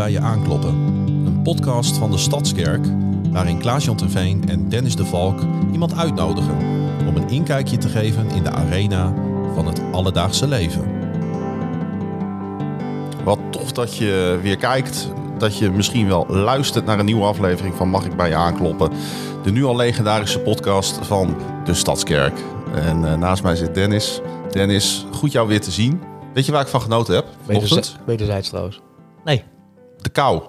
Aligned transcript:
bij 0.00 0.10
je 0.10 0.20
aankloppen? 0.20 0.74
Een 1.26 1.40
podcast 1.42 1.96
van 1.96 2.10
de 2.10 2.18
Stadskerk 2.18 2.86
waarin 3.30 3.58
Klaas-Jan 3.58 3.96
Terveen 3.96 4.48
en 4.48 4.68
Dennis 4.68 4.96
de 4.96 5.04
Valk 5.04 5.40
iemand 5.72 5.94
uitnodigen 5.96 6.56
om 7.08 7.16
een 7.16 7.28
inkijkje 7.28 7.76
te 7.76 7.88
geven 7.88 8.30
in 8.30 8.42
de 8.42 8.50
arena 8.50 9.14
van 9.54 9.66
het 9.66 9.80
alledaagse 9.92 10.48
leven. 10.48 10.84
Wat 13.24 13.38
tof 13.50 13.72
dat 13.72 13.96
je 13.96 14.38
weer 14.42 14.56
kijkt. 14.56 15.08
Dat 15.38 15.58
je 15.58 15.70
misschien 15.70 16.06
wel 16.08 16.26
luistert 16.28 16.84
naar 16.84 16.98
een 16.98 17.04
nieuwe 17.04 17.24
aflevering 17.24 17.74
van 17.74 17.88
Mag 17.88 18.04
ik 18.04 18.16
bij 18.16 18.28
je 18.28 18.34
aankloppen? 18.34 18.90
De 19.42 19.52
nu 19.52 19.64
al 19.64 19.76
legendarische 19.76 20.38
podcast 20.40 20.98
van 21.06 21.36
de 21.64 21.74
Stadskerk. 21.74 22.38
En 22.74 23.04
eh, 23.12 23.14
naast 23.18 23.42
mij 23.42 23.56
zit 23.56 23.74
Dennis. 23.74 24.20
Dennis, 24.50 25.06
goed 25.12 25.32
jou 25.32 25.48
weer 25.48 25.60
te 25.60 25.70
zien. 25.70 26.00
Weet 26.34 26.46
je 26.46 26.52
waar 26.52 26.62
ik 26.62 26.68
van 26.68 26.80
genoten 26.80 27.14
heb? 27.14 27.24
vanochtend? 27.44 27.70
Wederzij- 27.70 28.00
Wederzijds 28.06 28.48
trouwens. 28.48 28.80
Nee. 29.24 29.44
De 30.00 30.08
kou. 30.10 30.42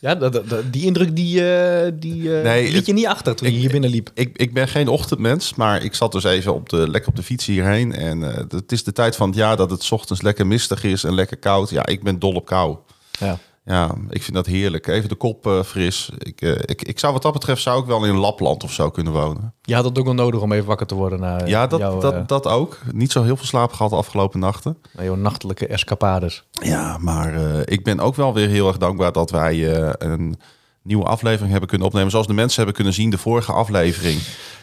Ja, 0.00 0.14
dat, 0.14 0.32
dat- 0.32 0.48
dat- 0.48 0.72
die 0.72 0.84
indruk 0.84 1.16
die, 1.16 1.52
eh, 1.52 1.92
die 1.94 2.36
eh, 2.38 2.42
Nee, 2.44 2.70
liet 2.72 2.86
je 2.86 2.92
niet 2.92 3.06
achter 3.06 3.34
toen 3.34 3.52
je 3.52 3.58
hier 3.58 3.70
binnenliep. 3.70 4.10
Ik, 4.14 4.36
ik 4.36 4.54
ben 4.54 4.68
geen 4.68 4.88
ochtendmens, 4.88 5.54
maar 5.54 5.82
ik 5.82 5.94
zat 5.94 6.12
dus 6.12 6.24
even 6.24 6.54
op 6.54 6.68
de, 6.68 6.90
lekker 6.90 7.10
op 7.10 7.16
de 7.16 7.22
fiets 7.22 7.46
hierheen. 7.46 7.92
En 7.94 8.30
eh, 8.32 8.36
het 8.48 8.72
is 8.72 8.84
de 8.84 8.92
tijd 8.92 9.16
van 9.16 9.28
het 9.28 9.36
jaar 9.38 9.56
dat 9.56 9.70
het 9.70 9.82
's 9.82 9.90
ochtends 9.90 10.22
lekker 10.22 10.46
mistig 10.46 10.84
is 10.84 11.04
en 11.04 11.14
lekker 11.14 11.36
koud. 11.36 11.70
Ja, 11.70 11.86
ik 11.86 12.02
ben 12.02 12.18
dol 12.18 12.32
op 12.34 12.46
kou. 12.46 12.76
Ja. 13.18 13.38
Ja, 13.64 13.94
ik 14.08 14.22
vind 14.22 14.36
dat 14.36 14.46
heerlijk. 14.46 14.86
Even 14.86 15.08
de 15.08 15.14
kop 15.14 15.46
eh, 15.46 15.62
fris. 15.62 16.10
Ik, 16.18 16.40
eh, 16.40 16.50
ik, 16.50 16.82
ik 16.82 16.98
zou 16.98 17.12
wat 17.12 17.22
dat 17.22 17.32
betreft 17.32 17.62
zou 17.62 17.80
ik 17.80 17.86
wel 17.86 18.04
in 18.04 18.16
Lapland 18.16 18.64
of 18.64 18.72
zo 18.72 18.90
kunnen 18.90 19.12
wonen. 19.12 19.54
Je 19.62 19.74
had 19.74 19.84
het 19.84 19.98
ook 19.98 20.04
wel 20.04 20.14
nodig 20.14 20.40
om 20.40 20.52
even 20.52 20.66
wakker 20.66 20.86
te 20.86 20.94
worden 20.94 21.20
na 21.20 21.46
Ja, 21.46 21.66
dat, 21.66 21.80
jouw, 21.80 22.00
dat, 22.00 22.12
eh, 22.14 22.20
dat 22.26 22.46
ook. 22.46 22.78
Niet 22.92 23.12
zo 23.12 23.22
heel 23.22 23.36
veel 23.36 23.46
slaap 23.46 23.72
gehad 23.72 23.90
de 23.90 23.96
afgelopen 23.96 24.40
nachten. 24.40 24.78
na 24.92 25.02
jouw 25.02 25.14
nachtelijke 25.14 25.66
escapades. 25.66 26.44
Ja, 26.50 26.98
maar 26.98 27.34
ik 27.64 27.84
ben 27.84 28.00
ook 28.00 28.14
wel 28.14 28.34
weer 28.34 28.48
heel 28.48 28.68
erg 28.68 28.78
dankbaar 28.78 29.12
dat 29.12 29.30
wij 29.30 29.76
een 29.98 30.36
nieuwe 30.82 31.04
aflevering 31.04 31.50
hebben 31.50 31.68
kunnen 31.68 31.86
opnemen. 31.86 32.10
Zoals 32.10 32.26
de 32.26 32.32
mensen 32.32 32.56
hebben 32.56 32.74
kunnen 32.74 32.94
zien, 32.94 33.10
de 33.10 33.18
vorige 33.18 33.52
aflevering. 33.52 34.20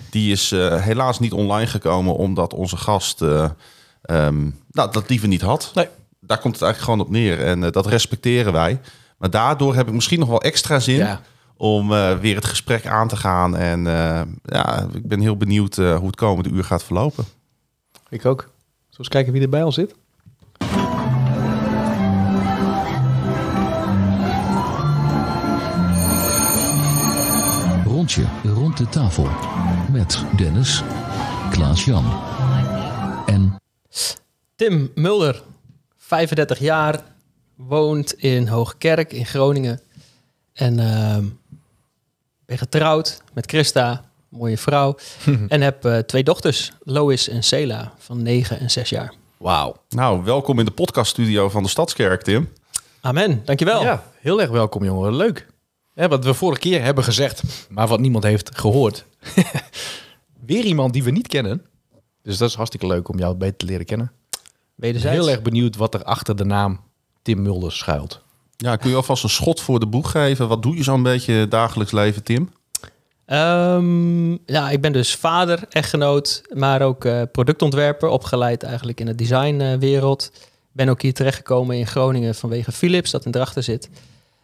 Die 0.10 0.32
is 0.32 0.50
helaas 0.80 1.20
niet 1.20 1.34
online 1.34 1.68
gekomen 1.68 2.16
omdat 2.16 2.54
onze 2.54 2.78
gast 2.78 3.22
eh, 3.22 3.50
ehm, 4.02 4.50
nou, 4.72 4.92
dat 4.92 5.10
liever 5.10 5.28
niet 5.28 5.42
had. 5.42 5.72
Nee. 5.74 5.88
Daar 6.32 6.40
komt 6.40 6.54
het 6.54 6.64
eigenlijk 6.64 6.92
gewoon 6.92 7.08
op 7.08 7.14
neer 7.14 7.46
en 7.46 7.64
eh, 7.64 7.72
dat 7.72 7.86
respecteren 7.86 8.54
wij. 8.54 8.80
Maar 9.18 9.30
daardoor 9.30 9.76
heb 9.76 9.88
ik 9.88 9.94
misschien 9.94 10.20
nog 10.20 10.30
wel 10.30 10.42
extra 10.42 10.80
zin 10.80 10.96
Ja. 10.96 11.22
om 11.58 11.94
eh, 11.94 12.18
weer 12.18 12.36
het 12.36 12.46
gesprek 12.46 12.86
aan 12.86 13.08
te 13.08 13.16
gaan. 13.16 13.58
En 13.58 13.88
eh, 13.88 14.22
ja, 14.44 14.88
ik 14.94 15.08
ben 15.08 15.20
heel 15.20 15.38
benieuwd 15.38 15.76
hoe 15.76 16.06
het 16.06 16.16
komende 16.16 16.50
uur 16.50 16.64
gaat 16.64 16.84
verlopen. 16.84 17.26
Ik 18.10 18.26
ook. 18.26 18.40
Zullen 18.40 18.52
we 18.90 18.98
eens 18.98 19.08
kijken 19.08 19.34
wie 19.34 19.42
er 19.42 19.50
bij 19.50 19.64
ons 19.64 19.76
zit? 19.76 19.96
Rondje 27.86 28.26
rond 28.44 28.78
de 28.78 28.90
tafel. 28.90 29.28
Met 29.92 30.24
Dennis, 30.38 30.84
Klaas-Jan 31.50 32.06
en 33.26 33.56
Tim 34.56 34.92
Mulder, 34.96 35.42
35 36.12 36.60
jaar, 36.60 37.04
woont 37.56 38.14
in 38.14 38.48
Hoogkerk 38.48 39.14
in 39.14 39.26
Groningen. 39.26 39.82
En 40.54 40.80
ehm, 40.80 41.26
ben 42.46 42.58
getrouwd 42.58 43.22
met 43.34 43.46
Christa, 43.46 44.06
mooie 44.30 44.58
vrouw. 44.58 44.96
en 45.48 45.62
heb 45.62 45.86
eh, 45.86 45.98
twee 45.98 46.24
dochters, 46.24 46.72
Lois 46.84 47.28
en 47.28 47.44
Sela, 47.44 47.94
van 47.98 48.22
9 48.22 48.60
en 48.60 48.72
6 48.72 48.90
jaar. 48.90 49.14
Wauw. 49.38 49.76
Nou, 49.90 50.24
welkom 50.24 50.60
in 50.60 50.66
de 50.66 50.72
podcaststudio 50.72 51.50
van 51.50 51.64
de 51.64 51.70
Stadskerk, 51.70 52.22
Tim. 52.22 52.50
Amen, 53.02 53.42
dankjewel. 53.46 53.82
Ja, 53.82 54.04
heel 54.20 54.42
erg 54.42 54.50
welkom 54.50 54.84
jongen. 54.84 55.16
Leuk. 55.16 55.48
Ja, 55.96 56.08
wat 56.08 56.26
we 56.26 56.34
vorige 56.34 56.62
keer 56.62 56.84
hebben 56.84 57.04
gezegd, 57.04 57.44
maar 57.70 57.88
wat 57.88 58.00
niemand 58.00 58.24
heeft 58.24 58.58
gehoord. 58.58 59.06
Weer 60.46 60.64
iemand 60.64 60.94
die 60.94 61.04
we 61.04 61.12
niet 61.12 61.28
kennen. 61.28 61.66
Dus 62.24 62.38
dat 62.38 62.50
is 62.50 62.56
hartstikke 62.56 62.88
leuk 62.88 63.10
om 63.10 63.18
jou 63.18 63.36
beter 63.36 63.58
te 63.58 63.66
leren 63.66 63.86
kennen. 63.86 64.12
Wederzijds. 64.82 65.18
Heel 65.18 65.30
erg 65.30 65.42
benieuwd 65.42 65.76
wat 65.76 65.94
er 65.94 66.04
achter 66.04 66.36
de 66.36 66.46
naam 66.46 66.80
Tim 67.22 67.42
Mulder 67.42 67.72
schuilt. 67.72 68.22
Ja, 68.58 68.76
kun 68.76 68.90
je 68.90 68.96
alvast 68.96 69.24
een 69.24 69.30
schot 69.30 69.62
voor 69.62 69.80
de 69.80 69.88
boeg 69.88 70.12
geven? 70.12 70.48
Wat 70.48 70.64
doe 70.64 70.76
je 70.76 70.84
zo'n 70.84 71.04
beetje 71.04 71.48
dagelijks 71.48 71.92
leven, 71.92 72.24
Tim? 72.24 72.52
Ehm, 73.26 74.32
ja, 74.32 74.70
ik 74.70 74.82
ben 74.82 74.92
dus 74.92 75.16
vader, 75.16 75.64
echtgenoot, 75.70 76.42
maar 76.54 76.82
ook 76.82 77.06
eh, 77.06 77.22
productontwerper, 77.32 78.10
opgeleid 78.10 78.64
eigenlijk 78.64 79.00
in 79.00 79.06
de 79.06 79.16
designwereld. 79.16 80.32
ben 80.72 80.90
ook 80.90 81.02
hier 81.02 81.14
terechtgekomen 81.14 81.78
in 81.78 81.88
Groningen 81.88 82.36
vanwege 82.36 82.72
Philips, 82.72 83.12
dat 83.12 83.26
in 83.26 83.32
Drachten 83.32 83.64
zit. 83.64 83.90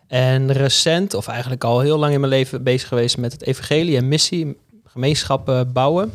En 0.08 0.52
recent, 0.52 1.14
of 1.14 1.28
eigenlijk 1.28 1.64
al 1.64 1.80
heel 1.80 1.98
lang 1.98 2.14
in 2.14 2.20
mijn 2.20 2.32
leven, 2.32 2.64
bezig 2.64 2.88
geweest 2.88 3.18
met 3.18 3.32
het 3.32 3.44
evangelie 3.44 3.98
en 3.98 4.08
missie, 4.08 4.58
gemeenschappen 4.86 5.74
bouwen. 5.74 6.12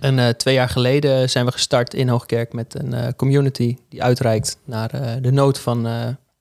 En 0.00 0.18
eh, 0.18 0.28
twee 0.28 0.54
jaar 0.54 0.68
geleden 0.68 1.30
zijn 1.30 1.44
we 1.46 1.52
gestart 1.52 1.94
in 1.94 2.08
Hoogkerk 2.08 2.52
met 2.52 2.74
een 2.78 2.92
eh, 2.94 3.08
community 3.16 3.76
die 3.88 4.02
uitreikt 4.02 4.56
naar 4.64 4.90
eh, 4.90 5.10
de 5.20 5.32
nood 5.32 5.58
van, 5.58 5.88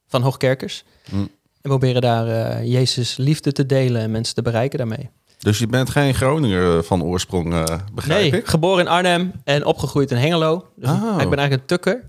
van 0.08 0.22
Hoogkerkers. 0.22 0.84
Mm. 1.10 1.30
En 1.62 1.70
proberen 1.70 2.02
daar 2.02 2.64
Jezus 2.66 3.18
liefde 3.18 3.52
te 3.52 3.66
delen 3.66 4.02
en 4.02 4.12
mensen 4.12 4.36
te 4.36 4.42
bereiken 4.42 4.78
daarmee. 4.78 5.10
Dus 5.38 5.60
je 5.60 5.68
bent 5.68 5.90
geen 5.90 6.14
Groninger 6.14 6.84
van 6.84 7.04
oorsprong, 7.04 7.66
begrijp 7.94 8.32
nee, 8.32 8.42
ik? 8.42 8.48
geboren 8.48 8.86
in 8.86 8.92
Arnhem 8.92 9.32
en 9.44 9.66
opgegroeid 9.66 10.12
in 10.12 10.18
Hengelo. 10.18 10.66
Dus 10.76 10.90
Oh. 10.90 11.18
ik 11.22 11.30
ben 11.30 11.40
eigenlijk 11.40 11.52
een 11.52 11.66
tukker. 11.66 12.06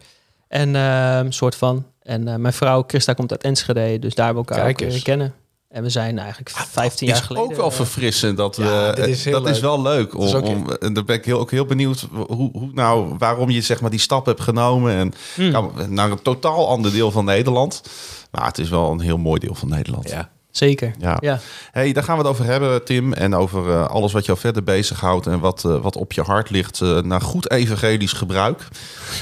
En 0.49 0.76
eh, 0.76 1.20
soort 1.28 1.54
van. 1.54 1.87
En 2.03 2.41
mijn 2.41 2.53
vrouw 2.53 2.84
Christa 2.87 3.12
komt 3.12 3.31
uit 3.31 3.43
Enschede, 3.43 3.99
dus 3.99 4.14
daar 4.14 4.26
hebben 4.26 4.44
we 4.44 4.54
elkaar 4.54 4.69
ook 4.69 5.03
kennen. 5.03 5.34
En 5.72 5.82
we 5.82 5.88
zijn 5.88 6.18
eigenlijk 6.18 6.50
15 6.50 7.06
jaar 7.06 7.16
is 7.16 7.22
geleden. 7.22 7.50
ook 7.50 7.56
wel 7.56 7.68
eh, 7.70 7.76
verfrissend. 7.76 8.36
Dat, 8.36 8.56
we, 8.56 8.62
Ja, 8.64 8.92
dit 8.92 9.06
is 9.06 9.22
dat 9.22 9.48
is 9.48 9.60
wel 9.60 9.82
leuk. 9.82 10.16
Om, 10.18 10.26
is 10.26 10.32
en 10.78 10.92
dan 10.92 11.04
ben 11.04 11.16
ik 11.16 11.24
heel, 11.24 11.38
ook 11.38 11.50
heel 11.50 11.64
benieuwd 11.64 12.06
hoe, 12.12 12.50
hoe, 12.52 12.70
nou, 12.72 13.14
waarom 13.18 13.50
je 13.50 13.60
zeg 13.60 13.80
maar, 13.80 13.90
die 13.90 14.00
stap 14.00 14.26
hebt 14.26 14.40
genomen. 14.40 14.94
En 14.94 15.12
Hmm. 15.34 15.50
nou, 15.50 15.88
naar 15.88 16.10
een 16.10 16.22
totaal 16.22 16.68
ander 16.68 16.92
deel 16.92 17.10
van 17.10 17.24
Nederland. 17.24 17.82
Maar 18.30 18.46
het 18.46 18.58
is 18.58 18.68
wel 18.68 18.90
een 18.90 19.00
heel 19.00 19.18
mooi 19.18 19.40
deel 19.40 19.54
van 19.54 19.68
Nederland. 19.68 20.08
Ja. 20.08 20.30
Zeker. 20.50 20.94
Ja. 20.98 21.16
Ja. 21.20 21.40
Hey, 21.70 21.92
daar 21.92 22.02
gaan 22.04 22.16
we 22.16 22.22
het 22.22 22.30
over 22.30 22.44
hebben, 22.44 22.84
Tim. 22.84 23.12
En 23.12 23.34
over 23.34 23.70
eh, 23.70 23.86
alles 23.86 24.12
wat 24.12 24.26
jou 24.26 24.38
verder 24.38 24.62
bezighoudt 24.62 25.26
en 25.26 25.40
wat, 25.40 25.64
eh, 25.64 25.80
wat 25.82 25.96
op 25.96 26.12
je 26.12 26.22
hart 26.22 26.50
ligt 26.50 26.80
eh, 26.80 26.98
naar 26.98 27.20
goed 27.20 27.50
evangelisch 27.50 28.12
gebruik. 28.12 28.68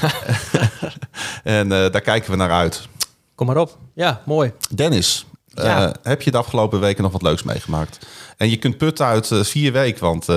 en 1.43 1.71
eh, 1.71 1.91
daar 1.91 2.01
kijken 2.01 2.31
we 2.31 2.37
naar 2.37 2.51
uit. 2.51 2.87
Kom 3.35 3.47
maar 3.47 3.57
op. 3.57 3.77
Ja, 3.93 4.21
mooi. 4.25 4.51
Dennis, 4.75 5.25
eh, 5.53 5.89
heb 6.03 6.21
je 6.21 6.31
de 6.31 6.37
afgelopen 6.37 6.79
weken 6.79 7.03
nog 7.03 7.11
wat 7.11 7.21
leuks 7.21 7.43
meegemaakt? 7.43 8.07
En 8.37 8.49
je 8.49 8.57
kunt 8.57 8.77
putten 8.77 9.05
uit 9.05 9.31
eh, 9.31 9.43
vier 9.43 9.71
weken, 9.71 10.01
want 10.03 10.29
eh, 10.29 10.35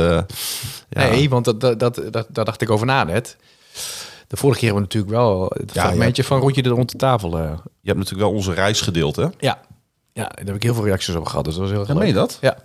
ja, 0.88 1.08
Nee, 1.08 1.28
want 1.28 1.44
dat, 1.44 1.60
dat, 1.60 1.78
dat, 1.78 2.00
dat, 2.10 2.26
daar 2.30 2.44
dacht 2.44 2.60
ik 2.62 2.70
over 2.70 2.86
na 2.86 3.04
net. 3.04 3.36
De 4.28 4.36
vorige 4.36 4.58
keer 4.60 4.68
hebben 4.72 4.88
we 4.88 4.94
natuurlijk 4.94 5.22
wel 5.22 5.44
het 5.56 5.74
Ja, 5.74 5.82
fragmentje 5.82 6.24
van 6.24 6.40
rondje 6.40 6.62
er 6.62 6.68
rond 6.68 6.90
de 6.90 6.98
tafel. 6.98 7.38
je 7.38 7.44
hebt 7.82 7.98
natuurlijk 7.98 8.28
wel 8.28 8.32
onze 8.32 8.52
reis 8.52 8.80
gedeeld, 8.80 9.16
hè? 9.16 9.22
ja. 9.22 9.60
ja, 10.12 10.28
daar 10.28 10.44
heb 10.44 10.54
ik 10.54 10.62
heel 10.62 10.74
veel 10.74 10.84
reacties 10.84 11.14
op 11.14 11.26
gehad. 11.26 11.44
Dus 11.44 11.54
dat 11.54 11.62
was 11.62 11.70
heel 11.72 11.80
erg 11.80 11.88
Ja, 11.88 11.94
meen 11.94 12.06
je 12.06 12.12
dat? 12.12 12.38
Ja. 12.40 12.56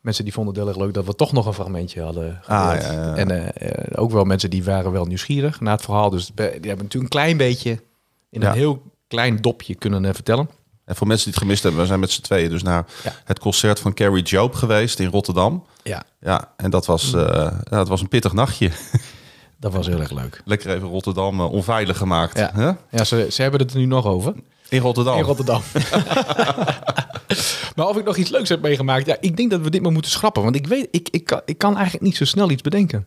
Mensen 0.00 0.24
die 0.24 0.32
vonden 0.32 0.54
het 0.54 0.62
heel 0.62 0.72
erg 0.72 0.82
leuk 0.82 0.94
dat 0.94 1.04
we 1.04 1.14
toch 1.14 1.32
nog 1.32 1.46
een 1.46 1.52
fragmentje 1.54 2.02
hadden 2.02 2.40
Ah, 2.46 2.70
gedeeld. 2.70 2.92
ja. 2.92 3.14
En 3.16 3.52
ook 3.96 4.10
wel 4.10 4.24
mensen 4.24 4.50
die 4.50 4.64
waren 4.64 4.92
wel 4.92 5.04
nieuwsgierig 5.04 5.60
naar 5.60 5.72
het 5.74 5.84
verhaal. 5.84 6.10
Dus 6.10 6.26
die 6.34 6.44
hebben 6.44 6.62
natuurlijk 6.68 6.92
een 7.02 7.08
klein 7.08 7.36
beetje 7.36 7.82
in 8.30 8.42
een 8.42 8.52
heel 8.52 8.82
klein 9.08 9.36
dopje 9.40 9.74
kunnen 9.74 10.14
vertellen. 10.14 10.50
En 10.88 10.96
voor 10.96 11.06
mensen 11.06 11.24
die 11.24 11.34
het 11.34 11.42
gemist 11.42 11.62
hebben, 11.62 11.80
we 11.80 11.86
zijn 11.86 12.00
met 12.00 12.10
z'n 12.10 12.20
tweeën 12.22 12.48
dus 12.50 12.62
naar 12.62 12.86
Ja. 13.04 13.12
het 13.24 13.38
concert 13.38 13.80
van 13.80 13.94
Carrie 13.94 14.22
Job 14.22 14.54
geweest 14.54 14.98
in 14.98 15.10
Rotterdam. 15.10 15.64
Ja, 15.82 16.02
Ja, 16.20 16.52
en 16.56 16.70
dat 16.70 16.86
was, 16.86 17.10
ja, 17.10 17.60
het 17.70 17.88
was 17.88 18.00
een 18.00 18.08
pittig 18.08 18.32
nachtje. 18.32 18.70
dat 19.60 19.72
was 19.72 19.86
heel 19.86 20.00
erg 20.00 20.10
leuk. 20.10 20.42
Lekker 20.44 20.74
even 20.74 20.88
Rotterdam 20.88 21.40
eh, 21.40 21.52
onveilig 21.52 21.96
gemaakt. 21.96 22.38
Ja. 22.38 22.78
Ja, 22.90 23.04
ze, 23.04 23.26
ze 23.30 23.42
hebben 23.42 23.60
het 23.60 23.70
er 23.72 23.78
nu 23.78 23.84
nog 23.84 24.06
over. 24.06 24.34
In 24.68 24.80
Rotterdam. 24.80 25.18
In 25.18 25.24
Rotterdam. 25.24 25.62
maar 27.76 27.86
of 27.86 27.96
ik 27.96 28.04
nog 28.04 28.16
iets 28.16 28.30
leuks 28.30 28.48
heb 28.48 28.60
meegemaakt, 28.62 29.06
ja, 29.06 29.16
ik 29.20 29.36
denk 29.36 29.50
dat 29.50 29.60
we 29.60 29.70
dit 29.70 29.82
maar 29.82 29.92
moeten 29.92 30.10
schrappen. 30.10 30.42
Want 30.42 30.56
ik 30.56 30.66
weet, 30.66 30.88
ik, 30.90 31.08
ik, 31.10 31.24
kan, 31.24 31.40
ik 31.44 31.58
kan 31.58 31.74
eigenlijk 31.74 32.04
niet 32.04 32.16
zo 32.16 32.24
snel 32.24 32.50
iets 32.50 32.62
bedenken. 32.62 33.06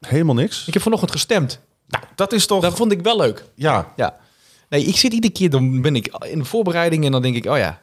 Helemaal 0.00 0.34
niks. 0.34 0.66
Ik 0.66 0.72
heb 0.72 0.82
vanochtend 0.82 1.10
gestemd. 1.12 1.60
Nou, 1.88 2.04
dat 2.14 2.32
is 2.32 2.46
toch... 2.46 2.62
Dat 2.62 2.76
vond 2.76 2.92
ik 2.92 3.02
wel 3.02 3.16
leuk. 3.16 3.44
Ja, 3.54 3.92
Ja. 3.96 4.16
Nee, 4.68 4.84
ik 4.84 4.96
zit 4.96 5.12
iedere 5.12 5.32
keer, 5.32 5.50
dan 5.50 5.80
ben 5.82 5.96
ik 5.96 6.16
in 6.30 6.38
de 6.38 6.44
voorbereiding 6.44 7.04
en 7.04 7.12
dan 7.12 7.22
denk 7.22 7.36
ik, 7.36 7.46
oh 7.46 7.56
ja, 7.58 7.82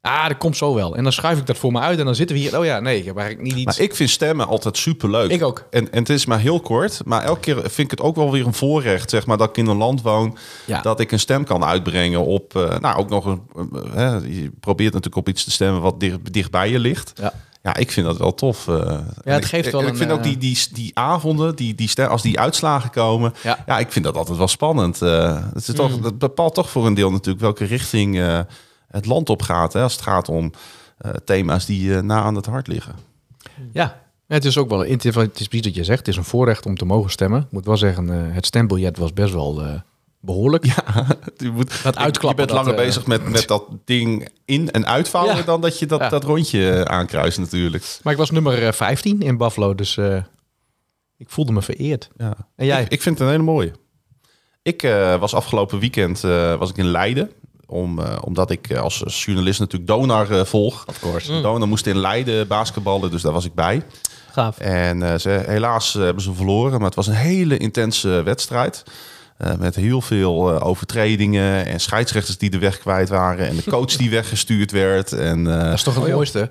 ah, 0.00 0.28
dat 0.28 0.36
komt 0.38 0.56
zo 0.56 0.74
wel. 0.74 0.96
En 0.96 1.02
dan 1.02 1.12
schuif 1.12 1.38
ik 1.38 1.46
dat 1.46 1.56
voor 1.58 1.72
me 1.72 1.78
uit 1.80 1.98
en 1.98 2.04
dan 2.04 2.14
zitten 2.14 2.36
we 2.36 2.42
hier, 2.42 2.58
oh 2.58 2.64
ja, 2.64 2.80
nee, 2.80 2.98
ik 2.98 3.04
heb 3.04 3.16
eigenlijk 3.16 3.46
niet 3.48 3.56
iets. 3.66 3.76
maar 3.76 3.86
ik 3.86 3.94
vind 3.94 4.10
stemmen 4.10 4.46
altijd 4.46 4.76
superleuk. 4.76 5.30
Ik 5.30 5.42
ook. 5.42 5.66
En, 5.70 5.92
en 5.92 5.98
het 5.98 6.08
is 6.08 6.26
maar 6.26 6.40
heel 6.40 6.60
kort, 6.60 7.00
maar 7.04 7.22
elke 7.22 7.40
keer 7.40 7.56
vind 7.56 7.78
ik 7.78 7.90
het 7.90 8.00
ook 8.00 8.16
wel 8.16 8.30
weer 8.32 8.46
een 8.46 8.54
voorrecht, 8.54 9.10
zeg 9.10 9.26
maar, 9.26 9.36
dat 9.36 9.48
ik 9.48 9.56
in 9.56 9.66
een 9.66 9.76
land 9.76 10.02
woon, 10.02 10.36
Ja. 10.64 10.80
dat 10.80 11.00
ik 11.00 11.12
een 11.12 11.18
stem 11.20 11.44
kan 11.44 11.64
uitbrengen 11.64 12.24
op, 12.24 12.56
eh, 12.56 12.78
nou, 12.78 12.96
ook 12.98 13.08
nog 13.08 13.24
een, 13.24 13.40
eh, 13.56 13.94
hè, 13.94 14.14
je 14.16 14.50
probeert 14.60 14.92
natuurlijk 14.92 15.26
op 15.26 15.28
iets 15.28 15.44
te 15.44 15.50
stemmen 15.50 15.80
wat 15.82 16.00
dicht, 16.00 16.32
dicht 16.32 16.50
bij 16.50 16.70
je 16.70 16.78
ligt. 16.78 17.12
Ja. 17.14 17.32
Ja, 17.64 17.76
ik 17.76 17.90
vind 17.90 18.06
dat 18.06 18.18
wel 18.18 18.34
tof. 18.34 18.68
eh. 18.68 18.74
En 18.90 19.06
het 19.22 19.42
ik- 19.42 19.48
geeft 19.48 19.70
wel 19.70 19.80
en 19.80 19.86
Ik 19.86 19.92
een, 19.92 19.98
vind 19.98 20.10
ook 20.10 20.18
eh, 20.18 20.24
die, 20.24 20.36
die, 20.38 20.58
die 20.72 20.90
avonden, 20.98 21.56
die, 21.56 21.74
die, 21.74 22.04
als 22.04 22.22
die 22.22 22.40
uitslagen 22.40 22.90
komen... 22.90 23.32
Ja. 23.42 23.58
Ja, 23.66 23.78
ik 23.78 23.92
vind 23.92 24.04
dat 24.04 24.16
altijd 24.16 24.38
wel 24.38 24.48
spannend. 24.48 25.02
Eh, 25.02 25.42
het, 25.54 25.68
is 25.68 25.74
toch, 25.74 25.98
dat 25.98 26.18
bepaalt 26.18 26.54
toch 26.54 26.70
voor 26.70 26.86
een 26.86 26.94
deel 26.94 27.10
natuurlijk 27.10 27.40
welke 27.40 27.64
richting 27.64 28.16
het 28.88 29.06
land 29.06 29.28
op 29.30 29.42
gaat. 29.42 29.72
Hè, 29.72 29.82
als 29.82 29.92
het 29.92 30.02
gaat 30.02 30.28
om 30.28 30.50
thema's 31.24 31.66
die 31.66 31.90
na 32.02 32.22
aan 32.22 32.34
het 32.34 32.46
hart 32.46 32.66
liggen. 32.66 32.94
Ja. 33.72 34.02
Het 34.26 34.44
is 34.44 34.58
ook 34.58 34.68
wel, 34.68 34.78
het 34.86 35.04
is, 35.04 35.14
het 35.14 35.40
is 35.40 35.48
precies 35.48 35.66
wat 35.66 35.74
je 35.74 35.84
zegt, 35.84 35.98
het 35.98 36.08
is 36.08 36.16
een 36.16 36.24
voorrecht 36.24 36.66
om 36.66 36.76
te 36.76 36.84
mogen 36.84 37.10
stemmen. 37.10 37.40
Ik 37.40 37.50
moet 37.50 37.64
wel 37.66 37.76
zeggen, 37.76 38.08
het 38.08 38.46
stembiljet 38.46 38.98
was 38.98 39.12
best 39.12 39.32
wel 39.32 39.62
eh, 40.24 40.34
behoorlijk. 40.34 40.64
Je, 41.36 41.50
moet, 41.50 41.82
Dat 41.82 41.94
je 41.94 42.00
uitklappen, 42.00 42.46
bent 42.46 42.48
dat, 42.48 42.64
langer 42.66 42.80
eh, 42.80 42.86
bezig 42.86 43.06
met, 43.06 43.28
met 43.28 43.48
dat 43.48 43.64
ding 43.84 44.28
in- 44.44 44.70
en 44.70 44.86
uitvouwen... 44.86 45.36
Ja. 45.36 45.42
dan 45.42 45.60
dat 45.60 45.78
je 45.78 45.86
dat, 45.86 46.00
Ja. 46.00 46.08
dat 46.08 46.24
rondje 46.24 46.70
eh, 46.70 46.80
aankruist 46.82 47.38
natuurlijk. 47.38 47.98
Maar 48.02 48.12
ik 48.12 48.18
was 48.18 48.30
nummer 48.30 48.66
eh, 48.66 48.72
15 48.72 49.20
in 49.22 49.36
Buffalo, 49.36 49.74
dus 49.74 49.96
eh, 49.96 50.16
ik 51.16 51.30
voelde 51.30 51.52
me 51.52 51.62
vereerd. 51.62 52.08
Ja. 52.16 52.36
En 52.56 52.66
jij? 52.66 52.82
Ik, 52.82 52.88
ik 52.92 53.02
vind 53.02 53.18
het 53.18 53.26
een 53.26 53.32
hele 53.34 53.46
mooie. 53.46 53.72
Ik 54.62 54.82
eh, 54.82 55.16
was 55.20 55.34
afgelopen 55.34 55.78
weekend 55.78 56.24
eh, 56.24 56.54
was 56.56 56.70
ik 56.70 56.76
in 56.76 56.86
Leiden. 56.90 57.30
Om, 57.66 57.98
eh, 57.98 58.16
omdat 58.20 58.50
ik 58.50 58.68
eh, 58.70 58.80
als 58.80 59.24
journalist 59.24 59.58
natuurlijk 59.60 59.90
Donar 59.90 60.30
eh, 60.30 60.44
volg. 60.44 60.84
Of 60.86 60.98
course. 61.00 61.40
Donar 61.40 61.68
moest 61.68 61.86
in 61.86 61.98
Leiden 61.98 62.46
basketballen, 62.46 63.10
dus 63.10 63.22
daar 63.22 63.32
was 63.32 63.44
ik 63.44 63.54
bij. 63.54 63.82
Gaaf. 64.30 64.58
En 64.58 65.02
eh, 65.02 65.18
ze, 65.18 65.42
helaas 65.46 65.94
eh, 65.94 66.02
hebben 66.02 66.22
ze 66.22 66.34
verloren, 66.34 66.72
maar 66.78 66.86
het 66.86 66.94
was 66.94 67.06
een 67.06 67.14
hele 67.14 67.56
intense 67.56 68.22
wedstrijd. 68.22 68.82
Eh, 69.36 69.54
met 69.56 69.74
heel 69.74 70.00
veel 70.00 70.54
eh, 70.54 70.66
overtredingen 70.66 71.66
en 71.66 71.80
scheidsrechters 71.80 72.38
die 72.38 72.50
de 72.50 72.58
weg 72.58 72.78
kwijt 72.78 73.08
waren. 73.08 73.46
En 73.48 73.56
de 73.56 73.64
coach 73.70 73.96
die 73.96 74.10
weggestuurd 74.20 74.70
werd. 74.70 75.12
En, 75.12 75.46
eh, 75.58 75.64
Dat 75.64 75.72
is 75.72 75.82
toch 75.82 75.94
het 75.94 76.08
mooiste? 76.12 76.50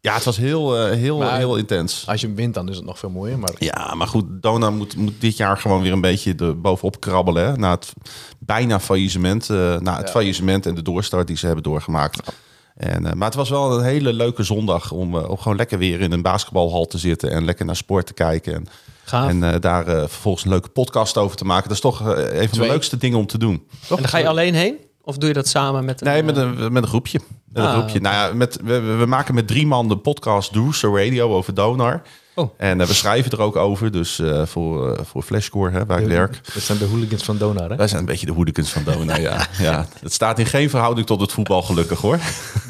ja, 0.00 0.14
het 0.14 0.24
was 0.24 0.36
heel, 0.36 0.78
eh, 0.78 0.96
heel, 0.96 1.18
Maar- 1.18 1.36
heel 1.36 1.56
intens. 1.56 2.04
Als 2.06 2.20
je 2.20 2.26
hem 2.26 2.36
wint, 2.36 2.54
dan 2.54 2.68
is 2.68 2.76
het 2.76 2.84
nog 2.84 2.98
veel 2.98 3.10
mooier. 3.10 3.38
Maar 3.38 3.50
Ja, 3.58 3.94
maar 3.94 4.06
goed, 4.06 4.24
Dona 4.42 4.70
moet, 4.70 4.96
moet 4.96 5.20
dit 5.20 5.36
jaar 5.36 5.56
gewoon 5.56 5.82
weer 5.82 5.92
een 5.92 6.00
beetje 6.00 6.34
er 6.34 6.60
bovenop 6.60 7.00
krabbelen. 7.00 7.44
Hè? 7.46 7.56
Na 7.56 7.70
het 7.70 7.92
bijna 8.38 8.80
faillissement, 8.80 9.50
eh, 9.50 9.78
na 9.78 9.96
het 9.96 10.10
faillissement 10.10 10.66
en 10.66 10.74
de 10.74 10.82
doorstart 10.82 11.26
die 11.26 11.36
ze 11.36 11.46
hebben 11.46 11.64
doorgemaakt. 11.64 12.32
En, 12.76 13.06
eh, 13.06 13.12
maar 13.12 13.26
het 13.26 13.36
was 13.36 13.50
wel 13.50 13.78
een 13.78 13.84
hele 13.84 14.12
leuke 14.12 14.42
zondag 14.42 14.90
om, 14.90 15.16
om 15.16 15.38
gewoon 15.38 15.56
lekker 15.56 15.78
weer 15.78 16.00
in 16.00 16.12
een 16.12 16.22
basketbalhal 16.22 16.86
te 16.86 16.98
zitten 16.98 17.30
en 17.30 17.44
lekker 17.44 17.64
naar 17.66 17.76
sport 17.76 18.06
te 18.06 18.12
kijken. 18.14 18.54
En, 18.54 18.66
Gaaf. 19.04 19.28
en 19.28 19.52
eh, 19.52 19.60
daar 19.60 19.86
eh, 19.86 19.98
vervolgens 19.98 20.44
een 20.44 20.50
leuke 20.50 20.68
podcast 20.68 21.16
over 21.16 21.36
te 21.36 21.44
maken. 21.44 21.68
Dat 21.68 21.76
is 21.76 21.80
toch 21.82 22.00
eh, 22.14 22.40
een 22.40 22.48
van 22.48 22.58
de 22.58 22.66
leukste 22.66 22.96
dingen 22.96 23.18
om 23.18 23.26
te 23.26 23.38
doen. 23.38 23.54
en 23.54 23.96
dan 23.96 24.08
ga 24.08 24.18
je 24.18 24.28
alleen 24.28 24.54
heen? 24.54 24.76
Of 25.02 25.16
doe 25.16 25.28
je 25.28 25.34
dat 25.34 25.48
samen 25.48 25.84
met 25.84 26.00
een... 26.00 26.06
Nee, 26.06 26.22
met 26.22 26.36
een, 26.36 26.72
met 26.72 26.82
een 26.82 26.88
groepje. 26.88 27.20
Met 27.48 27.62
een 27.62 27.68
Ah, 27.68 27.76
groepje. 27.76 28.00
Nou 28.00 28.14
ja, 28.14 28.34
met, 28.34 28.58
we, 28.64 28.80
we 28.80 29.06
maken 29.06 29.34
met 29.34 29.46
drie 29.46 29.66
man 29.66 29.88
de 29.88 29.96
podcast 29.98 30.52
Drooster 30.52 31.04
Radio 31.04 31.34
over 31.34 31.54
Donar. 31.54 32.02
Oh. 32.34 32.50
En 32.56 32.80
eh, 32.80 32.86
we 32.86 32.94
schrijven 32.94 33.30
er 33.30 33.40
ook 33.40 33.56
over, 33.56 33.90
dus 33.90 34.18
eh, 34.18 34.46
voor, 34.46 34.96
eh, 34.96 35.04
voor 35.04 35.22
Flashscore, 35.22 35.70
hè, 35.70 35.86
waar 35.86 36.00
ik 36.00 36.06
werk. 36.06 36.40
Dat 36.54 36.62
zijn 36.62 36.78
de 36.78 36.84
hooligans 36.84 37.22
van 37.22 37.38
Donar, 37.38 37.70
hè? 37.70 37.76
Wij 37.76 37.88
zijn 37.88 38.00
een 38.00 38.06
beetje 38.06 38.26
de 38.26 38.32
hooligans 38.32 38.72
van 38.72 38.84
Donar, 38.84 39.20
ja. 39.20 39.46
ja. 39.58 39.86
Het 40.00 40.12
staat 40.12 40.38
in 40.38 40.46
geen 40.46 40.70
verhouding 40.70 41.06
tot 41.06 41.20
het 41.20 41.32
voetbal, 41.32 41.62
gelukkig 41.62 42.00
hoor. 42.00 42.18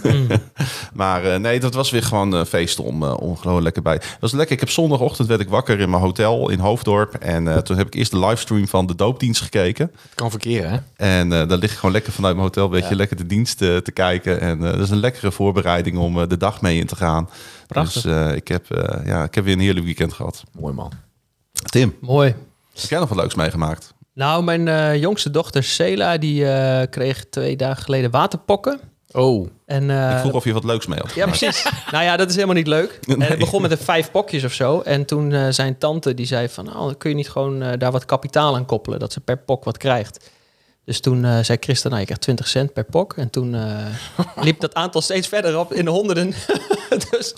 maar 0.93 1.25
eh, 1.25 1.39
nee, 1.39 1.61
dat 1.61 1.75
was 1.75 1.91
weer 1.91 2.03
gewoon 2.03 2.33
een 2.33 2.47
feest 2.47 2.79
om, 2.79 3.03
om 3.03 3.37
gewoon 3.37 3.63
lekker 3.63 3.83
bij. 3.83 3.93
Het 3.95 4.17
was 4.21 4.33
lekker. 4.33 4.55
Ik 4.55 4.61
heb 4.61 4.71
zondagochtend 4.71 5.29
werd 5.29 5.41
ik 5.41 5.49
wakker 5.49 5.81
in 5.81 5.91
mijn 5.91 6.03
hotel 6.03 6.51
in 6.51 6.59
Hoofddorp. 6.59 7.15
En 7.15 7.65
toen 7.65 7.77
heb 7.77 7.87
ik 7.87 7.95
eerst 7.95 8.11
de 8.11 8.19
livestream 8.19 8.69
van 8.69 8.87
de 8.87 8.95
doopdienst 8.95 9.43
gekeken. 9.43 9.91
Het 10.03 10.15
kan 10.15 10.31
verkeren, 10.31 10.71
hè? 10.71 10.79
En 10.97 11.29
daar 11.29 11.59
lig 11.59 11.71
ik 11.71 11.77
gewoon 11.77 11.95
lekker 11.95 12.13
vanuit 12.13 12.35
mijn 12.35 12.47
hotel, 12.47 12.65
een 12.65 12.71
beetje 12.71 12.97
lekker 12.97 13.17
de 13.17 13.27
dienst 13.27 13.59
te 13.59 13.91
kijken. 13.93 14.41
En 14.41 14.61
dat 14.61 14.79
is 14.79 14.91
een 14.91 14.97
lekkere 15.01 15.33
voorbereiding 15.33 15.99
om 15.99 16.29
de 16.29 16.37
dag 16.37 16.61
mee 16.61 16.79
in 16.79 16.87
te 16.87 16.97
gaan. 16.97 17.29
Prachtig. 17.67 18.03
Dus 18.03 18.13
eh, 18.13 18.35
ik, 18.35 18.49
heb, 18.49 18.71
eh, 18.71 19.07
ja, 19.07 19.25
ik 19.25 19.35
heb 19.35 19.45
weer 19.45 19.53
een 19.53 19.61
heerlijk 19.61 19.87
weekend 19.87 20.13
gehad. 20.13 20.43
Mooi 20.59 20.75
man. 20.75 20.93
Tim, 21.53 21.97
Mooi. 22.01 22.35
heb 22.75 22.91
jij 22.91 22.99
nog 22.99 23.09
wat 23.09 23.19
leuks 23.19 23.35
meegemaakt? 23.35 23.95
Nou, 24.15 24.45
mijn 24.45 24.69
eh, 24.69 24.97
jongste 24.97 25.31
dochter 25.31 25.63
Sela, 25.65 26.19
die 26.19 26.49
eh, 26.53 26.87
kreeg 26.91 27.25
twee 27.31 27.57
dagen 27.57 27.83
geleden 27.83 28.11
waterpokken. 28.11 28.81
Oh, 29.13 29.49
En, 29.67 29.91
eh, 29.91 30.13
ik 30.13 30.19
vroeg 30.19 30.33
of 30.33 30.45
je 30.45 30.53
wat 30.53 30.65
leuks 30.65 30.87
mee 30.87 30.99
had. 30.99 31.15
Ja, 31.15 31.27
precies. 31.27 31.67
nou 31.93 32.05
ja, 32.05 32.17
dat 32.17 32.29
is 32.29 32.35
helemaal 32.35 32.57
niet 32.57 32.67
leuk. 32.67 32.99
En 33.07 33.23
het 33.23 33.39
begon 33.39 33.63
met 33.63 33.71
een 33.71 33.79
vijf 33.79 34.11
pokjes 34.11 34.45
of 34.45 34.53
zo. 34.53 34.81
En 34.81 35.05
toen 35.05 35.33
eh, 35.33 35.47
zijn 35.51 35.79
tante 35.79 36.15
die 36.15 36.27
zei 36.27 36.49
van... 36.49 36.65
Nou, 36.65 36.95
kun 36.95 37.11
je 37.11 37.17
niet 37.17 37.31
gewoon 37.31 37.63
eh, 37.63 37.79
daar 37.79 37.93
wat 37.93 38.05
kapitaal 38.05 38.55
aan 38.55 38.67
koppelen? 38.67 38.99
Dat 38.99 39.13
ze 39.13 39.21
per 39.21 39.39
pok 39.39 39.65
wat 39.65 39.77
krijgt. 39.77 40.31
Dus 40.85 41.01
toen 41.01 41.25
eh, 41.25 41.39
zei 41.43 41.59
Christa, 41.61 41.87
nou, 41.89 41.99
je 42.01 42.05
krijgt 42.07 42.23
20 42.23 42.49
cent 42.49 42.73
per 42.73 42.85
pok. 42.85 43.13
En 43.17 43.31
toen 43.31 43.55
eh, 43.55 43.87
liep 44.45 44.61
dat 44.61 44.75
aantal 44.75 45.01
steeds 45.01 45.29
verder 45.29 45.59
op 45.59 45.73
in 45.73 45.85
de 45.85 45.91
honderden. 45.91 46.27
dus 47.11 47.35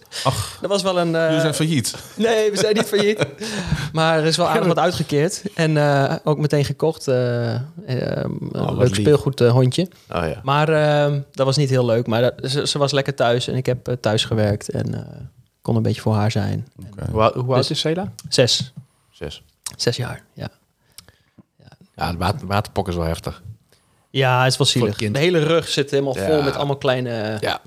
dat 0.60 0.70
was 0.70 0.82
wel 0.82 0.98
een... 0.98 1.14
eh, 1.14 1.24
Jullie 1.24 1.40
zijn 1.40 1.54
failliet. 1.54 1.94
Nee, 2.16 2.50
we 2.50 2.56
zijn 2.56 2.74
niet 2.74 2.86
failliet. 2.86 3.26
Maar 3.92 4.18
er 4.18 4.24
is 4.24 4.36
wel 4.36 4.48
aardig 4.48 4.66
wat 4.66 4.78
uitgekeerd. 4.78 5.42
En 5.54 5.76
eh, 5.76 6.14
ook 6.24 6.38
meteen 6.38 6.64
gekocht. 6.64 7.08
eh, 7.08 7.54
eh, 7.54 7.60
een 7.86 8.76
leuk 8.76 8.88
lief. 8.88 8.94
speelgoed 8.96 9.40
eh, 9.40 9.50
hondje. 9.50 9.82
oh 10.10 10.22
ja. 10.28 10.40
Maar 10.42 10.68
eh, 10.68 11.14
dat 11.32 11.46
was 11.46 11.56
niet 11.56 11.70
heel 11.70 11.84
leuk. 11.86 12.06
Maar 12.06 12.20
dat, 12.22 12.50
ze, 12.50 12.66
ze 12.66 12.78
was 12.78 12.92
lekker 12.92 13.14
thuis. 13.14 13.48
En 13.48 13.54
ik 13.54 13.66
heb 13.66 13.88
eh, 13.88 13.94
thuis 14.00 14.24
gewerkt. 14.24 14.68
En 14.68 14.94
eh, 14.94 15.00
kon 15.62 15.76
een 15.76 15.82
beetje 15.82 16.00
voor 16.00 16.14
haar 16.14 16.30
zijn. 16.30 16.68
En, 16.96 17.10
Hoe, 17.10 17.32
hoe 17.34 17.54
oud 17.54 17.56
Dus- 17.56 17.70
is 17.70 17.80
Cela? 17.80 18.12
zes. 18.28 18.72
Zes. 19.10 19.42
Zes 19.76 19.96
jaar, 19.96 20.22
ja. 20.34 20.48
Ja, 21.96 22.12
de 22.12 22.18
water, 22.18 22.46
waterpok 22.46 22.88
is 22.88 22.94
wel 22.94 23.04
heftig. 23.04 23.42
Ja, 24.10 24.42
het 24.42 24.52
is 24.52 24.58
wel 24.58 24.66
zielig. 24.66 24.96
De 25.12 25.18
hele 25.18 25.38
rug 25.38 25.68
zit 25.68 25.90
helemaal 25.90 26.16
Ja. 26.18 26.26
vol 26.26 26.42
met 26.42 26.56
allemaal 26.56 26.76
kleine 26.76 27.10
eh, 27.10 27.40
Ja, 27.40 27.60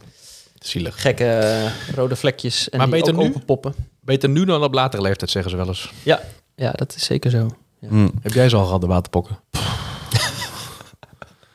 zielig. 0.60 1.02
gekke 1.02 1.26
eh, 1.26 1.72
rode 1.96 2.16
vlekjes. 2.16 2.70
En 2.70 2.78
Maar 2.78 2.88
die 2.90 2.96
beter 3.00 3.14
ook 3.16 3.22
nu? 3.22 3.28
openpoppen. 3.28 3.74
Beter 4.02 4.30
nu 4.30 4.46
dan 4.46 4.64
op 4.64 4.74
latere 4.74 5.02
leeftijd, 5.02 5.32
zeggen 5.32 5.52
ze 5.52 5.58
wel 5.58 5.68
eens. 5.68 5.92
Ja, 6.04 6.22
ja, 6.56 6.72
dat 6.72 6.96
is 6.96 7.06
zeker 7.06 7.32
zo. 7.32 7.48
Hm. 7.88 8.10
Heb 8.22 8.34
jij 8.34 8.50
ze 8.50 8.56
al 8.56 8.66
gehad, 8.66 8.82
de 8.82 8.88
waterpokken? 8.88 9.40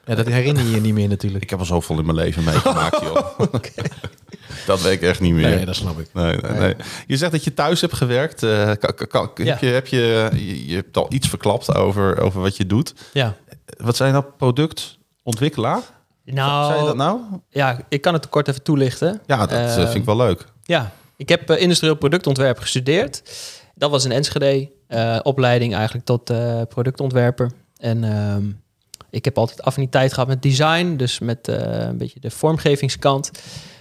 ja, 0.07 0.15
dat 0.15 0.27
herinner 0.27 0.65
je 0.65 0.71
je 0.71 0.81
niet 0.81 0.95
meer 0.95 1.09
natuurlijk. 1.09 1.43
Ik 1.45 1.51
heb 1.51 1.59
al 1.59 1.65
zoveel 1.65 1.99
in 1.99 2.05
mijn 2.05 2.17
leven 2.17 2.45
meegemaakt, 2.45 3.01
joh. 3.01 3.39
Dat 4.67 4.83
weet 4.83 4.93
ik 4.93 5.03
echt 5.03 5.21
niet 5.21 5.33
meer. 5.35 5.57
Nee, 5.57 5.65
dat 5.65 5.75
snap 5.75 5.99
ik. 5.99 6.09
Nee, 6.13 6.37
nee, 6.37 6.53
nee. 6.59 6.75
Je 7.07 7.17
zegt 7.17 7.33
dat 7.33 7.45
je 7.45 7.55
thuis 7.55 7.81
hebt 7.81 7.95
gewerkt. 7.95 8.41
Kan- 9.09 9.31
Ja. 9.35 9.45
heb 9.45 9.59
je, 9.59 9.67
heb 9.67 9.87
je, 9.87 10.31
je, 10.67 10.75
hebt 10.75 10.97
al 10.97 11.07
iets 11.09 11.29
verklapt 11.29 11.75
over, 11.75 12.21
over 12.21 12.41
wat 12.41 12.57
je 12.57 12.67
doet. 12.67 12.95
Ja. 13.13 13.35
Wat 13.77 13.97
zijn 13.97 14.13
nou 14.13 14.25
productontwikkelaar? 14.37 15.81
Nou, 16.25 16.67
Zei 16.67 16.81
je 16.81 16.87
dat 16.87 16.97
nou? 16.97 17.21
ja, 17.49 17.81
ik 17.89 18.01
kan 18.01 18.15
het 18.15 18.29
kort 18.29 18.49
even 18.49 18.63
toelichten. 18.63 19.21
Ja, 19.27 19.39
dat 19.39 19.51
eh, 19.51 19.65
Eh, 19.77 19.83
vind 19.83 19.95
ik 19.95 20.05
wel 20.05 20.17
leuk. 20.17 20.45
Ja, 20.63 20.93
ik 21.17 21.29
heb 21.29 21.51
industrieel 21.51 21.95
productontwerp 21.97 22.59
gestudeerd. 22.59 23.23
Dat 23.75 23.91
was 23.91 24.05
in 24.05 24.13
Enschede. 24.13 24.71
eh, 24.87 25.19
opleiding 25.23 25.75
eigenlijk 25.75 26.05
tot 26.07 26.33
productontwerper. 26.69 27.51
En 27.77 28.05
ehm, 28.05 28.45
ik 29.11 29.25
heb 29.25 29.39
altijd 29.39 29.63
affiniteit 29.63 30.13
gehad 30.13 30.29
met 30.29 30.43
design. 30.43 30.97
Dus 30.97 31.19
met 31.19 31.49
een 31.49 31.97
beetje 31.99 32.21
de 32.21 32.31
vormgevingskant. 32.31 33.31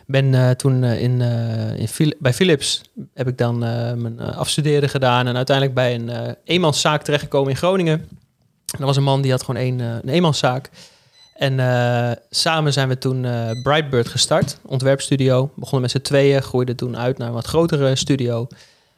Ben 0.05 0.33
eh, 0.33 0.50
toen 0.50 0.83
eh, 0.83 1.01
in, 1.01 1.22
eh, 1.22 1.79
in 1.79 1.88
Phil- 1.88 2.13
bij 2.19 2.33
Philips 2.33 2.81
heb 3.13 3.27
ik 3.27 3.38
dan 3.38 3.57
mijn 4.01 4.19
afstuderen 4.19 4.89
gedaan. 4.89 5.27
En 5.27 5.36
uiteindelijk 5.36 5.75
bij 5.75 5.95
een 5.95 6.36
eenmanszaak 6.43 7.03
terechtgekomen 7.03 7.50
in 7.50 7.57
Groningen. 7.57 8.00
En 8.65 8.79
er 8.79 8.86
was 8.86 8.98
een 8.98 9.03
man 9.03 9.22
die 9.22 9.31
had 9.31 9.43
gewoon 9.43 9.62
één, 9.62 9.79
een 9.79 10.10
eenmanszaak. 10.10 10.69
En 11.33 11.53
samen 12.29 12.74
zijn 12.74 12.88
we 12.88 12.98
toen 12.98 13.22
Brightbird 13.63 14.07
gestart, 14.07 14.60
ontwerpstudio. 14.65 15.51
Begonnen 15.55 15.81
met 15.81 15.91
z'n 15.91 16.01
tweeën, 16.01 16.41
groeide 16.41 16.75
toen 16.75 16.98
uit 16.98 17.17
naar 17.17 17.27
een 17.27 17.33
wat 17.33 17.45
grotere 17.45 17.95
studio. 17.95 18.48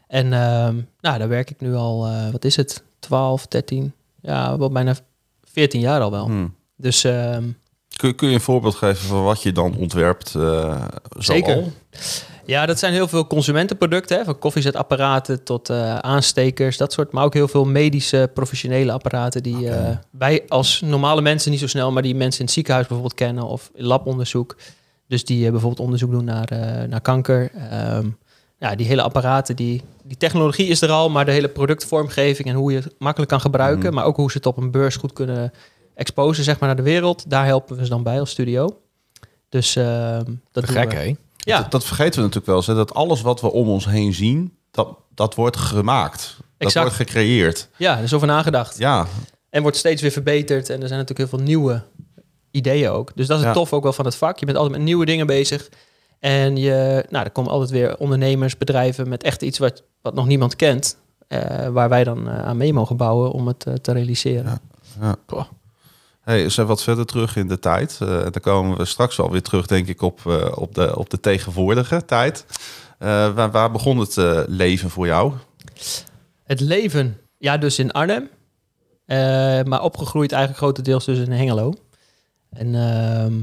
En 0.08 0.34
ehm, 0.34 0.76
nou, 1.02 1.18
daar 1.18 1.28
werk 1.28 1.50
ik 1.50 1.62
nu 1.62 1.76
al, 1.76 2.08
wat 2.32 2.46
is 2.46 2.56
het, 2.56 2.84
12, 3.00 3.48
13, 3.48 3.94
ja, 4.22 4.58
wel 4.58 4.72
bijna 4.72 4.96
14 5.44 5.80
jaar 5.80 6.02
al 6.02 6.12
wel. 6.12 6.26
Hm. 6.26 6.48
Dus 6.76 7.04
ehm, 7.04 7.44
Kun, 7.96 8.16
kun 8.16 8.28
je 8.28 8.34
een 8.34 8.42
voorbeeld 8.42 8.76
geven 8.76 9.08
van 9.08 9.24
wat 9.24 9.42
je 9.42 9.52
dan 9.52 9.76
ontwerpt? 9.76 10.36
eh 10.36 10.86
Zeker. 11.18 11.64
ja, 12.46 12.66
dat 12.66 12.80
zijn 12.80 12.94
heel 12.94 13.08
veel 13.08 13.28
consumentenproducten, 13.28 14.18
hè, 14.18 14.24
van 14.24 14.40
koffiezetapparaten 14.40 15.44
tot 15.44 15.70
eh, 15.70 15.98
aanstekers, 15.98 16.78
dat 16.78 16.94
soort. 16.94 17.12
Maar 17.12 17.24
ook 17.24 17.34
heel 17.34 17.48
veel 17.48 17.66
medische, 17.66 18.30
professionele 18.34 18.92
apparaten 18.92 19.44
die 19.44 19.70
eh, 19.70 19.98
wij 20.10 20.44
als 20.48 20.82
normale 20.82 21.22
mensen 21.22 21.52
niet 21.52 21.60
zo 21.60 21.68
snel, 21.68 21.92
maar 21.92 22.04
die 22.04 22.16
mensen 22.16 22.40
in 22.40 22.46
het 22.46 22.54
ziekenhuis 22.54 22.88
bijvoorbeeld 22.88 23.20
kennen 23.20 23.44
of 23.44 23.70
in 23.74 23.86
labonderzoek. 23.86 24.56
Dus 25.08 25.26
die 25.26 25.52
bijvoorbeeld 25.52 25.80
onderzoek 25.80 26.12
doen 26.12 26.26
naar, 26.26 26.48
naar 26.88 27.02
kanker. 27.02 27.52
Ehm, 27.70 28.08
ja, 28.60 28.76
die 28.76 28.88
hele 28.88 29.02
apparaten, 29.02 29.56
die, 29.56 29.82
die 30.04 30.18
technologie 30.18 30.68
is 30.68 30.82
er 30.82 30.90
al, 30.90 31.10
maar 31.10 31.26
de 31.26 31.32
hele 31.32 31.48
productvormgeving 31.48 32.48
en 32.48 32.56
hoe 32.56 32.72
je 32.72 32.78
het 32.78 32.96
makkelijk 32.98 33.32
kan 33.32 33.42
gebruiken, 33.42 33.94
maar 33.94 34.06
ook 34.06 34.16
hoe 34.16 34.32
ze 34.32 34.38
het 34.38 34.46
op 34.46 34.58
een 34.58 34.72
beurs 34.72 34.96
goed 34.96 35.14
kunnen 35.14 35.54
exposen, 35.96 36.44
zeg 36.44 36.60
maar, 36.60 36.68
naar 36.68 36.78
de 36.78 36.84
wereld. 36.92 37.30
Daar 37.30 37.46
helpen 37.46 37.78
we 37.78 37.84
ze 37.84 37.90
dan 37.90 38.04
bij 38.04 38.20
als 38.20 38.30
studio. 38.30 38.78
Dus 39.50 39.76
ehm, 39.76 40.24
dat 40.52 40.66
doen 40.66 40.76
Gek, 40.76 40.90
we. 40.92 40.96
hè? 40.98 41.16
Ja, 41.38 41.62
Dat, 41.62 41.72
dat 41.72 41.84
vergeten 41.86 42.14
we 42.14 42.20
natuurlijk 42.20 42.46
wel 42.46 42.56
eens. 42.56 42.68
Hè? 42.68 42.74
Dat 42.76 42.94
alles 42.94 43.22
wat 43.22 43.42
we 43.42 43.52
om 43.52 43.68
ons 43.68 43.86
heen 43.86 44.14
zien, 44.14 44.58
dat, 44.72 44.98
dat 45.16 45.36
wordt 45.36 45.58
gemaakt. 45.58 46.38
Dat 46.58 46.74
wordt 46.74 46.94
gecreëerd. 46.96 47.70
ja, 47.78 47.98
er 47.98 48.04
is 48.04 48.14
over 48.14 48.28
nagedacht. 48.28 48.78
Ja, 48.78 49.08
En 49.50 49.62
wordt 49.62 49.78
steeds 49.78 50.02
weer 50.02 50.12
verbeterd. 50.12 50.70
En 50.70 50.82
er 50.82 50.88
zijn 50.88 51.00
natuurlijk 51.00 51.30
heel 51.30 51.40
veel 51.40 51.48
nieuwe 51.48 51.84
ideeën 52.52 52.90
ook. 52.90 53.12
Dus 53.16 53.28
dat 53.28 53.38
is 53.40 53.46
het 53.46 53.54
Ja. 53.54 53.60
tof 53.60 53.74
ook 53.74 53.84
wel 53.84 53.94
van 53.94 54.06
het 54.06 54.16
vak. 54.16 54.38
Je 54.40 54.46
bent 54.46 54.58
altijd 54.58 54.76
met 54.78 54.86
nieuwe 54.86 55.06
dingen 55.06 55.28
bezig. 55.28 55.70
En 56.20 56.58
je, 56.58 57.06
nou, 57.10 57.26
er 57.26 57.32
komen 57.32 57.52
altijd 57.52 57.70
weer 57.72 57.98
ondernemers, 57.98 58.58
bedrijven 58.58 59.10
met 59.10 59.24
echt 59.24 59.42
iets 59.42 59.58
wat, 59.58 59.84
wat 60.02 60.14
nog 60.14 60.26
niemand 60.28 60.56
kent. 60.56 60.98
eh, 61.28 61.68
waar 61.68 61.90
wij 61.90 62.04
dan 62.04 62.30
eh, 62.30 62.46
aan 62.46 62.58
mee 62.58 62.74
mogen 62.74 62.98
bouwen 62.98 63.32
om 63.32 63.48
het 63.48 63.64
eh, 63.66 63.74
te 63.74 63.92
realiseren. 63.92 64.60
Ja. 65.02 65.16
Hey, 66.26 66.50
zijn 66.50 66.68
wat 66.68 66.84
verder 66.84 67.06
terug 67.06 67.36
in 67.36 67.48
de 67.48 67.60
tijd. 67.60 67.98
En 68.00 68.08
dan 68.08 68.42
komen 68.42 68.78
we 68.78 68.86
straks 68.86 69.16
wel 69.16 69.32
weer 69.32 69.42
terug, 69.42 69.66
denk 69.66 69.88
ik, 69.88 70.02
op, 70.02 70.20
eh, 70.26 70.52
op, 70.56 70.76
de, 70.76 70.98
op 70.98 71.10
de 71.10 71.20
tegenwoordige 71.20 72.06
tijd. 72.06 72.46
Eh, 73.00 73.34
waar, 73.34 73.52
waar 73.52 73.72
begon 73.72 73.98
het 73.98 74.16
leven 74.48 74.90
voor 74.90 75.06
jou? 75.06 75.34
Het 76.44 76.60
leven, 76.60 77.18
ja, 77.38 77.58
dus 77.58 77.80
in 77.80 77.92
Arnhem. 77.92 78.30
Maar 79.68 79.82
opgegroeid 79.82 80.32
eigenlijk 80.32 80.62
grotendeels 80.62 81.06
dus 81.06 81.18
in 81.18 81.32
Hengelo. 81.32 81.74
En 82.50 82.76
ehm, 82.76 83.34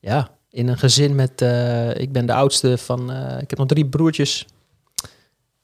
ja, 0.00 0.30
in 0.50 0.68
een 0.68 0.78
gezin 0.78 1.14
met... 1.14 1.40
ik 1.96 2.12
ben 2.12 2.26
de 2.26 2.34
oudste 2.34 2.78
van... 2.78 3.10
ik 3.40 3.50
heb 3.50 3.58
nog 3.58 3.68
drie 3.68 3.86
broertjes. 3.86 4.46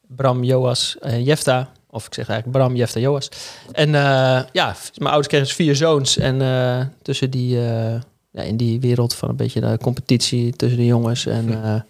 Bram, 0.06 0.44
Joas 0.44 0.99
en 1.00 1.23
Jefta. 1.23 1.73
Of 1.99 2.07
ik 2.07 2.14
zeg 2.14 2.28
eigenlijk 2.28 2.59
Bram, 2.59 2.76
Jefta, 2.76 3.00
Joas. 3.00 3.28
En 3.73 3.95
eh, 3.95 4.43
ja, 4.52 4.76
mijn 4.95 5.11
ouders 5.11 5.26
kregen 5.26 5.47
dus 5.47 5.57
vier 5.57 5.76
zoons. 5.76 6.17
En 6.17 6.43
eh, 6.43 6.87
tussen 7.02 7.31
die... 7.31 7.57
eh, 7.57 8.00
ja, 8.31 8.43
in 8.43 8.57
die 8.57 8.81
wereld 8.81 9.14
van 9.14 9.28
een 9.28 9.37
beetje 9.37 9.61
de 9.61 9.78
competitie 9.83 10.57
tussen 10.57 10.78
de 10.78 10.85
jongens. 10.87 11.26
En 11.26 11.64
eh, 11.64 11.81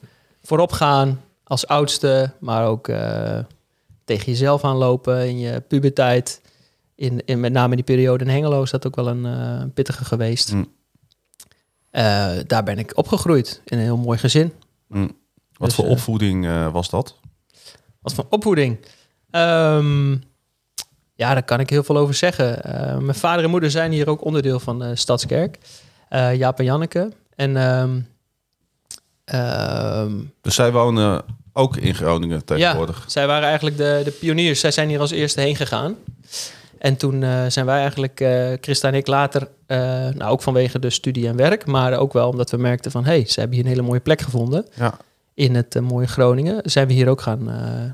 voorop 0.43 0.73
gaan 0.73 1.21
als 1.45 1.67
oudste. 1.67 2.31
Maar 2.39 2.67
ook... 2.67 2.91
tegen 4.05 4.27
jezelf 4.27 4.65
aanlopen 4.65 5.29
in 5.29 5.39
je 5.39 5.61
puberteit. 5.61 6.41
In, 6.95 7.23
in 7.25 7.41
met 7.41 7.53
name 7.53 7.75
die 7.75 7.85
periode 7.85 8.25
in 8.25 8.31
Hengelo 8.31 8.63
is 8.63 8.71
dat 8.71 8.87
ook 8.87 8.97
wel 8.97 9.09
een 9.09 9.73
pittige 9.73 10.05
geweest. 10.05 10.53
Mm. 10.53 10.69
Eh, 11.91 12.31
daar 12.47 12.63
ben 12.63 12.79
ik 12.79 12.97
opgegroeid 12.97 13.61
in 13.65 13.79
een 13.79 13.85
heel 13.85 13.97
mooi 13.97 14.19
gezin. 14.19 14.53
Hm. 14.89 15.01
Wat 15.01 15.69
Dus, 15.69 15.75
voor 15.75 15.87
opvoeding 15.87 16.71
was 16.73 16.91
dat? 16.91 17.17
Wat 18.01 18.13
van 18.13 18.27
opvoeding? 18.31 18.79
Ehm, 19.31 20.11
ja, 21.15 21.33
daar 21.33 21.43
kan 21.43 21.61
ik 21.61 21.71
heel 21.71 21.83
veel 21.83 21.97
over 21.97 22.15
zeggen. 22.15 22.63
Eh, 22.65 22.97
mijn 22.99 23.15
vader 23.19 23.45
en 23.45 23.51
moeder 23.51 23.71
zijn 23.71 23.93
hier 23.93 24.09
ook 24.09 24.25
onderdeel 24.25 24.61
van 24.61 24.79
de 24.79 24.97
Stadskerk. 24.97 25.59
Eh, 26.09 26.35
Jaap 26.35 26.59
en 26.59 26.65
Janneke. 26.65 27.13
En 27.35 27.57
ehm, 27.57 28.01
ehm, 29.25 30.13
Dus 30.41 30.55
zij 30.55 30.73
wonen 30.73 31.23
ook 31.53 31.77
in 31.77 31.95
Groningen 31.95 32.45
tegenwoordig. 32.45 33.05
zij 33.07 33.27
waren 33.27 33.47
eigenlijk 33.49 33.77
de, 33.77 34.01
de 34.05 34.11
pioniers. 34.11 34.61
Zij 34.61 34.71
zijn 34.71 34.89
hier 34.89 35.01
als 35.01 35.11
eerste 35.11 35.41
heen 35.41 35.57
gegaan. 35.57 35.95
En 36.79 36.97
toen 36.97 37.23
eh, 37.23 37.45
zijn 37.49 37.67
wij 37.67 37.81
eigenlijk, 37.81 38.21
eh 38.21 38.53
Christa 38.61 38.89
en 38.89 38.95
ik, 38.95 39.07
later, 39.07 39.49
eh, 39.67 39.79
nou 40.09 40.25
ook 40.25 40.43
vanwege 40.43 40.79
de 40.79 40.91
studie 40.91 41.29
en 41.29 41.37
werk, 41.37 41.67
maar 41.67 41.99
ook 41.99 42.13
wel 42.13 42.29
omdat 42.29 42.51
we 42.51 42.57
merkten 42.57 42.91
van, 42.91 43.05
hé, 43.05 43.11
hey, 43.11 43.25
ze 43.27 43.39
hebben 43.41 43.57
hier 43.57 43.67
een 43.67 43.73
hele 43.73 43.87
mooie 43.87 44.01
plek 44.01 44.21
gevonden 44.21 44.67
Ja. 44.75 44.95
in 45.35 45.55
het 45.55 45.75
eh, 45.77 45.83
mooie 45.83 46.07
Groningen, 46.07 46.61
zijn 46.65 46.87
we 46.87 46.93
hier 46.93 47.09
ook 47.09 47.21
gaan, 47.21 47.51
eh, 47.51 47.91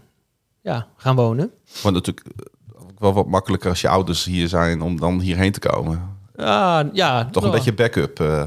ja, 0.65 0.87
gaan 0.97 1.17
wonen. 1.17 1.51
Maar 1.83 1.93
natuurlijk 1.93 2.27
eh, 2.27 2.83
wel 2.99 3.13
wat 3.13 3.27
makkelijker 3.27 3.71
als 3.71 3.81
je 3.81 3.89
ouders 3.89 4.25
hier 4.25 4.49
zijn 4.49 4.83
om 4.83 5.01
dan 5.01 5.21
hierheen 5.21 5.53
te 5.53 5.61
komen. 5.61 6.17
Ah, 6.37 6.81
ja, 6.93 7.25
Toch 7.25 7.43
een 7.43 7.49
wel. 7.51 7.59
beetje 7.59 7.75
backup. 7.75 8.21
eh 8.21 8.43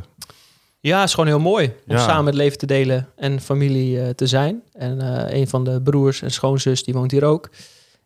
Ja, 0.80 0.98
het 1.00 1.08
is 1.08 1.14
gewoon 1.14 1.30
heel 1.30 1.40
mooi 1.40 1.66
om 1.88 1.96
Ja. 1.96 2.04
samen 2.04 2.26
het 2.26 2.36
leven 2.36 2.58
te 2.58 2.66
delen 2.66 3.08
en 3.16 3.42
familie 3.42 4.02
eh, 4.02 4.10
te 4.10 4.28
zijn. 4.28 4.62
En 4.74 5.02
eh, 5.30 5.40
een 5.40 5.48
van 5.48 5.64
de 5.64 5.82
broers 5.82 6.22
en 6.22 6.32
schoonzus, 6.32 6.84
die 6.84 6.94
woont 6.94 7.12
hier 7.12 7.24
ook. 7.24 7.46
En 7.46 7.52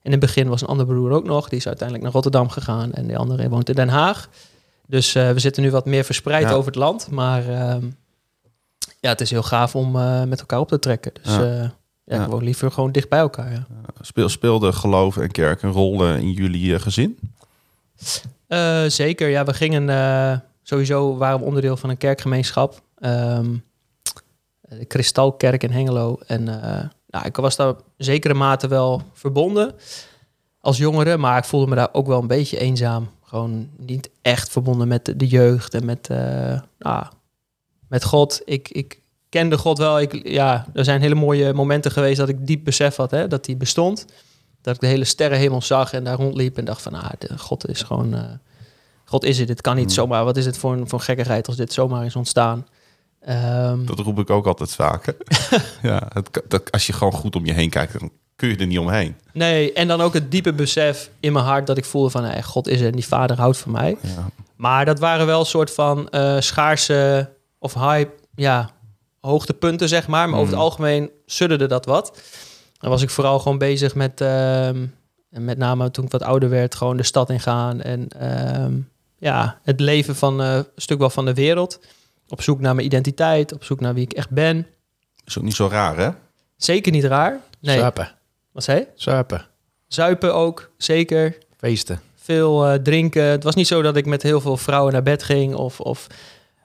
in 0.02 0.12
het 0.12 0.20
begin 0.20 0.48
was 0.48 0.62
een 0.62 0.68
andere 0.68 0.90
broer 0.90 1.12
ook 1.12 1.24
nog. 1.26 1.50
Die 1.50 1.58
is 1.60 1.66
uiteindelijk 1.68 2.04
naar 2.04 2.14
Rotterdam 2.14 2.50
gegaan 2.50 2.92
en 2.94 3.08
de 3.08 3.18
andere 3.18 3.50
woont 3.50 3.70
in 3.70 3.76
Den 3.76 3.90
Haag. 3.90 4.30
Dus 4.88 5.16
eh, 5.16 5.30
we 5.32 5.40
zitten 5.40 5.64
nu 5.64 5.72
wat 5.72 5.86
meer 5.86 6.04
verspreid 6.04 6.44
Ja. 6.50 6.52
over 6.54 6.66
het 6.66 6.76
land. 6.80 7.10
Maar 7.12 7.48
ehm, 7.50 7.86
ja, 9.00 9.10
het 9.10 9.22
is 9.22 9.30
heel 9.32 9.44
gaaf 9.44 9.76
om 9.76 9.96
eh, 9.96 10.24
met 10.24 10.40
elkaar 10.40 10.60
op 10.60 10.68
te 10.68 10.80
trekken. 10.80 11.12
Dus 11.22 11.36
Ja. 11.36 11.74
Ja, 12.18 12.38
liever 12.38 12.72
gewoon 12.72 12.92
dicht 12.92 13.10
bij 13.10 13.20
elkaar. 13.20 13.52
Ja. 13.52 13.66
speel, 14.02 14.30
speelde 14.30 14.74
geloof 14.74 15.18
en 15.18 15.32
kerk 15.32 15.62
een 15.62 15.72
rol 15.72 16.06
eh, 16.06 16.18
in 16.18 16.32
jullie 16.32 16.74
eh, 16.74 16.82
gezin? 16.82 17.20
Eh, 18.48 18.84
zeker, 18.86 19.28
ja. 19.28 19.44
We 19.44 19.54
gingen 19.54 20.44
sowieso 20.64 21.18
waren 21.18 21.40
we 21.40 21.46
onderdeel 21.46 21.78
van 21.78 21.90
een 21.90 21.98
kerkgemeenschap. 21.98 22.82
Ehm, 22.98 23.56
de 24.62 24.86
Kristalkerk 24.86 25.64
in 25.64 25.72
Hengelo. 25.72 26.20
En 26.28 26.44
nou, 27.08 27.26
ik 27.26 27.36
was 27.36 27.56
daar 27.56 27.74
in 27.98 28.06
zekere 28.06 28.34
mate 28.34 28.68
wel 28.68 29.02
verbonden 29.14 29.76
als 30.60 30.78
jongere, 30.78 31.18
maar 31.18 31.38
ik 31.38 31.44
voelde 31.44 31.68
me 31.68 31.76
daar 31.76 31.90
ook 31.92 32.08
wel 32.08 32.22
een 32.22 32.28
beetje 32.28 32.60
eenzaam. 32.60 33.10
Gewoon 33.24 33.70
niet 33.78 34.10
echt 34.22 34.50
verbonden 34.50 34.88
met 34.88 35.14
de, 35.16 35.28
jeugd 35.28 35.74
en 35.74 35.86
met, 35.86 36.08
nou, 36.78 37.06
met 37.88 38.04
God. 38.04 38.42
Ik, 38.46 38.70
ik 38.70 39.01
kende 39.32 39.58
God 39.58 39.78
wel. 39.78 40.00
Ik, 40.00 40.28
ja, 40.28 40.66
er 40.74 40.84
zijn 40.84 41.02
hele 41.02 41.16
mooie 41.16 41.54
momenten 41.54 41.92
geweest 41.92 42.18
dat 42.18 42.30
ik 42.30 42.48
diep 42.48 42.64
besef 42.64 42.96
had 42.96 43.12
hè, 43.12 43.28
dat 43.28 43.46
hij 43.46 43.58
bestond. 43.58 44.06
Dat 44.62 44.76
ik 44.76 44.82
de 44.82 44.88
hele 44.88 45.06
sterrenhemel 45.06 45.62
zag 45.62 45.94
en 45.94 46.04
daar 46.04 46.18
rondliep 46.18 46.58
en 46.58 46.66
dacht 46.66 46.82
van, 46.82 46.94
ah, 46.94 47.10
de, 47.20 47.38
God 47.38 47.68
is 47.68 47.82
gewoon, 47.82 48.14
eh, 48.16 48.24
God 49.06 49.24
is 49.24 49.38
het. 49.40 49.48
Dit 49.48 49.62
kan 49.62 49.76
niet 49.76 49.86
Hmm. 49.86 49.94
zomaar. 49.94 50.24
Wat 50.24 50.38
is 50.38 50.46
het 50.46 50.58
voor 50.58 50.74
een, 50.74 50.90
voor 50.90 51.00
een 51.00 51.06
gekkigheid 51.06 51.48
als 51.48 51.56
dit 51.56 51.74
zomaar 51.74 52.06
is 52.06 52.16
ontstaan? 52.16 52.68
Ehm, 53.22 53.86
Dat 53.86 54.00
roep 54.00 54.20
ik 54.20 54.30
ook 54.30 54.46
altijd 54.48 54.72
vaak. 54.76 55.06
hè. 55.06 55.14
ja, 55.90 56.08
het, 56.14 56.42
dat, 56.48 56.72
als 56.72 56.88
je 56.88 56.94
gewoon 56.94 57.14
goed 57.14 57.36
om 57.36 57.46
je 57.46 57.54
heen 57.54 57.70
kijkt, 57.70 58.00
dan 58.00 58.12
kun 58.36 58.50
je 58.50 58.56
er 58.58 58.66
niet 58.68 58.80
omheen. 58.80 59.16
nee, 59.34 59.74
en 59.74 59.88
dan 59.88 60.02
ook 60.02 60.14
het 60.14 60.32
diepe 60.32 60.54
besef 60.54 61.10
in 61.20 61.34
mijn 61.34 61.46
hart 61.46 61.68
dat 61.68 61.78
ik 61.78 61.86
voelde 61.86 62.10
van, 62.10 62.24
hey, 62.24 62.44
God 62.44 62.68
is 62.68 62.80
er 62.82 62.86
en 62.88 62.92
die 62.96 63.06
vader 63.08 63.38
houdt 63.38 63.58
van 63.58 63.72
mij. 63.72 63.98
Ja. 64.02 64.30
Maar 64.56 64.86
dat 64.86 65.00
waren 65.00 65.26
wel 65.26 65.40
een 65.40 65.46
soort 65.46 65.72
van 65.74 66.10
eh, 66.10 66.40
schaarse 66.40 67.30
of 67.60 67.74
hype, 67.74 68.12
ja, 68.36 68.70
hoogtepunten 69.22 69.88
zeg 69.88 70.08
maar. 70.08 70.30
Maar 70.30 70.40
over 70.40 70.52
het 70.52 70.56
Mhm. 70.62 70.70
algemeen 70.70 71.10
sudderde 71.26 71.68
dat 71.68 71.86
wat. 71.86 72.22
Dan 72.78 72.90
was 72.90 73.02
ik 73.02 73.10
vooral 73.10 73.40
gewoon 73.40 73.58
bezig 73.58 73.96
met, 73.96 74.22
ehm, 74.22 74.86
en 75.32 75.46
met 75.46 75.58
name 75.58 75.92
toen 75.92 76.06
ik 76.06 76.12
wat 76.12 76.24
ouder 76.24 76.50
werd, 76.50 76.76
gewoon 76.76 76.98
de 76.98 77.04
stad 77.04 77.30
ingaan. 77.30 77.82
En 77.82 78.08
ehm, 78.08 78.74
ja, 79.18 79.60
het 79.64 79.80
leven 79.80 80.16
van 80.16 80.42
eh, 80.42 80.56
een 80.56 80.66
stuk 80.76 81.00
wel 81.00 81.10
van 81.10 81.26
de 81.26 81.34
wereld. 81.34 81.80
Op 82.30 82.42
zoek 82.42 82.60
naar 82.60 82.76
mijn 82.76 82.88
identiteit, 82.88 83.54
op 83.54 83.64
zoek 83.64 83.80
naar 83.80 83.94
wie 83.94 84.04
ik 84.04 84.14
echt 84.14 84.30
ben. 84.30 84.68
Is 85.26 85.38
ook 85.38 85.44
niet 85.44 85.56
zo 85.56 85.68
raar, 85.68 85.98
hè? 85.98 86.10
Zeker 86.58 86.92
niet 86.92 87.04
raar. 87.04 87.40
Nee, 87.60 87.78
Zuipen. 87.80 88.16
wat 88.52 88.64
zei 88.64 88.80
je? 88.80 88.88
Zuipen. 88.96 89.46
Zuipen 89.88 90.34
ook, 90.36 90.72
zeker. 90.78 91.38
Feesten. 91.58 92.02
veel 92.16 92.66
eh, 92.68 92.74
drinken. 92.80 93.24
Het 93.24 93.44
was 93.44 93.56
niet 93.56 93.68
zo 93.68 93.82
dat 93.82 93.96
ik 93.96 94.06
met 94.06 94.24
heel 94.24 94.42
veel 94.42 94.58
vrouwen 94.58 94.94
naar 94.94 95.04
bed 95.04 95.24
ging. 95.24 95.56
Of, 95.56 95.80
of, 95.80 96.08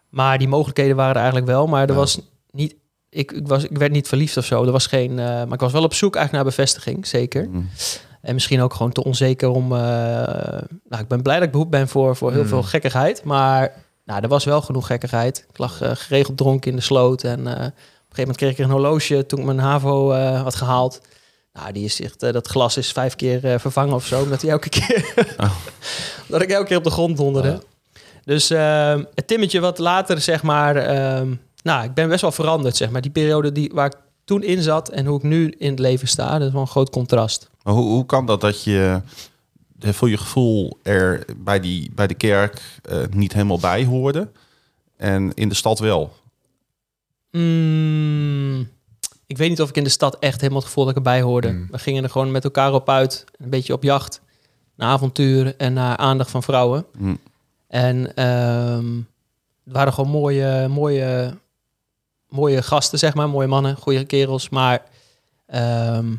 maar 0.09 0.39
die 0.39 0.49
mogelijkheden 0.49 0.97
waren 0.97 1.11
er 1.15 1.17
eigenlijk 1.21 1.47
wel. 1.47 1.67
Maar 1.67 1.83
er 1.83 1.89
Ja. 1.89 1.95
was 1.95 2.21
niet. 2.57 2.75
Ik, 3.11 3.33
ik, 3.33 3.49
was, 3.49 3.65
ik 3.65 3.79
werd 3.79 3.93
niet 3.93 4.09
verliefd 4.09 4.37
of 4.37 4.45
zo. 4.45 4.65
Er 4.65 4.73
was 4.73 4.87
geen. 4.87 5.11
eh, 5.11 5.25
maar 5.27 5.53
ik 5.53 5.61
was 5.61 5.73
wel 5.73 5.85
op 5.85 5.95
zoek 5.95 6.17
eigenlijk 6.17 6.45
naar 6.45 6.55
bevestiging, 6.55 7.07
zeker. 7.07 7.49
Mm. 7.51 7.69
En 8.23 8.35
misschien 8.35 8.61
ook 8.61 8.75
gewoon 8.75 8.93
te 8.93 9.05
onzeker 9.05 9.49
om. 9.49 9.73
eh, 9.73 9.79
nou, 10.89 11.03
ik 11.03 11.09
ben 11.09 11.23
blij 11.23 11.35
dat 11.37 11.45
ik 11.45 11.51
behoed 11.53 11.71
ben 11.71 11.89
voor, 11.89 12.17
voor 12.17 12.33
heel 12.33 12.43
Mm. 12.43 12.49
veel 12.49 12.63
gekkigheid. 12.63 13.25
Maar 13.25 13.73
nou, 14.05 14.23
er 14.23 14.29
was 14.29 14.45
wel 14.45 14.61
genoeg 14.63 14.87
gekkigheid. 14.87 15.47
Ik 15.51 15.59
lag 15.59 15.81
eh, 15.81 15.91
geregeld 15.95 16.37
dronken 16.37 16.71
in 16.71 16.77
de 16.77 16.83
sloot. 16.83 17.23
En 17.25 17.41
op 17.41 17.47
een 17.47 17.53
gegeven 17.53 17.73
moment 18.17 18.37
kreeg 18.37 18.51
ik 18.51 18.59
een 18.59 18.71
horloge 18.71 19.27
toen 19.27 19.39
ik 19.39 19.45
mijn 19.45 19.59
HAVO 19.59 20.13
had 20.35 20.55
gehaald. 20.55 21.01
Nou, 21.53 21.73
die 21.73 21.85
is 21.85 22.01
echt, 22.01 22.21
dat 22.21 22.47
glas 22.49 22.77
is 22.77 22.93
vijf 22.93 23.15
keer 23.17 23.61
vervangen 23.61 23.95
of 23.95 24.07
zo. 24.07 24.23
Omdat 24.23 24.43
hij 24.43 24.51
elke 24.51 24.69
keer. 24.79 25.15
dat 26.29 26.43
ik 26.43 26.51
elke 26.51 26.67
keer 26.67 26.77
op 26.77 26.85
de 26.85 26.91
grond 26.91 27.17
donderde. 27.17 27.63
Dus 28.25 28.51
eh, 28.51 28.95
het 29.15 29.27
timmetje 29.27 29.61
wat 29.61 29.79
later, 29.79 30.21
zeg 30.21 30.43
maar. 30.43 30.77
ehm, 30.77 31.35
nou, 31.67 31.85
ik 31.85 31.95
ben 31.95 32.09
best 32.09 32.21
wel 32.21 32.33
veranderd, 32.33 32.77
zeg 32.77 32.91
maar. 32.91 33.01
Die 33.01 33.11
periode 33.11 33.53
die, 33.53 33.71
waar 33.75 33.87
ik 33.87 33.97
toen 34.25 34.43
in 34.43 34.63
zat 34.63 34.89
en 34.89 35.07
hoe 35.07 35.17
ik 35.17 35.23
nu 35.23 35.55
in 35.59 35.71
het 35.71 35.79
leven 35.79 36.09
sta, 36.09 36.39
dat 36.39 36.47
is 36.47 36.53
wel 36.53 36.61
een 36.61 36.67
groot 36.67 36.91
contrast. 36.91 37.51
Maar 37.63 37.75
hoe, 37.75 37.85
hoe 37.85 38.07
kan 38.07 38.27
dat 38.27 38.41
dat 38.41 38.65
je 38.65 39.01
eh, 39.81 39.93
voor 39.93 40.11
je 40.11 40.17
gevoel 40.17 40.79
er 40.83 41.25
bij, 41.37 41.61
die, 41.61 41.91
bij 41.95 42.07
de 42.07 42.15
kerk 42.15 42.63
eh, 42.83 42.99
niet 43.11 43.33
helemaal 43.33 43.59
bij 43.59 43.85
hoorde 43.85 44.31
en 44.97 45.35
in 45.35 45.49
de 45.49 45.55
stad 45.55 45.79
wel? 45.79 46.13
Mm, 47.31 48.69
ik 49.27 49.37
weet 49.37 49.49
niet 49.49 49.61
of 49.61 49.69
ik 49.69 49.77
in 49.77 49.85
de 49.85 49.91
stad 49.91 50.19
echt 50.19 50.41
helemaal 50.41 50.59
het 50.61 50.69
gevoel 50.69 50.85
dat 50.85 50.93
ik 50.97 50.99
erbij 50.99 51.23
hoorde. 51.23 51.49
Mm. 51.49 51.69
We 51.71 51.79
gingen 51.79 52.03
er 52.03 52.11
gewoon 52.11 52.31
met 52.31 52.45
elkaar 52.45 52.73
op 52.73 52.89
uit. 52.89 53.25
Een 53.39 53.51
beetje 53.51 53.73
op 53.73 53.83
jacht. 53.83 54.21
Naar 54.75 54.89
avonturen 54.89 55.59
en 55.59 55.73
naar 55.73 55.97
aandacht 55.97 56.31
van 56.31 56.43
vrouwen. 56.43 56.87
Mm. 56.99 57.19
En 57.69 58.15
ehm, 58.15 58.97
het 59.65 59.75
waren 59.75 59.93
gewoon 59.93 60.11
mooie, 60.11 60.69
mooie, 60.69 61.37
mooie 62.29 62.63
gasten, 62.63 62.99
zeg 62.99 63.15
maar. 63.15 63.29
Mooie 63.29 63.47
mannen, 63.47 63.77
goede 63.77 64.05
kerels. 64.05 64.49
Maar 64.49 64.83
ehm, 65.47 66.15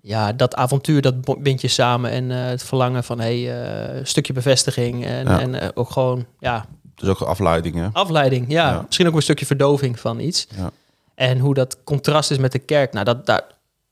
ja, 0.00 0.32
dat 0.32 0.54
avontuur, 0.54 1.02
dat 1.02 1.42
bind 1.42 1.60
je 1.60 1.68
samen. 1.68 2.10
En 2.10 2.30
eh, 2.30 2.44
het 2.44 2.62
verlangen 2.62 3.04
van 3.04 3.20
hey, 3.20 3.62
eh, 3.62 3.96
een 3.96 4.06
stukje 4.06 4.32
bevestiging. 4.32 5.04
En, 5.06 5.26
Ja. 5.28 5.40
en 5.40 5.54
eh, 5.60 5.68
ook 5.74 5.90
gewoon, 5.90 6.26
ja, 6.38 6.66
Dus 6.94 7.08
ook 7.08 7.20
afleidingen. 7.20 7.90
afleiding. 7.92 8.50
Ja. 8.52 8.70
Ja. 8.72 8.82
misschien 8.86 9.06
ook 9.06 9.14
een 9.14 9.22
stukje 9.22 9.46
verdoving 9.46 10.00
van 10.00 10.20
iets. 10.20 10.46
Ja. 10.56 10.70
En 11.14 11.38
hoe 11.38 11.54
dat 11.54 11.76
contrast 11.84 12.30
is 12.30 12.38
met 12.38 12.52
de 12.52 12.58
kerk. 12.58 12.92
Nou, 12.92 13.04
dat, 13.04 13.26
daar, 13.26 13.42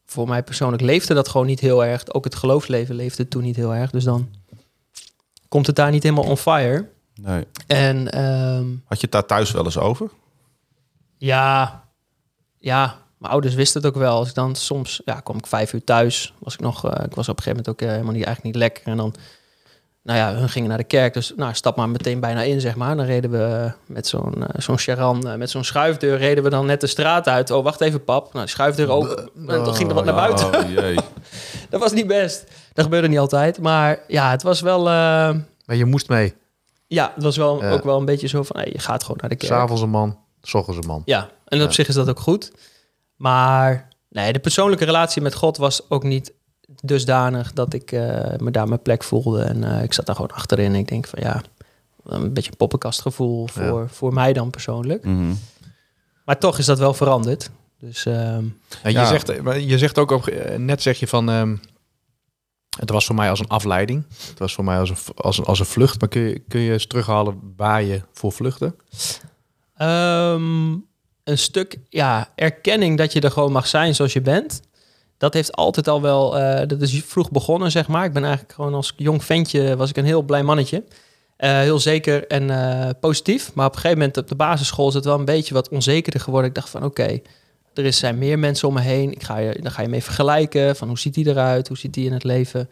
voor 0.07 0.28
mij 0.28 0.42
persoonlijk 0.42 0.83
leefde 0.83 1.14
dat 1.14 1.28
gewoon 1.28 1.47
niet 1.47 1.61
heel 1.61 1.85
erg. 1.85 2.12
Ook 2.14 2.25
het 2.25 2.35
geloofsleven 2.35 2.95
leefde 2.95 3.28
toen 3.28 3.42
niet 3.42 3.57
heel 3.57 3.75
erg. 3.75 3.90
Dus 3.90 4.04
dan 4.04 4.28
komt 5.49 5.66
het 5.66 5.76
daar 5.76 5.90
niet 5.90 6.02
helemaal 6.02 6.25
on 6.25 6.37
fire. 6.37 6.88
Nee. 7.14 7.47
En 7.66 8.12
ehm, 8.12 8.66
Had 8.85 9.00
je 9.00 9.02
het 9.02 9.12
daar 9.12 9.26
thuis 9.26 9.50
wel 9.50 9.64
eens 9.64 9.78
over? 9.78 10.11
Ja, 11.16 11.83
ja, 12.59 12.97
mijn 13.19 13.33
ouders 13.33 13.54
wisten 13.54 13.83
het 13.83 13.90
ook 13.90 14.02
wel. 14.02 14.16
Als 14.16 14.28
ik 14.28 14.35
dan 14.35 14.54
soms, 14.54 15.02
ja, 15.04 15.21
kwam 15.21 15.37
ik 15.37 15.47
vijf 15.47 15.73
uur 15.73 15.85
thuis. 15.85 16.35
Was 16.38 16.54
ik 16.54 16.61
nog, 16.61 16.85
eh, 16.90 17.04
ik 17.04 17.14
was 17.14 17.28
op 17.28 17.37
een 17.37 17.42
gegeven 17.42 17.64
moment 17.64 17.69
ook 17.69 17.81
eh, 17.81 17.88
helemaal 17.88 18.12
niet, 18.14 18.25
eigenlijk 18.25 18.54
niet 18.54 18.64
lekker. 18.64 18.87
En 18.87 18.97
dan, 18.97 19.14
nou 20.02 20.19
ja, 20.19 20.35
hun 20.35 20.49
gingen 20.49 20.69
naar 20.69 20.78
de 20.78 20.85
kerk. 20.85 21.14
Dus, 21.14 21.33
nou, 21.37 21.54
stap 21.54 21.76
maar 21.76 21.88
meteen 21.88 22.21
bijna 22.21 22.42
in, 22.42 22.61
zeg 22.61 22.76
maar. 22.76 22.97
Dan 22.97 23.04
reden 23.04 23.31
we 23.31 23.73
met 23.87 24.07
zo'n 24.07 24.47
eh, 24.47 24.61
zo'n 24.61 24.78
charan, 24.78 25.38
met 25.38 25.50
zo'n 25.50 25.64
schuifdeur, 25.64 26.19
reden 26.19 26.45
we 26.45 26.50
dan 26.50 26.66
net 26.66 26.81
de 26.81 26.87
straat 26.87 27.28
uit. 27.28 27.50
Oh, 27.50 27.64
wacht 27.64 27.81
even, 27.81 28.04
pap. 28.04 28.33
Nou, 28.33 28.45
de 28.45 28.50
schuifdeur 28.50 28.90
open. 28.90 29.31
En 29.47 29.64
toen 29.64 29.75
ging 29.75 29.88
er 29.88 29.95
wat 29.95 30.04
naar 30.04 30.14
buiten. 30.14 30.47
Oh, 30.47 30.71
jee. 30.71 30.99
Dat 31.71 31.81
was 31.81 31.92
niet 31.92 32.07
best. 32.07 32.45
Dat 32.73 32.85
gebeurde 32.85 33.09
niet 33.09 33.19
altijd. 33.19 33.61
Maar 33.61 33.99
ja, 34.09 34.31
het 34.31 34.42
was 34.42 34.61
wel, 34.61 34.78
eh, 34.78 35.35
Maar 35.64 35.76
je 35.76 35.85
moest 35.85 36.09
mee. 36.09 36.35
Ja, 36.92 37.12
het 37.14 37.22
was 37.25 37.37
wel 37.37 37.62
Ja. 37.62 37.70
ook 37.70 37.84
wel 37.84 37.99
een 37.99 38.04
beetje 38.04 38.26
zo 38.28 38.42
van, 38.42 38.56
hey, 38.56 38.68
je 38.72 38.78
gaat 38.78 39.02
gewoon 39.02 39.16
naar 39.20 39.30
de 39.30 39.37
kerk. 39.37 39.52
S'avonds 39.52 39.82
een 39.82 39.90
man, 39.90 40.18
s 40.42 40.54
ochtends 40.54 40.80
een 40.80 40.87
man. 40.87 41.02
Ja, 41.04 41.30
en 41.44 41.62
op 41.62 41.72
zich 41.72 41.88
is 41.88 41.94
dat 41.94 42.08
ook 42.08 42.20
goed. 42.20 42.52
Maar 43.16 43.88
nee, 44.08 44.32
de 44.32 44.38
persoonlijke 44.38 44.84
relatie 44.84 45.22
met 45.22 45.34
God 45.34 45.56
was 45.56 45.90
ook 45.90 46.02
niet 46.02 46.32
dusdanig 46.82 47.52
dat 47.52 47.75
ik 47.75 47.92
eh, 47.92 48.00
me 48.38 48.50
daar 48.50 48.68
mijn 48.68 48.82
plek 48.82 49.02
voelde. 49.04 49.42
En 49.42 49.64
eh, 49.76 49.82
ik 49.82 49.92
zat 49.92 50.06
daar 50.06 50.14
gewoon 50.14 50.30
achterin. 50.30 50.75
Ik 50.75 50.88
denk 50.88 51.06
van 51.06 51.18
ja, 51.22 51.42
een 52.04 52.32
beetje 52.32 52.50
een 52.50 52.56
poppenkastgevoel 52.56 53.46
voor, 53.46 53.88
voor 53.88 54.12
mij 54.12 54.32
dan 54.32 54.50
persoonlijk. 54.50 55.04
Mhm. 55.04 55.32
Maar 56.25 56.38
toch 56.38 56.58
is 56.58 56.66
dat 56.66 56.78
wel 56.78 56.94
veranderd. 56.94 57.50
Dus 57.78 58.06
ehm, 58.06 58.44
Ja, 58.82 58.88
je, 58.88 58.90
Ja. 58.92 59.04
Zegt, 59.06 59.26
je 59.64 59.78
zegt 59.78 59.99
ook, 59.99 60.11
op, 60.11 60.26
eh, 60.26 60.58
net 60.58 60.82
zeg 60.82 60.99
je 60.99 61.06
van, 61.06 61.30
ehm, 61.30 61.56
het 62.79 62.91
was 62.91 63.07
voor 63.07 63.14
mij 63.14 63.31
als 63.31 63.41
een 63.41 63.49
afleiding. 63.49 64.05
Het 64.29 64.38
was 64.38 64.55
voor 64.55 64.64
mij 64.64 64.79
als 64.79 64.91
een, 64.91 64.97
als 65.14 65.38
een, 65.38 65.45
als 65.45 65.59
een 65.59 65.67
vlucht. 65.67 66.00
Maar 66.00 66.09
kun 66.09 66.21
je, 66.21 66.43
kun 66.49 66.61
je 66.61 66.73
eens 66.73 66.87
terughalen 66.87 67.52
waar 67.57 67.83
je 67.83 68.02
voor 68.12 68.33
vluchtte? 68.33 68.75
Ehm, 69.76 70.71
een 71.25 71.38
stuk 71.38 71.79
ja, 71.88 72.33
erkenning 72.35 72.99
dat 72.99 73.12
je 73.12 73.21
er 73.21 73.31
gewoon 73.31 73.52
mag 73.52 73.67
zijn 73.67 73.95
zoals 73.95 74.12
je 74.12 74.21
bent. 74.21 74.61
Dat 75.19 75.35
heeft 75.35 75.52
altijd 75.52 75.88
al 75.88 76.02
wel, 76.02 76.38
eh, 76.38 76.67
dat 76.69 76.83
is 76.83 77.02
vroeg 77.05 77.31
begonnen, 77.31 77.71
zeg 77.71 77.88
maar. 77.88 78.05
Ik 78.05 78.12
ben 78.12 78.25
eigenlijk 78.25 78.55
gewoon 78.55 78.75
als 78.75 78.93
jong 78.97 79.25
ventje, 79.25 79.76
was 79.76 79.91
ik 79.91 79.97
een 79.97 80.05
heel 80.05 80.23
blij 80.23 80.43
mannetje. 80.43 80.85
Eh, 81.37 81.50
heel 81.50 81.79
zeker 81.79 82.26
en 82.26 82.50
eh, 82.50 82.91
positief. 83.00 83.55
Maar 83.55 83.67
op 83.67 83.73
een 83.73 83.81
gegeven 83.81 83.99
moment 83.99 84.17
op 84.17 84.29
de 84.29 84.35
basisschool 84.35 84.88
is 84.88 84.95
het 84.95 85.05
wel 85.05 85.19
een 85.19 85.25
beetje 85.25 85.55
wat 85.55 85.69
onzekerder 85.69 86.21
geworden. 86.21 86.49
Ik 86.49 86.55
dacht 86.55 86.69
van 86.69 86.85
oké, 86.85 87.21
er 87.75 87.85
is, 87.85 87.99
zijn 87.99 88.19
meer 88.19 88.38
mensen 88.38 88.69
om 88.69 88.75
me 88.75 88.81
heen. 88.81 89.12
Ik 89.12 89.23
ga 89.23 89.38
je, 89.38 89.59
dan 89.61 89.71
ga 89.71 89.83
je 89.83 89.88
mee 89.88 90.02
vergelijken. 90.02 90.76
Van 90.76 90.88
hoe 90.88 90.99
ziet 90.99 91.14
die 91.14 91.29
eruit? 91.29 91.69
Hoe 91.69 91.79
ziet 91.79 91.95
die 91.95 92.07
in 92.07 92.12
het 92.12 92.25
leven? 92.25 92.71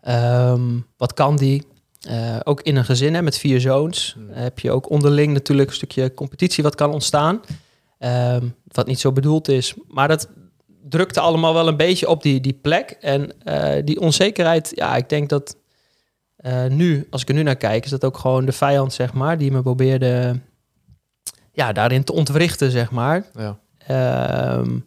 Ehm, 0.00 0.78
wat 0.96 1.14
kan 1.14 1.36
die? 1.36 1.66
Eh, 2.00 2.36
ook 2.42 2.62
in 2.62 2.76
een 2.76 2.84
gezin 2.84 3.14
hè, 3.14 3.22
met 3.22 3.38
vier 3.38 3.60
zoons 3.60 4.16
heb 4.30 4.58
je 4.58 4.70
ook 4.70 4.90
onderling 4.90 5.32
natuurlijk 5.32 5.68
een 5.68 5.74
stukje 5.74 6.14
competitie 6.14 6.62
wat 6.62 6.74
kan 6.74 6.92
ontstaan. 6.92 7.40
Ehm, 7.98 8.48
wat 8.64 8.86
niet 8.86 9.00
zo 9.00 9.12
bedoeld 9.12 9.48
is. 9.48 9.74
Maar 9.88 10.08
dat 10.08 10.28
drukte 10.88 11.20
allemaal 11.20 11.54
wel 11.54 11.68
een 11.68 11.76
beetje 11.76 12.08
op 12.08 12.22
die, 12.22 12.40
die 12.40 12.58
plek. 12.62 12.96
En 13.00 13.42
eh, 13.42 13.84
die 13.84 14.00
onzekerheid, 14.00 14.72
ja, 14.74 14.96
ik 14.96 15.08
denk 15.08 15.28
dat 15.28 15.56
eh, 16.36 16.66
nu, 16.66 17.06
als 17.10 17.22
ik 17.22 17.28
er 17.28 17.34
nu 17.34 17.42
naar 17.42 17.56
kijk, 17.56 17.84
is 17.84 17.90
dat 17.90 18.04
ook 18.04 18.18
gewoon 18.18 18.44
de 18.44 18.52
vijand, 18.52 18.92
zeg 18.92 19.12
maar, 19.12 19.38
die 19.38 19.52
me 19.52 19.62
probeerde 19.62 20.40
ja, 21.52 21.72
daarin 21.72 22.04
te 22.04 22.12
ontwrichten, 22.12 22.70
zeg 22.70 22.90
maar. 22.90 23.24
Ja. 23.34 23.58
Ehm, 23.86 24.78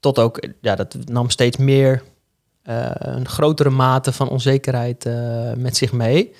tot 0.00 0.18
ook, 0.18 0.42
ja, 0.60 0.74
dat 0.74 0.96
nam 1.04 1.30
steeds 1.30 1.56
meer 1.56 2.02
eh, 2.62 2.90
een 2.94 3.28
grotere 3.28 3.70
mate 3.70 4.12
van 4.12 4.28
onzekerheid 4.28 5.06
eh, 5.06 5.52
met 5.52 5.76
zich 5.76 5.92
mee. 5.92 6.34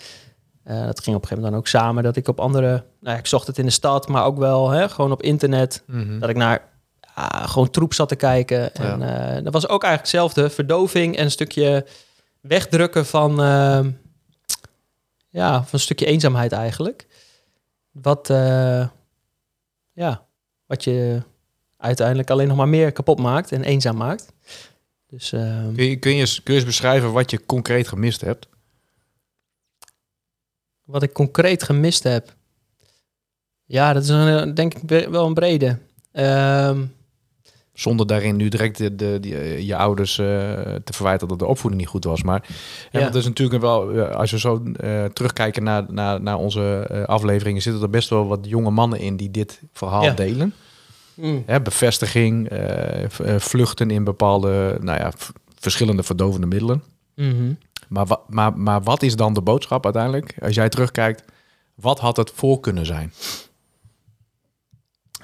Eh, 0.62 0.84
dat 0.84 1.00
ging 1.00 1.16
op 1.16 1.22
een 1.22 1.28
gegeven 1.28 1.34
moment 1.36 1.44
dan 1.44 1.54
ook 1.54 1.66
samen 1.66 2.02
dat 2.02 2.16
ik 2.16 2.28
op 2.28 2.40
andere, 2.40 2.68
nou 2.70 3.14
ja, 3.14 3.16
ik 3.16 3.26
zocht 3.26 3.46
het 3.46 3.58
in 3.58 3.64
de 3.64 3.70
stad, 3.70 4.08
maar 4.08 4.24
ook 4.24 4.38
wel 4.38 4.70
hè, 4.70 4.88
gewoon 4.88 5.12
op 5.12 5.22
internet, 5.22 5.82
Mhm. 5.86 6.18
dat 6.18 6.28
ik 6.28 6.36
naar 6.36 6.68
ah, 7.14 7.48
gewoon 7.48 7.70
troep 7.70 7.94
zat 7.94 8.08
te 8.08 8.16
kijken. 8.16 8.74
En 8.74 9.02
eh, 9.02 9.44
dat 9.44 9.52
was 9.52 9.68
ook 9.68 9.82
eigenlijk 9.82 10.00
hetzelfde, 10.12 10.50
verdoving 10.50 11.16
en 11.16 11.24
een 11.24 11.30
stukje 11.30 11.86
wegdrukken 12.40 13.06
van, 13.06 13.42
ehm, 13.42 13.90
ja, 15.28 15.52
van 15.52 15.68
een 15.72 15.80
stukje 15.80 16.06
eenzaamheid 16.06 16.52
eigenlijk. 16.52 17.06
Wat, 17.90 18.28
ja, 19.92 20.24
wat 20.66 20.84
je 20.84 21.22
uiteindelijk 21.82 22.30
alleen 22.30 22.48
nog 22.48 22.56
maar 22.56 22.68
meer 22.68 22.92
kapot 22.92 23.18
maakt 23.18 23.52
en 23.52 23.64
eenzaam 23.64 23.96
maakt. 23.96 24.32
Dus 25.08 25.32
ehm, 25.32 25.74
Kun 25.74 25.84
je, 25.84 25.96
kun, 25.96 26.14
je 26.14 26.20
eens, 26.20 26.42
kun 26.42 26.52
je 26.54 26.58
eens 26.58 26.68
beschrijven 26.68 27.12
wat 27.12 27.30
je 27.30 27.46
concreet 27.46 27.88
gemist 27.88 28.20
hebt? 28.20 28.50
wat 30.84 31.02
ik 31.02 31.12
concreet 31.12 31.62
gemist 31.62 32.02
heb. 32.02 32.34
Ja, 33.64 33.92
dat 33.92 34.02
is 34.02 34.08
een, 34.08 34.48
eh, 34.48 34.54
denk 34.54 34.74
ik 34.74 35.08
wel 35.08 35.26
een 35.26 35.34
brede. 35.34 35.78
Ehm, 36.12 36.82
Zonder 37.72 38.06
daarin 38.06 38.36
nu 38.36 38.48
direct 38.48 38.78
de, 38.78 38.94
de, 38.96 39.18
eh, 39.22 39.58
je 39.66 39.76
ouders 39.76 40.18
eh, 40.18 40.26
te 40.84 40.92
verwijten 40.92 41.28
dat 41.28 41.38
de 41.38 41.46
opvoeding 41.46 41.82
niet 41.82 41.90
goed 41.90 42.04
was. 42.04 42.22
Maar 42.22 42.48
ja. 42.90 43.00
Het 43.00 43.14
is 43.14 43.24
natuurlijk 43.24 43.60
wel, 43.62 44.00
als 44.00 44.30
we 44.30 44.38
zo 44.38 44.62
terugkijken 45.12 45.62
naar, 45.62 45.92
naar, 45.92 46.20
naar 46.20 46.36
onze 46.36 46.88
afleveringen, 47.06 47.62
zitten 47.62 47.82
er 47.82 47.90
best 47.90 48.08
wel 48.08 48.26
wat 48.26 48.38
jonge 48.42 48.70
mannen 48.70 48.98
in 48.98 49.16
die 49.16 49.30
dit 49.30 49.60
verhaal 49.72 50.02
Ja. 50.04 50.12
delen. 50.12 50.54
Mm, 51.14 51.42
Hè, 51.46 51.60
bevestiging, 51.62 52.48
eh, 52.48 53.04
eh, 53.04 53.10
vluchten 53.40 53.90
in 53.90 54.04
bepaalde, 54.04 54.78
nou 54.80 54.98
ja, 54.98 55.12
verschillende 55.58 56.02
verdovende 56.02 56.46
middelen. 56.46 56.82
mhm. 57.16 57.52
Maar, 57.88 58.06
wa- 58.06 58.20
maar, 58.28 58.58
maar 58.58 58.82
wat 58.82 59.02
is 59.02 59.16
dan 59.16 59.34
de 59.34 59.40
boodschap 59.42 59.84
uiteindelijk? 59.84 60.34
Als 60.42 60.54
jij 60.54 60.68
terugkijkt, 60.68 61.24
wat 61.74 61.98
had 61.98 62.16
het 62.16 62.30
voor 62.34 62.60
kunnen 62.60 62.86
zijn? 62.86 63.12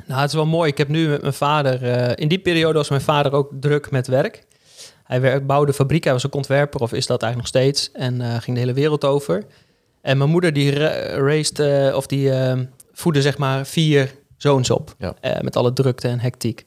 Nou, 0.07 0.21
het 0.21 0.29
is 0.29 0.35
wel 0.37 0.47
mooi. 0.47 0.71
Ik 0.71 0.79
heb 0.79 0.89
nu 0.89 1.09
met 1.09 1.21
mijn 1.21 1.33
vader... 1.33 1.83
eh, 1.91 2.13
in 2.15 2.29
die 2.29 2.39
periode 2.39 2.79
was 2.79 2.89
mijn 2.89 3.01
vader 3.01 3.33
ook 3.33 3.51
druk 3.61 3.91
met 3.91 4.07
werk. 4.07 4.47
Hij 5.05 5.47
bouwde 5.47 5.73
fabriek, 5.73 6.05
hij 6.05 6.13
was 6.13 6.27
ook 6.27 6.35
ontwerper, 6.35 6.81
of 6.81 6.93
is 6.93 7.07
dat 7.07 7.23
eigenlijk 7.23 7.53
nog 7.55 7.63
steeds. 7.63 7.93
En 7.93 8.21
ging 8.43 8.57
de 8.57 8.63
hele 8.63 8.73
wereld 8.73 9.05
over. 9.05 9.45
En 10.01 10.19
mijn 10.19 10.31
moeder 10.31 10.53
die 10.53 10.71
ra- 10.79 11.17
raised, 11.17 11.59
eh, 11.59 11.97
of 11.97 12.07
die 12.07 12.33
voedde 12.93 13.23
zeg 13.23 13.39
maar 13.39 13.67
vier 13.67 14.15
zoons 14.39 14.71
op. 14.71 14.95
Ja. 14.99 15.15
Eh, 15.21 15.41
met 15.41 15.57
alle 15.57 15.73
drukte 15.73 16.09
en 16.09 16.21
hectiek. 16.21 16.65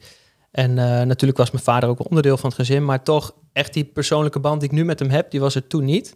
En 0.52 0.78
eh, 0.78 1.06
natuurlijk 1.06 1.40
was 1.40 1.52
mijn 1.52 1.64
vader 1.64 1.90
ook 1.90 2.00
een 2.00 2.08
onderdeel 2.08 2.38
van 2.38 2.50
het 2.50 2.60
gezin. 2.60 2.86
Maar 2.86 3.04
toch, 3.04 3.34
echt 3.54 3.74
die 3.74 3.84
persoonlijke 3.84 4.40
band 4.40 4.60
die 4.60 4.70
ik 4.70 4.76
nu 4.76 4.86
met 4.86 5.00
hem 5.00 5.10
heb, 5.10 5.32
die 5.32 5.40
was 5.40 5.56
er 5.56 5.68
toen 5.68 5.86
niet. 5.86 6.16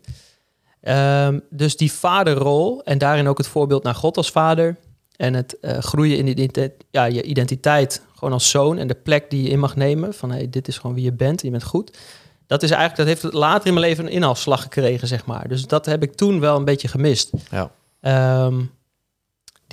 Ehm, 0.81 1.39
dus 1.49 1.77
die 1.77 1.91
vaderrol 1.91 2.83
en 2.83 2.97
daarin 2.97 3.27
ook 3.27 3.37
het 3.37 3.47
voorbeeld 3.47 3.83
naar 3.83 3.95
God 3.95 4.17
als 4.17 4.31
vader. 4.31 4.77
En 5.15 5.33
het 5.33 5.59
eh, 5.59 5.77
groeien 5.77 6.17
in 6.17 6.27
identiteit, 6.27 6.85
ja, 6.91 7.05
je 7.05 7.23
identiteit 7.23 8.01
gewoon 8.15 8.33
als 8.33 8.49
zoon 8.49 8.77
en 8.77 8.87
de 8.87 8.95
plek 8.95 9.29
die 9.29 9.43
je 9.43 9.49
in 9.49 9.59
mag 9.59 9.75
nemen. 9.75 10.13
Van 10.13 10.31
hey, 10.31 10.49
dit 10.49 10.67
is 10.67 10.77
gewoon 10.77 10.95
wie 10.95 11.03
je 11.03 11.13
bent, 11.13 11.41
je 11.41 11.49
bent 11.49 11.63
goed. 11.63 11.97
Dat 12.47 12.63
is 12.63 12.71
eigenlijk, 12.71 13.09
dat 13.09 13.21
heeft 13.21 13.33
later 13.33 13.67
in 13.67 13.73
mijn 13.73 13.85
leven 13.85 14.05
een 14.05 14.11
inhaalslag 14.11 14.61
gekregen, 14.61 15.07
zeg 15.07 15.25
maar. 15.25 15.47
Dus 15.47 15.67
dat 15.67 15.85
heb 15.85 16.03
ik 16.03 16.15
toen 16.15 16.39
wel 16.39 16.55
een 16.55 16.65
beetje 16.65 16.87
gemist. 16.87 17.31
Ja. 17.51 17.71
Ehm, 18.01 18.61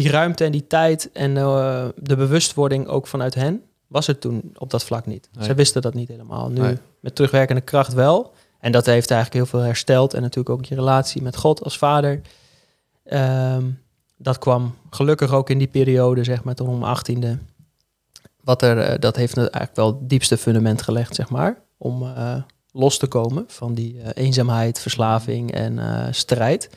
die 0.03 0.11
ruimte 0.11 0.45
en 0.45 0.53
die 0.53 0.67
tijd 0.67 1.11
en 1.13 1.37
eh, 1.37 1.85
de 1.97 2.17
bewustwording 2.17 2.87
ook 2.87 3.07
vanuit 3.07 3.35
hen 3.35 3.63
was 3.87 4.09
er 4.09 4.19
toen 4.19 4.53
op 4.59 4.71
dat 4.71 4.85
vlak 4.85 5.07
niet. 5.07 5.29
Nee. 5.33 5.45
Ze 5.45 5.55
wisten 5.55 5.83
dat 5.83 5.95
niet 5.95 6.09
helemaal. 6.09 6.49
Nu 6.49 6.61
Nee. 6.61 6.79
met 7.01 7.15
terugwerkende 7.15 7.61
kracht 7.61 7.93
wel. 7.93 8.33
En 8.61 8.73
dat 8.73 8.87
heeft 8.87 9.11
eigenlijk 9.11 9.43
heel 9.43 9.59
veel 9.59 9.67
hersteld. 9.69 10.15
En 10.15 10.23
natuurlijk 10.23 10.55
ook 10.57 10.65
je 10.65 10.75
relatie 10.75 11.23
met 11.23 11.37
God 11.37 11.65
als 11.65 11.79
vader. 11.79 12.21
Ehm, 13.05 13.65
dat 14.17 14.39
kwam 14.39 14.75
gelukkig 14.91 15.33
ook 15.33 15.51
in 15.51 15.59
die 15.59 15.67
periode, 15.67 16.25
zeg 16.25 16.45
maar, 16.45 16.55
tot 16.55 16.69
om 16.69 16.79
mijn 16.79 16.91
achttiende. 16.91 17.39
Wat 18.41 18.63
er, 18.63 18.79
eh, 18.79 18.99
dat 18.99 19.17
heeft 19.17 19.37
eigenlijk 19.37 19.77
wel 19.77 19.87
het 19.87 20.09
diepste 20.09 20.37
fundament 20.37 20.83
gelegd, 20.83 21.15
zeg 21.15 21.31
maar. 21.31 21.59
Om 21.77 22.03
eh, 22.03 22.35
los 22.73 22.99
te 22.99 23.07
komen 23.07 23.45
van 23.47 23.75
die 23.75 24.15
eenzaamheid, 24.15 24.81
verslaving 24.81 25.53
en 25.53 25.79
strijd. 26.15 26.71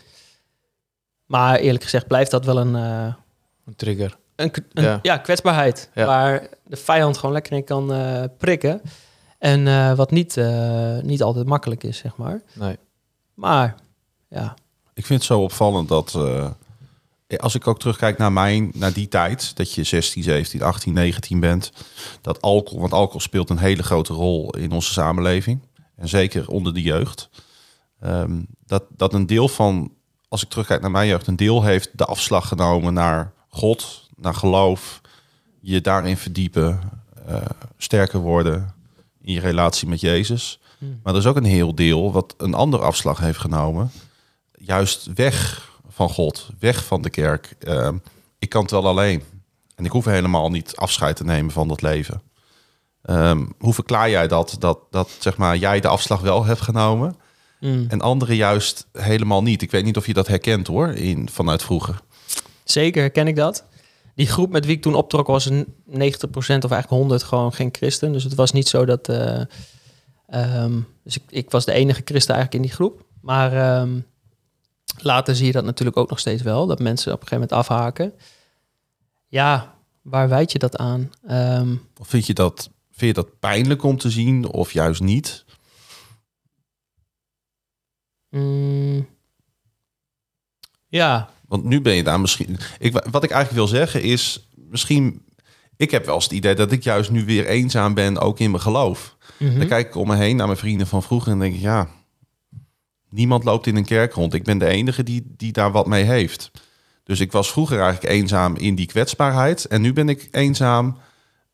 Maar 1.25 1.55
eerlijk 1.59 1.83
gezegd 1.83 2.07
blijft 2.07 2.31
dat 2.31 2.45
wel 2.45 2.57
een, 2.57 2.75
eh, 2.75 3.13
Een 3.65 3.75
trigger. 3.75 4.17
een, 4.35 4.51
Ja. 4.73 4.99
ja. 5.01 5.17
kwetsbaarheid. 5.17 5.89
Ja. 5.93 6.05
Waar 6.05 6.47
de 6.63 6.75
vijand 6.75 7.17
gewoon 7.17 7.33
lekker 7.33 7.53
in 7.53 7.63
kan 7.63 7.93
eh, 7.93 8.23
prikken. 8.37 8.81
En 9.37 9.67
eh, 9.67 9.93
wat 9.95 10.11
niet, 10.11 10.37
eh, 10.37 10.97
niet 10.99 11.23
altijd 11.23 11.45
makkelijk 11.45 11.83
is, 11.83 11.97
zeg 11.97 12.15
maar. 12.17 12.41
Nee. 12.53 12.77
Maar 13.33 13.75
ja, 14.29 14.55
Ik 14.93 15.05
vind 15.05 15.19
het 15.19 15.27
zo 15.27 15.39
opvallend 15.41 15.87
dat 15.89 16.13
eh, 16.15 16.49
als 17.37 17.55
ik 17.55 17.67
ook 17.67 17.79
terugkijk 17.79 18.17
naar 18.17 18.31
mijn, 18.31 18.71
naar 18.73 18.93
die 18.93 19.07
tijd, 19.07 19.55
dat 19.55 19.73
je 19.73 19.83
16, 19.83 20.23
17, 20.23 20.61
18, 20.61 20.93
19 20.93 21.39
bent, 21.39 21.71
dat 22.21 22.41
alcohol, 22.41 22.79
want 22.79 22.93
alcohol 22.93 23.19
speelt 23.19 23.49
een 23.49 23.57
hele 23.57 23.83
grote 23.83 24.13
rol 24.13 24.49
in 24.55 24.71
onze 24.71 24.91
samenleving 24.93 25.59
en 25.95 26.07
zeker 26.09 26.49
onder 26.49 26.73
de 26.73 26.81
jeugd. 26.81 27.29
Ehm, 27.99 28.41
dat, 28.65 28.83
dat 28.89 29.13
een 29.13 29.25
deel 29.25 29.47
van, 29.47 29.91
als 30.29 30.43
ik 30.43 30.49
terugkijk 30.49 30.81
naar 30.81 30.91
mijn 30.91 31.07
jeugd, 31.07 31.27
een 31.27 31.35
deel 31.35 31.63
heeft 31.63 31.89
de 31.93 32.05
afslag 32.05 32.47
genomen 32.47 32.93
naar 32.93 33.33
God, 33.49 34.09
naar 34.15 34.33
geloof, 34.33 35.01
je 35.59 35.81
daarin 35.81 36.17
verdiepen, 36.17 36.79
eh, 37.25 37.41
sterker 37.77 38.19
worden 38.19 38.73
in 39.21 39.33
je 39.33 39.39
relatie 39.39 39.87
met 39.87 40.01
Jezus. 40.01 40.59
Hmm. 40.77 40.99
Maar 41.03 41.13
er 41.13 41.19
is 41.19 41.25
ook 41.25 41.35
een 41.35 41.43
heel 41.43 41.75
deel 41.75 42.11
wat 42.11 42.33
een 42.37 42.53
andere 42.53 42.83
afslag 42.83 43.19
heeft 43.19 43.39
genomen. 43.39 43.91
Juist 44.51 45.13
weg 45.13 45.69
van 45.87 46.09
God, 46.09 46.49
weg 46.59 46.85
van 46.85 47.01
de 47.01 47.09
kerk. 47.09 47.55
Ehm, 47.59 47.97
ik 48.39 48.49
kan 48.49 48.61
het 48.61 48.71
wel 48.71 48.87
alleen. 48.87 49.23
En 49.75 49.85
ik 49.85 49.91
hoef 49.91 50.05
helemaal 50.05 50.49
niet 50.49 50.75
afscheid 50.75 51.15
te 51.15 51.23
nemen 51.23 51.51
van 51.51 51.67
dat 51.67 51.81
leven. 51.81 52.21
Ehm, 53.01 53.45
hoe 53.59 53.73
verklaar 53.73 54.09
jij 54.09 54.27
dat, 54.27 54.55
dat, 54.59 54.79
dat 54.89 55.09
zeg 55.19 55.37
maar, 55.37 55.57
jij 55.57 55.79
de 55.79 55.87
afslag 55.87 56.21
wel 56.21 56.45
hebt 56.45 56.61
genomen 56.61 57.15
Mm. 57.59 57.85
en 57.89 58.01
anderen 58.01 58.35
juist 58.35 58.87
helemaal 58.93 59.43
niet? 59.43 59.61
Ik 59.61 59.71
weet 59.71 59.83
niet 59.83 59.97
of 59.97 60.05
je 60.07 60.13
dat 60.13 60.27
herkent 60.27 60.67
hoor, 60.67 60.87
in, 60.87 61.29
vanuit 61.29 61.63
vroeger. 61.63 62.01
Zeker 62.63 63.01
herken 63.01 63.27
ik 63.27 63.35
dat. 63.35 63.63
Die 64.15 64.27
groep 64.27 64.51
met 64.51 64.65
wie 64.65 64.75
ik 64.75 64.81
toen 64.81 64.95
optrok 64.95 65.27
was 65.27 65.45
een 65.45 65.65
90% 65.89 65.93
of 65.93 66.47
eigenlijk 66.47 66.87
100 66.87 67.23
gewoon 67.23 67.53
geen 67.53 67.69
christen. 67.71 68.11
Dus 68.11 68.23
het 68.23 68.35
was 68.35 68.51
niet 68.51 68.67
zo 68.67 68.85
dat... 68.85 69.09
eh, 69.09 69.41
ehm, 70.27 70.79
dus 71.03 71.15
ik, 71.15 71.23
ik 71.29 71.51
was 71.51 71.65
de 71.65 71.71
enige 71.71 72.01
christen 72.05 72.35
eigenlijk 72.35 72.63
in 72.63 72.69
die 72.69 72.77
groep. 72.77 73.05
Maar 73.21 73.53
ehm, 73.53 73.99
later 74.97 75.35
zie 75.35 75.45
je 75.45 75.51
dat 75.51 75.63
natuurlijk 75.63 75.97
ook 75.97 76.09
nog 76.09 76.19
steeds 76.19 76.41
wel. 76.41 76.65
Dat 76.67 76.79
mensen 76.79 77.13
op 77.13 77.21
een 77.21 77.27
gegeven 77.27 77.47
moment 77.49 77.69
afhaken. 77.69 78.13
Ja, 79.27 79.75
waar 80.01 80.29
wijd 80.29 80.51
je 80.51 80.59
dat 80.59 80.77
aan? 80.77 81.11
Ehm, 81.27 81.75
Of 81.99 82.07
vind 82.07 82.25
je 82.25 82.33
dat, 82.33 82.69
vind 82.91 83.15
je 83.15 83.21
dat 83.23 83.39
pijnlijk 83.39 83.83
om 83.83 83.97
te 83.97 84.09
zien 84.09 84.47
of 84.47 84.71
juist 84.71 85.01
niet? 85.01 85.44
Mm, 88.39 89.07
ja, 90.87 91.29
Want 91.47 91.63
nu 91.63 91.81
ben 91.81 91.95
je 91.95 92.03
daar 92.03 92.19
misschien. 92.19 92.57
Ik, 92.79 92.91
wat 92.91 93.23
ik 93.23 93.31
eigenlijk 93.31 93.51
wil 93.51 93.67
zeggen 93.79 94.01
is, 94.01 94.47
misschien. 94.55 95.23
Ik 95.77 95.91
heb 95.91 96.05
wel 96.05 96.15
eens 96.15 96.23
het 96.23 96.33
idee 96.33 96.55
dat 96.55 96.71
ik 96.71 96.83
juist 96.83 97.11
nu 97.11 97.25
weer 97.25 97.45
eenzaam 97.45 97.93
ben, 97.93 98.17
ook 98.19 98.39
in 98.39 98.51
mijn 98.51 98.63
geloof. 98.63 99.15
mhm. 99.39 99.57
Dan 99.57 99.67
kijk 99.67 99.87
ik 99.87 99.95
om 99.95 100.07
me 100.07 100.15
heen 100.15 100.35
naar 100.35 100.45
mijn 100.47 100.59
vrienden 100.59 100.87
van 100.87 101.03
vroeger 101.03 101.31
en 101.31 101.39
denk 101.39 101.55
ik, 101.55 101.61
ja, 101.61 101.87
niemand 103.09 103.43
loopt 103.43 103.67
in 103.67 103.75
een 103.75 103.85
kerk 103.85 104.13
rond. 104.13 104.33
Ik 104.33 104.43
ben 104.43 104.57
de 104.57 104.67
enige 104.67 105.03
die, 105.03 105.33
die 105.37 105.51
daar 105.51 105.71
wat 105.71 105.87
mee 105.87 106.03
heeft. 106.03 106.51
Dus 107.03 107.19
ik 107.19 107.31
was 107.31 107.51
vroeger 107.51 107.79
eigenlijk 107.79 108.13
eenzaam 108.13 108.55
in 108.55 108.75
die 108.75 108.85
kwetsbaarheid. 108.85 109.65
En 109.65 109.81
nu 109.81 109.93
ben 109.93 110.09
ik 110.09 110.27
eenzaam, 110.31 110.97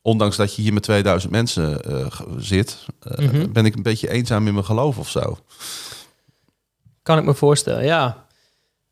ondanks 0.01 0.35
dat 0.35 0.55
je 0.55 0.61
hier 0.61 0.73
met 0.73 0.83
2000 0.83 1.31
mensen 1.31 1.83
eh, 1.83 2.21
zit, 2.37 2.85
eh, 2.99 3.17
Mhm. 3.17 3.51
ben 3.51 3.65
ik 3.65 3.75
een 3.75 3.83
beetje 3.83 4.09
eenzaam 4.09 4.47
in 4.47 4.53
mijn 4.53 4.65
geloof 4.65 4.97
of 4.97 5.09
zo. 5.09 5.37
Kan 7.03 7.17
ik 7.17 7.23
me 7.23 7.33
voorstellen, 7.33 7.83
ja. 7.83 8.25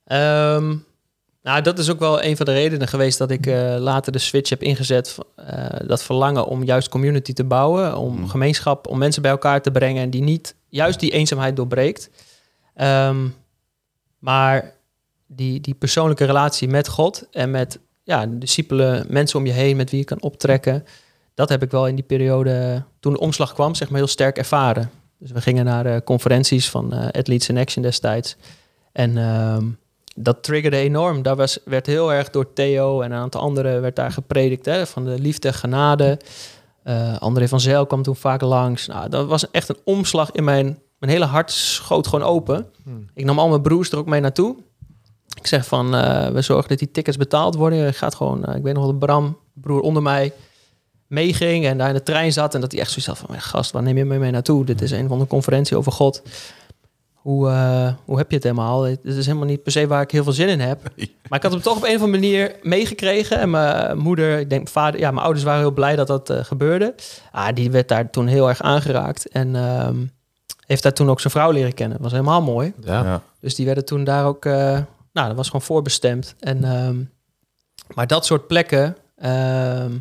Ehm, 0.06 0.76
nou, 1.42 1.62
dat 1.62 1.80
is 1.80 1.90
ook 1.90 2.00
wel 2.00 2.24
een 2.24 2.38
van 2.38 2.46
de 2.46 2.52
redenen 2.54 2.88
geweest 2.88 3.18
dat 3.18 3.32
ik 3.32 3.46
eh, 3.48 3.76
later 3.80 4.12
de 4.12 4.18
switch 4.20 4.50
heb 4.50 4.64
ingezet. 4.64 5.18
eh, 5.36 5.66
dat 5.88 6.04
verlangen 6.04 6.46
om 6.46 6.64
juist 6.64 6.90
community 6.90 7.34
te 7.34 7.44
bouwen, 7.44 7.98
om 7.98 8.18
Mm. 8.20 8.28
gemeenschap, 8.28 8.88
om 8.88 8.98
mensen 8.98 9.22
bij 9.22 9.32
elkaar 9.32 9.62
te 9.62 9.72
brengen 9.72 10.04
en 10.04 10.10
die 10.10 10.22
niet 10.22 10.56
juist 10.68 11.00
die 11.00 11.12
eenzaamheid 11.12 11.56
doorbreekt. 11.56 12.10
Ehm, 12.76 13.28
maar 14.20 14.74
die, 15.28 15.62
die 15.62 15.74
persoonlijke 15.74 16.26
relatie 16.26 16.68
met 16.68 16.88
God 16.88 17.28
en 17.32 17.52
met 17.52 17.80
ja, 18.04 18.26
discipelen, 18.30 19.06
mensen 19.10 19.40
om 19.40 19.46
je 19.46 19.52
heen 19.52 19.76
met 19.78 19.90
wie 19.90 20.00
je 20.00 20.06
kan 20.06 20.22
optrekken. 20.22 20.86
Dat 21.34 21.50
heb 21.50 21.64
ik 21.64 21.72
wel 21.72 21.88
in 21.88 21.96
die 21.96 22.04
periode, 22.04 22.84
toen 23.00 23.14
de 23.14 23.20
omslag 23.20 23.54
kwam, 23.54 23.76
zeg 23.76 23.90
maar 23.90 24.00
heel 24.00 24.08
sterk 24.08 24.38
ervaren. 24.38 24.90
Dus 25.20 25.32
we 25.32 25.42
gingen 25.42 25.66
naar 25.66 25.84
de 25.84 26.02
conferenties 26.06 26.70
van 26.70 26.94
eh 26.94 27.06
Athletes 27.06 27.50
in 27.50 27.58
Action 27.58 27.84
destijds. 27.84 28.36
En 28.92 29.18
ehm, 29.18 29.66
dat 30.16 30.44
triggerde 30.44 30.78
enorm. 30.78 31.22
Daar 31.22 31.36
was, 31.36 31.60
werd 31.66 31.86
heel 31.86 32.14
erg 32.14 32.30
door 32.30 32.54
Theo 32.54 33.02
en 33.02 33.12
een 33.12 33.18
aantal 33.18 33.42
anderen 33.42 33.82
werd 33.82 33.96
daar 33.96 34.12
gepredikt. 34.12 34.66
Hè, 34.66 34.88
van 34.88 35.06
de 35.06 35.20
liefde, 35.20 35.54
genade. 35.54 36.20
Eh 36.84 37.18
André 37.18 37.48
van 37.48 37.60
Zijl 37.60 37.86
kwam 37.86 38.04
toen 38.04 38.16
vaak 38.16 38.42
langs. 38.42 38.88
Nou, 38.88 39.10
dat 39.10 39.28
was 39.28 39.52
echt 39.52 39.70
een 39.70 39.80
omslag 39.84 40.32
in 40.32 40.44
mijn... 40.44 40.80
Mijn 41.00 41.12
hele 41.12 41.26
hart 41.26 41.52
schoot 41.52 42.08
gewoon 42.08 42.28
open. 42.28 42.66
Ik 43.14 43.26
nam 43.26 43.40
al 43.40 43.50
mijn 43.50 43.62
broers 43.62 43.92
er 43.92 43.98
ook 43.98 44.06
mee 44.06 44.22
naartoe. 44.22 44.56
Ik 45.38 45.48
zeg 45.48 45.66
van, 45.66 45.96
eh, 45.96 46.28
we 46.28 46.42
zorgen 46.42 46.70
dat 46.70 46.80
die 46.80 46.92
tickets 46.92 47.18
betaald 47.18 47.56
worden. 47.56 47.80
Je 47.80 47.94
gaat 47.94 48.16
gewoon, 48.16 48.46
eh, 48.46 48.56
ik 48.56 48.64
weet 48.64 48.74
nog 48.74 48.84
wel, 48.84 48.94
Bram, 48.94 49.38
broer 49.54 49.82
onder 49.82 50.02
mij, 50.02 50.34
meeging 51.10 51.66
en 51.66 51.78
daar 51.78 51.88
in 51.88 51.94
de 51.94 52.04
trein 52.04 52.34
zat. 52.34 52.56
En 52.56 52.62
dat 52.62 52.72
hij 52.72 52.82
echt 52.82 52.90
zoiets 52.90 53.08
had 53.08 53.18
van, 53.18 53.28
"Mijn 53.30 53.42
gast, 53.42 53.72
waar 53.72 53.84
neem 53.84 53.98
je 53.98 54.06
me 54.06 54.18
mee 54.18 54.32
naartoe? 54.32 54.66
Dit 54.66 54.82
is 54.82 54.92
een 54.92 55.08
van 55.08 55.20
de 55.20 55.28
conferentie 55.28 55.78
over 55.78 55.92
God. 55.92 56.22
Hoe, 57.14 57.50
eh, 57.50 57.94
hoe 58.06 58.18
heb 58.18 58.30
je 58.30 58.36
het 58.36 58.44
helemaal? 58.44 58.82
Dit 58.82 59.00
is 59.04 59.26
helemaal 59.26 59.48
niet 59.48 59.64
per 59.64 59.72
se 59.72 59.88
waar 59.88 60.02
ik 60.02 60.12
heel 60.12 60.24
veel 60.24 60.34
zin 60.34 60.48
in 60.48 60.60
heb. 60.60 60.80
Maar 61.30 61.38
ik 61.38 61.44
had 61.44 61.54
hem 61.54 61.62
toch 61.62 61.78
op 61.78 61.84
een 61.84 61.96
of 61.96 62.02
andere 62.02 62.22
manier 62.22 62.56
meegekregen. 62.62 63.40
En 63.40 63.50
mijn 63.50 63.98
moeder, 63.98 64.32
ik 64.40 64.50
denk 64.50 64.62
mijn 64.62 64.74
vader, 64.74 65.00
ja, 65.00 65.12
mijn 65.12 65.24
ouders 65.24 65.46
waren 65.46 65.60
heel 65.60 65.72
blij 65.72 65.96
dat 65.96 66.08
dat 66.08 66.30
eh, 66.30 66.44
gebeurde. 66.44 66.96
Ah, 67.32 67.48
die 67.54 67.72
werd 67.72 67.88
daar 67.88 68.10
toen 68.10 68.28
heel 68.28 68.50
erg 68.50 68.62
aangeraakt. 68.62 69.28
En 69.28 69.56
ehm, 69.56 69.96
heeft 70.66 70.84
daar 70.84 70.94
toen 70.94 71.10
ook 71.10 71.20
zijn 71.20 71.34
vrouw 71.34 71.52
leren 71.52 71.74
kennen. 71.74 71.98
was 72.02 72.12
helemaal 72.12 72.42
mooi. 72.42 72.74
Ja. 72.84 73.04
Ja. 73.04 73.22
Dus 73.40 73.56
die 73.56 73.66
werden 73.66 73.86
toen 73.86 74.04
daar 74.04 74.26
ook, 74.26 74.46
eh, 74.46 74.78
nou, 75.14 75.28
dat 75.28 75.36
was 75.36 75.46
gewoon 75.46 75.62
voorbestemd. 75.62 76.36
En, 76.40 76.64
ehm, 76.64 76.98
maar 77.94 78.08
dat 78.08 78.26
soort 78.26 78.48
plekken, 78.48 78.98
ehm, 79.16 79.92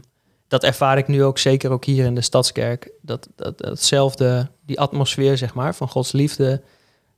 dat 0.48 0.64
ervaar 0.64 0.98
ik 0.98 1.08
nu 1.08 1.24
ook 1.24 1.38
zeker 1.38 1.70
ook 1.70 1.84
hier 1.84 2.04
in 2.04 2.14
de 2.14 2.20
Stadskerk. 2.20 2.90
Dat, 3.02 3.28
dat, 3.36 3.58
datzelfde, 3.58 4.48
die 4.66 4.80
atmosfeer, 4.80 5.36
zeg 5.36 5.54
maar, 5.54 5.74
van 5.74 5.88
Gods 5.88 6.12
liefde 6.12 6.62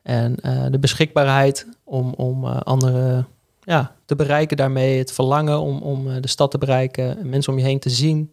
en 0.03 0.41
eh, 0.41 0.67
de 0.71 0.79
beschikbaarheid 0.79 1.67
om, 1.85 2.13
om 2.13 2.45
eh, 2.45 2.61
anderen 2.61 3.29
ja, 3.63 3.95
te 4.05 4.17
bereiken 4.17 4.57
daarmee. 4.57 4.99
Het 4.99 5.13
verlangen 5.13 5.61
om, 5.61 5.79
om 5.83 6.11
eh, 6.11 6.17
de 6.21 6.29
stad 6.29 6.51
te 6.51 6.59
bereiken, 6.59 7.29
mensen 7.29 7.53
om 7.53 7.59
je 7.59 7.65
heen 7.65 7.79
te 7.79 7.91
zien, 7.91 8.33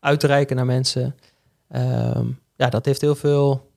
uit 0.00 0.20
te 0.20 0.26
reiken 0.26 0.56
naar 0.56 0.66
mensen. 0.66 1.16
Ehm, 1.68 2.26
ja, 2.56 2.68
dat 2.68 2.84
heeft 2.84 3.00
heel 3.00 3.14
veel 3.14 3.70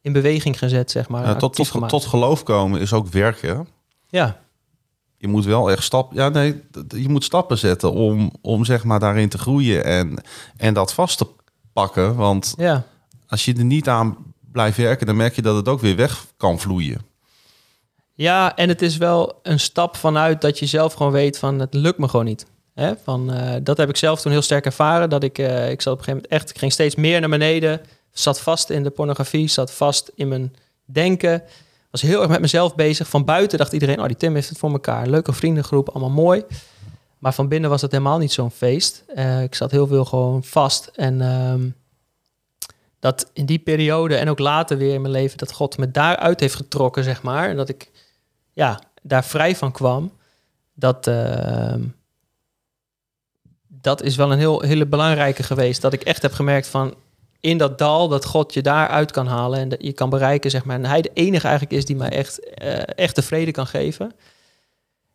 in 0.00 0.12
beweging 0.12 0.58
gezet, 0.58 0.90
zeg 0.90 1.08
maar. 1.08 1.38
Tot, 1.38 1.54
tot, 1.54 1.88
tot 1.88 2.04
geloof 2.04 2.42
komen 2.42 2.80
is 2.80 2.92
ook 2.92 3.08
werken. 3.08 3.68
Ja, 4.08 4.40
Je 5.24 5.30
moet 5.30 5.44
wel 5.44 5.70
echt 5.70 5.82
stappen. 5.82 6.16
Ja, 6.16 6.28
nee, 6.28 6.62
je 6.88 7.08
moet 7.08 7.24
stappen 7.24 7.58
zetten 7.58 7.92
om, 7.92 8.32
om 8.40 8.64
zeg 8.64 8.84
maar 8.84 9.00
daarin 9.00 9.28
te 9.28 9.38
groeien 9.38 9.84
en, 9.84 10.22
en 10.56 10.74
dat 10.74 10.94
vast 10.94 11.18
te 11.18 11.26
pakken. 11.72 12.14
Want 12.14 12.54
ja. 12.56 12.84
als 13.28 13.44
je 13.44 13.54
er 13.54 13.64
niet 13.64 13.88
aan 13.88 14.16
blijft 14.52 14.76
werken, 14.76 15.06
dan 15.06 15.16
merk 15.16 15.34
je 15.34 15.42
dat 15.42 15.56
het 15.56 15.68
ook 15.68 15.80
weer 15.80 15.96
weg 15.96 16.26
kan 16.36 16.58
vloeien. 16.58 17.00
Ja, 18.14 18.56
en 18.56 18.68
het 18.68 18.82
is 18.82 18.96
wel 18.96 19.38
een 19.42 19.60
stap 19.60 19.96
vanuit 19.96 20.40
dat 20.40 20.58
je 20.58 20.66
zelf 20.66 20.92
gewoon 20.92 21.12
weet 21.12 21.38
van 21.38 21.58
het 21.58 21.74
lukt 21.74 21.98
me 21.98 22.08
gewoon 22.08 22.24
niet. 22.24 22.46
Hè? 22.74 22.92
Van, 23.04 23.32
eh, 23.32 23.54
dat 23.62 23.76
heb 23.76 23.88
ik 23.88 23.96
zelf 23.96 24.20
toen 24.20 24.32
heel 24.32 24.42
sterk 24.42 24.64
ervaren. 24.64 25.10
Dat 25.10 25.22
ik, 25.22 25.38
eh, 25.38 25.70
ik 25.70 25.82
zat 25.82 25.92
op 25.92 25.98
een 25.98 26.04
gegeven 26.04 26.12
moment 26.12 26.42
echt, 26.42 26.50
ik 26.50 26.58
ging 26.58 26.72
steeds 26.72 26.94
meer 26.94 27.20
naar 27.20 27.28
beneden. 27.28 27.80
Zat 28.12 28.40
vast 28.40 28.70
in 28.70 28.82
de 28.82 28.90
pornografie, 28.90 29.48
zat 29.48 29.72
vast 29.72 30.12
in 30.14 30.28
mijn 30.28 30.56
denken. 30.84 31.42
Was 31.94 32.02
heel 32.02 32.20
erg 32.20 32.30
met 32.30 32.40
mezelf 32.40 32.74
bezig. 32.74 33.08
Van 33.08 33.24
buiten 33.24 33.58
dacht 33.58 33.72
iedereen, 33.72 34.00
oh 34.00 34.06
die 34.06 34.16
Tim 34.16 34.34
heeft 34.34 34.48
het 34.48 34.58
voor 34.58 34.70
elkaar. 34.70 35.06
Leuke 35.06 35.32
vriendengroep, 35.32 35.88
allemaal 35.88 36.10
mooi. 36.10 36.44
Maar 37.18 37.34
van 37.34 37.48
binnen 37.48 37.70
was 37.70 37.82
het 37.82 37.90
helemaal 37.90 38.18
niet 38.18 38.32
zo'n 38.32 38.50
feest. 38.50 39.04
Eh, 39.06 39.42
ik 39.42 39.54
zat 39.54 39.70
heel 39.70 39.86
veel 39.86 40.04
gewoon 40.04 40.44
vast. 40.44 40.90
En 40.94 41.20
ehm, 41.20 41.68
dat 42.98 43.30
in 43.32 43.46
die 43.46 43.58
periode 43.58 44.16
en 44.16 44.28
ook 44.28 44.38
later 44.38 44.78
weer 44.78 44.94
in 44.94 45.00
mijn 45.00 45.12
leven... 45.12 45.38
dat 45.38 45.52
God 45.52 45.78
me 45.78 45.90
daaruit 45.90 46.40
heeft 46.40 46.54
getrokken, 46.54 47.04
zeg 47.04 47.22
maar. 47.22 47.48
En 47.48 47.56
dat 47.56 47.68
ik 47.68 47.90
ja, 48.52 48.80
daar 49.02 49.24
vrij 49.24 49.56
van 49.56 49.72
kwam, 49.72 50.12
dat, 50.72 51.06
ehm, 51.06 51.82
dat 53.68 54.02
is 54.02 54.16
wel 54.16 54.32
een 54.32 54.38
heel, 54.38 54.60
hele 54.60 54.86
belangrijke 54.86 55.42
geweest. 55.42 55.80
Dat 55.80 55.92
ik 55.92 56.02
echt 56.02 56.22
heb 56.22 56.32
gemerkt 56.32 56.66
van 56.66 56.94
in 57.44 57.58
dat 57.58 57.78
dal 57.78 58.08
dat 58.08 58.24
God 58.24 58.54
je 58.54 58.62
daaruit 58.62 59.10
kan 59.10 59.26
halen 59.26 59.58
en 59.58 59.68
dat 59.68 59.78
je 59.82 59.92
kan 59.92 60.10
bereiken, 60.10 60.50
zeg 60.50 60.64
maar. 60.64 60.76
En 60.76 60.84
hij 60.84 61.02
de 61.02 61.10
enige 61.14 61.46
eigenlijk 61.46 61.76
is 61.76 61.84
die 61.84 61.96
mij 61.96 62.08
echt, 62.08 62.54
eh, 62.54 62.78
echt 62.86 63.14
de 63.14 63.22
vrede 63.22 63.50
kan 63.50 63.66
geven. 63.66 64.12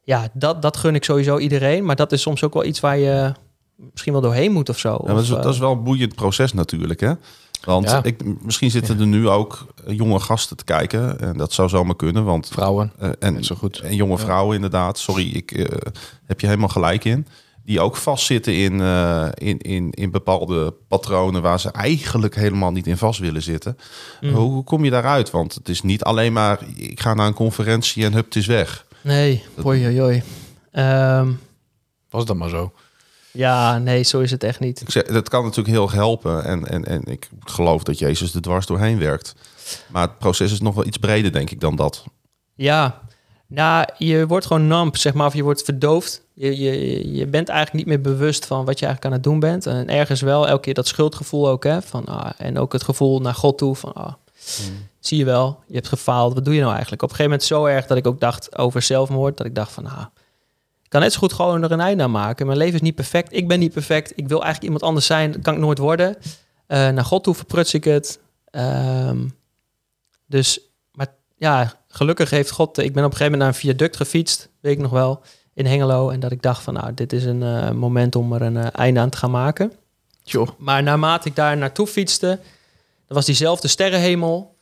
Ja, 0.04 0.28
dat, 0.34 0.62
dat 0.62 0.78
gun 0.78 0.96
ik 0.96 1.04
sowieso 1.04 1.38
iedereen. 1.38 1.86
Maar 1.86 1.96
dat 1.96 2.12
is 2.12 2.22
soms 2.22 2.44
ook 2.44 2.54
wel 2.54 2.64
iets 2.66 2.80
waar 2.80 2.98
je 2.98 3.32
misschien 3.92 4.14
wel 4.14 4.22
doorheen 4.22 4.52
moet 4.52 4.70
of 4.70 4.80
zo. 4.80 4.90
Ja, 4.90 4.98
maar 5.06 5.14
dat, 5.16 5.24
is, 5.24 5.30
Of, 5.32 5.38
eh, 5.38 5.44
dat 5.44 5.54
is 5.54 5.60
wel 5.60 5.72
een 5.72 5.84
boeiend 5.84 6.16
proces 6.16 6.54
natuurlijk. 6.54 7.00
Hè? 7.00 7.14
Want 7.66 7.90
Ja. 7.90 8.04
ik, 8.04 8.42
misschien 8.44 8.72
zitten 8.72 9.00
er 9.00 9.08
nu 9.08 9.30
ook 9.30 9.66
eh, 9.86 9.98
jonge 9.98 10.20
gasten 10.20 10.58
te 10.58 10.64
kijken. 10.64 11.20
En 11.20 11.38
dat 11.38 11.54
zou 11.54 11.70
zomaar 11.70 11.96
kunnen. 11.96 12.24
Want, 12.24 12.48
Vrouwen. 12.48 12.92
eh, 13.00 13.10
en, 13.20 13.44
zo 13.44 13.56
goed. 13.56 13.80
en 13.80 13.96
jonge 13.96 14.18
Ja. 14.18 14.24
vrouwen 14.24 14.56
inderdaad. 14.56 15.00
Sorry, 15.00 15.30
ik 15.32 15.52
eh, 15.52 15.66
heb 16.26 16.40
je 16.40 16.48
helemaal 16.48 16.70
gelijk 16.70 17.06
in. 17.06 17.28
Die 17.70 17.80
ook 17.80 17.96
vastzitten 17.96 18.56
in, 18.56 18.82
eh, 18.82 19.28
in, 19.34 19.58
in, 19.58 19.92
in 19.92 20.12
bepaalde 20.12 20.74
patronen 20.88 21.42
waar 21.42 21.60
ze 21.60 21.72
eigenlijk 21.72 22.36
helemaal 22.36 22.72
niet 22.72 22.88
in 22.88 22.98
vast 22.98 23.20
willen 23.20 23.42
zitten. 23.42 23.78
mm. 24.22 24.34
Hoe, 24.34 24.52
hoe 24.52 24.64
kom 24.64 24.84
je 24.84 24.90
daaruit? 24.90 25.32
Want 25.32 25.54
het 25.54 25.70
is 25.70 25.82
niet 25.82 26.04
alleen 26.04 26.34
maar 26.34 26.60
ik 26.76 27.00
ga 27.00 27.14
naar 27.14 27.28
een 27.28 27.34
conferentie 27.34 28.06
en 28.06 28.14
hup, 28.14 28.26
het 28.26 28.36
is 28.36 28.46
weg. 28.46 28.86
Nee, 29.02 29.44
oei, 29.66 30.02
oei. 30.02 30.24
Ehm, 30.72 31.32
Was 32.10 32.26
dat 32.26 32.36
maar 32.36 32.50
zo. 32.50 32.72
ja, 33.32 33.78
nee, 33.78 34.04
zo 34.04 34.20
is 34.20 34.32
het 34.32 34.44
echt 34.44 34.60
niet. 34.60 34.82
Ik 34.82 34.92
zeg, 34.92 35.04
dat 35.04 35.30
kan 35.30 35.44
natuurlijk 35.44 35.76
heel 35.76 35.84
erg 35.84 35.94
helpen. 35.94 36.44
En, 36.44 36.68
en, 36.68 36.86
en 36.86 37.02
ik 37.06 37.30
geloof 37.44 37.84
dat 37.84 38.00
Jezus 38.00 38.34
er 38.34 38.42
dwars 38.42 38.66
doorheen 38.66 39.00
werkt. 39.00 39.36
Maar 39.88 40.02
het 40.02 40.18
proces 40.18 40.52
is 40.52 40.62
nog 40.62 40.76
wel 40.76 40.86
iets 40.86 40.98
breder, 40.98 41.32
denk 41.32 41.50
ik, 41.50 41.60
dan 41.60 41.76
dat. 41.76 42.04
Ja, 42.56 43.02
nou, 43.48 43.86
je 43.98 44.28
wordt 44.28 44.46
gewoon 44.46 44.68
namp, 44.68 44.98
zeg 44.98 45.14
maar, 45.14 45.28
of 45.28 45.34
je 45.34 45.44
wordt 45.44 45.64
verdoofd. 45.64 46.22
Je, 46.40 46.58
je, 46.58 47.14
je 47.14 47.28
bent 47.28 47.50
eigenlijk 47.50 47.86
niet 47.86 47.96
meer 47.96 48.14
bewust 48.14 48.46
van 48.46 48.66
wat 48.66 48.80
je 48.80 48.86
eigenlijk 48.86 49.06
aan 49.06 49.22
het 49.22 49.30
doen 49.30 49.40
bent. 49.40 49.66
En 49.66 49.90
ergens 49.90 50.22
wel 50.22 50.48
elke 50.48 50.62
keer 50.62 50.74
dat 50.74 50.88
schuldgevoel 50.88 51.50
ook, 51.50 51.64
hè. 51.64 51.82
Van, 51.82 52.06
ah, 52.06 52.32
en 52.38 52.58
ook 52.58 52.74
het 52.74 52.84
gevoel 52.84 53.22
naar 53.22 53.34
God 53.34 53.58
toe 53.58 53.76
van, 53.76 53.94
ah, 53.94 54.14
zie 55.00 55.18
je 55.18 55.26
wel, 55.26 55.60
je 55.68 55.74
hebt 55.74 55.88
gefaald. 55.88 56.34
Wat 56.34 56.46
doe 56.46 56.54
je 56.54 56.60
nou 56.60 56.72
eigenlijk? 56.74 57.02
Op 57.02 57.10
een 57.10 57.16
gegeven 57.16 57.40
moment 57.40 57.50
zo 57.50 57.66
erg 57.66 57.86
dat 57.86 57.98
ik 57.98 58.08
ook 58.08 58.20
dacht 58.20 58.58
over 58.58 58.82
zelfmoord. 58.82 59.38
Dat 59.38 59.46
ik 59.46 59.56
dacht 59.56 59.72
van, 59.72 59.86
ah, 59.86 60.06
Ik 60.84 60.90
kan 60.90 61.02
net 61.02 61.14
zo 61.14 61.20
goed 61.20 61.34
gewoon 61.34 61.64
er 61.64 61.72
een 61.72 61.80
einde 61.80 62.04
aan 62.04 62.12
maken. 62.12 62.46
Mijn 62.46 62.58
leven 62.58 62.76
is 62.76 62.82
niet 62.82 62.96
perfect. 62.96 63.34
Ik 63.34 63.48
ben 63.48 63.60
niet 63.60 63.74
perfect. 63.74 64.12
Ik 64.16 64.28
wil 64.28 64.44
eigenlijk 64.44 64.64
iemand 64.64 64.84
anders 64.84 65.06
zijn. 65.06 65.32
Dat 65.32 65.42
kan 65.42 65.54
ik 65.54 65.60
nooit 65.60 65.78
worden. 65.78 66.18
Eh, 66.68 66.90
naar 66.90 67.06
God 67.06 67.24
toe 67.24 67.36
verpruts 67.36 67.74
ik 67.74 67.84
het. 67.84 68.20
Ehm, 68.52 69.28
dus, 70.26 70.60
maar 70.92 71.08
ja, 71.38 71.74
gelukkig 71.88 72.30
heeft 72.30 72.52
God... 72.52 72.78
Ik 72.78 72.94
ben 72.94 73.06
op 73.06 73.12
een 73.12 73.18
gegeven 73.18 73.32
moment 73.32 73.40
naar 73.40 73.48
een 73.48 73.70
viaduct 73.70 73.96
gefietst. 73.96 74.50
Weet 74.60 74.74
ik 74.74 74.80
nog 74.80 74.92
wel. 74.92 75.22
In 75.60 75.66
Hengelo. 75.66 76.10
En 76.10 76.20
dat 76.20 76.32
ik 76.32 76.42
dacht 76.42 76.64
van, 76.64 76.74
nou, 76.74 76.94
dit 76.94 77.14
is 77.14 77.26
een 77.26 77.44
eh, 77.44 77.72
moment 77.72 78.16
om 78.16 78.34
er 78.34 78.42
een 78.42 78.58
eh, 78.58 78.68
einde 78.72 79.00
aan 79.00 79.10
te 79.10 79.18
gaan 79.18 79.32
maken. 79.32 79.72
Maar 80.58 80.84
naarmate 80.84 81.28
ik 81.28 81.36
daar 81.36 81.58
naartoe 81.58 81.88
fietste, 81.88 82.28
dan 83.08 83.16
was 83.18 83.26
diezelfde 83.26 83.68
sterrenhemel 83.68 84.56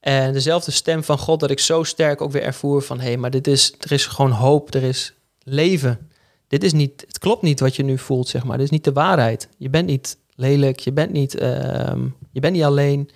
en 0.00 0.32
dezelfde 0.32 0.70
stem 0.70 1.04
van 1.04 1.18
God 1.18 1.40
dat 1.40 1.50
ik 1.50 1.58
zo 1.58 1.82
sterk 1.82 2.20
ook 2.20 2.32
weer 2.32 2.42
ervoer 2.42 2.82
van 2.82 3.00
hé, 3.00 3.06
hey, 3.06 3.16
maar 3.16 3.30
dit 3.30 3.46
is, 3.46 3.74
er 3.80 3.92
is 3.92 4.06
gewoon 4.06 4.30
hoop, 4.30 4.74
er 4.74 4.82
is 4.82 5.14
leven. 5.42 6.10
Dit 6.48 6.64
is 6.64 6.72
niet, 6.72 7.04
het 7.06 7.18
klopt 7.18 7.42
niet 7.42 7.60
wat 7.60 7.76
je 7.76 7.84
nu 7.84 7.98
voelt, 7.98 8.28
zeg 8.28 8.44
maar. 8.44 8.56
Dit 8.56 8.66
is 8.66 8.72
niet 8.72 8.84
de 8.84 8.92
waarheid. 8.92 9.48
Je 9.56 9.70
bent 9.70 9.86
niet 9.86 10.18
lelijk, 10.34 10.78
je 10.78 10.92
bent 10.92 11.12
niet, 11.12 11.34
ehm, 11.34 12.06
je 12.32 12.40
bent 12.40 12.54
niet 12.54 12.64
alleen. 12.64 13.10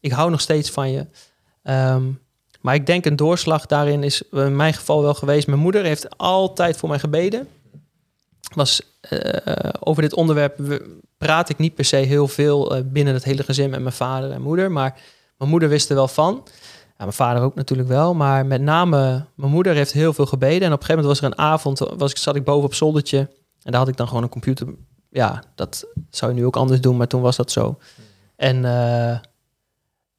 Ik 0.00 0.12
hou 0.12 0.30
nog 0.30 0.40
steeds 0.40 0.70
van 0.70 0.90
je. 0.90 1.06
Ehm, 1.62 2.04
maar 2.62 2.74
ik 2.74 2.86
denk 2.86 3.04
een 3.04 3.16
doorslag 3.16 3.66
daarin 3.66 4.02
is 4.02 4.22
in 4.30 4.56
mijn 4.56 4.74
geval 4.74 5.02
wel 5.02 5.14
geweest. 5.14 5.46
Mijn 5.46 5.58
moeder 5.60 5.84
heeft 5.84 6.18
altijd 6.18 6.76
voor 6.76 6.88
mij 6.88 6.98
gebeden. 6.98 7.48
Was 8.54 8.82
eh, 9.00 9.68
over 9.80 10.02
dit 10.02 10.14
onderwerp 10.14 10.58
we- 10.58 10.98
praat 11.18 11.48
ik 11.48 11.58
niet 11.58 11.74
per 11.74 11.84
se 11.84 11.96
heel 11.96 12.28
veel 12.28 12.74
eh, 12.76 12.82
binnen 12.84 13.14
het 13.14 13.24
hele 13.24 13.42
gezin 13.42 13.70
met 13.70 13.80
mijn 13.80 13.94
vader 13.94 14.30
en 14.30 14.42
moeder. 14.42 14.72
Maar 14.72 15.00
mijn 15.38 15.50
moeder 15.50 15.68
wist 15.68 15.88
er 15.88 15.94
wel 15.94 16.08
van. 16.08 16.42
Ja, 16.86 16.92
mijn 17.08 17.12
vader 17.12 17.42
ook 17.42 17.54
natuurlijk 17.54 17.88
wel. 17.88 18.14
Maar 18.14 18.46
met 18.46 18.60
name 18.60 19.24
mijn 19.34 19.50
moeder 19.50 19.74
heeft 19.74 19.92
heel 19.92 20.12
veel 20.12 20.26
gebeden. 20.26 20.60
En 20.68 20.72
op 20.72 20.80
een 20.80 20.86
gegeven 20.86 21.02
moment 21.04 21.20
was 21.20 21.30
er 21.30 21.36
een 21.38 21.44
avond, 21.44 21.78
was 21.78 22.10
ik, 22.10 22.16
zat 22.16 22.36
ik 22.36 22.44
boven 22.44 22.64
op 22.64 22.74
zoldertje. 22.74 23.18
En 23.62 23.70
daar 23.70 23.80
had 23.80 23.88
ik 23.88 23.96
dan 23.96 24.08
gewoon 24.08 24.22
een 24.22 24.28
computer. 24.28 24.66
Ja, 25.10 25.42
dat 25.54 25.86
zou 26.10 26.32
je 26.34 26.38
nu 26.40 26.46
ook 26.46 26.56
anders 26.56 26.80
doen, 26.80 26.96
maar 26.96 27.06
toen 27.06 27.20
was 27.20 27.36
dat 27.36 27.50
zo. 27.50 27.78
En 28.36 28.64
eh, 28.64 29.18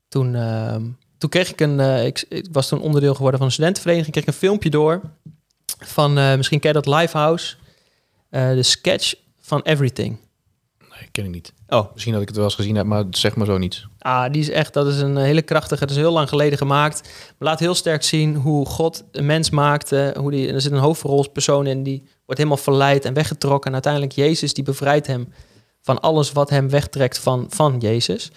toen, 0.07 0.35
ehm, 0.35 0.83
toen 1.23 1.31
kreeg 1.31 1.51
ik 1.51 1.61
een... 1.61 1.79
eh, 1.79 2.05
ik, 2.05 2.25
ik 2.29 2.47
was 2.51 2.67
toen 2.67 2.81
onderdeel 2.81 3.13
geworden 3.13 3.37
van 3.37 3.47
een 3.47 3.53
studentenvereniging. 3.53 4.11
Kreeg 4.11 4.25
ik 4.27 4.33
een 4.33 4.39
filmpje 4.39 4.69
door 4.69 5.01
van, 5.79 6.17
eh, 6.17 6.35
misschien 6.35 6.59
ken 6.59 6.73
je 6.73 6.81
dat 6.81 6.95
Livehouse. 6.99 7.55
Eh, 8.29 8.49
de 8.49 8.63
sketch 8.63 9.13
van 9.39 9.61
Everything. 9.61 10.17
Nee, 10.79 11.09
ken 11.11 11.23
ik 11.25 11.29
niet. 11.29 11.53
Oh, 11.67 11.93
Misschien 11.93 12.13
dat 12.13 12.21
ik 12.21 12.27
het 12.27 12.37
wel 12.37 12.45
eens 12.45 12.55
gezien 12.55 12.75
heb, 12.75 12.85
maar 12.85 13.03
zeg 13.09 13.35
maar 13.35 13.45
zo 13.45 13.57
niets. 13.57 13.87
Ah, 13.99 14.31
die 14.31 14.41
is 14.41 14.49
echt, 14.49 14.73
dat 14.73 14.87
is 14.87 14.99
een 14.99 15.17
hele 15.17 15.41
krachtige, 15.41 15.79
dat 15.79 15.89
is 15.89 16.01
heel 16.01 16.11
lang 16.11 16.29
geleden 16.29 16.57
gemaakt. 16.57 17.01
Maar 17.01 17.49
laat 17.49 17.59
heel 17.59 17.75
sterk 17.75 18.03
zien 18.03 18.35
hoe 18.35 18.65
God 18.65 19.03
een 19.11 19.25
mens 19.25 19.49
maakte. 19.49 20.15
Hoe 20.17 20.31
die, 20.31 20.53
er 20.53 20.61
zit 20.61 20.71
een 20.71 20.77
hoofdrolspersoon 20.77 21.67
in, 21.67 21.83
die 21.83 21.99
wordt 22.25 22.41
helemaal 22.41 22.63
verleid 22.63 23.05
en 23.05 23.13
weggetrokken. 23.13 23.67
En 23.67 23.73
uiteindelijk 23.73 24.13
Jezus, 24.13 24.53
die 24.53 24.63
bevrijdt 24.63 25.07
hem 25.07 25.33
van 25.81 25.99
alles 25.99 26.31
wat 26.31 26.49
hem 26.49 26.69
wegtrekt 26.69 27.19
van, 27.19 27.45
van 27.49 27.77
Jezus. 27.79 28.31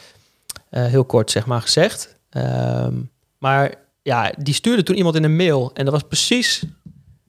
Heel 0.70 1.04
kort 1.04 1.30
zeg 1.30 1.46
maar 1.46 1.62
gezegd. 1.62 2.15
Ehm, 2.36 2.94
maar 3.38 3.74
ja, 4.02 4.32
die 4.38 4.54
stuurde 4.54 4.82
toen 4.82 4.96
iemand 4.96 5.16
in 5.16 5.24
een 5.24 5.36
mail. 5.36 5.70
En 5.74 5.84
dat 5.84 5.94
was 5.94 6.02
precies 6.02 6.64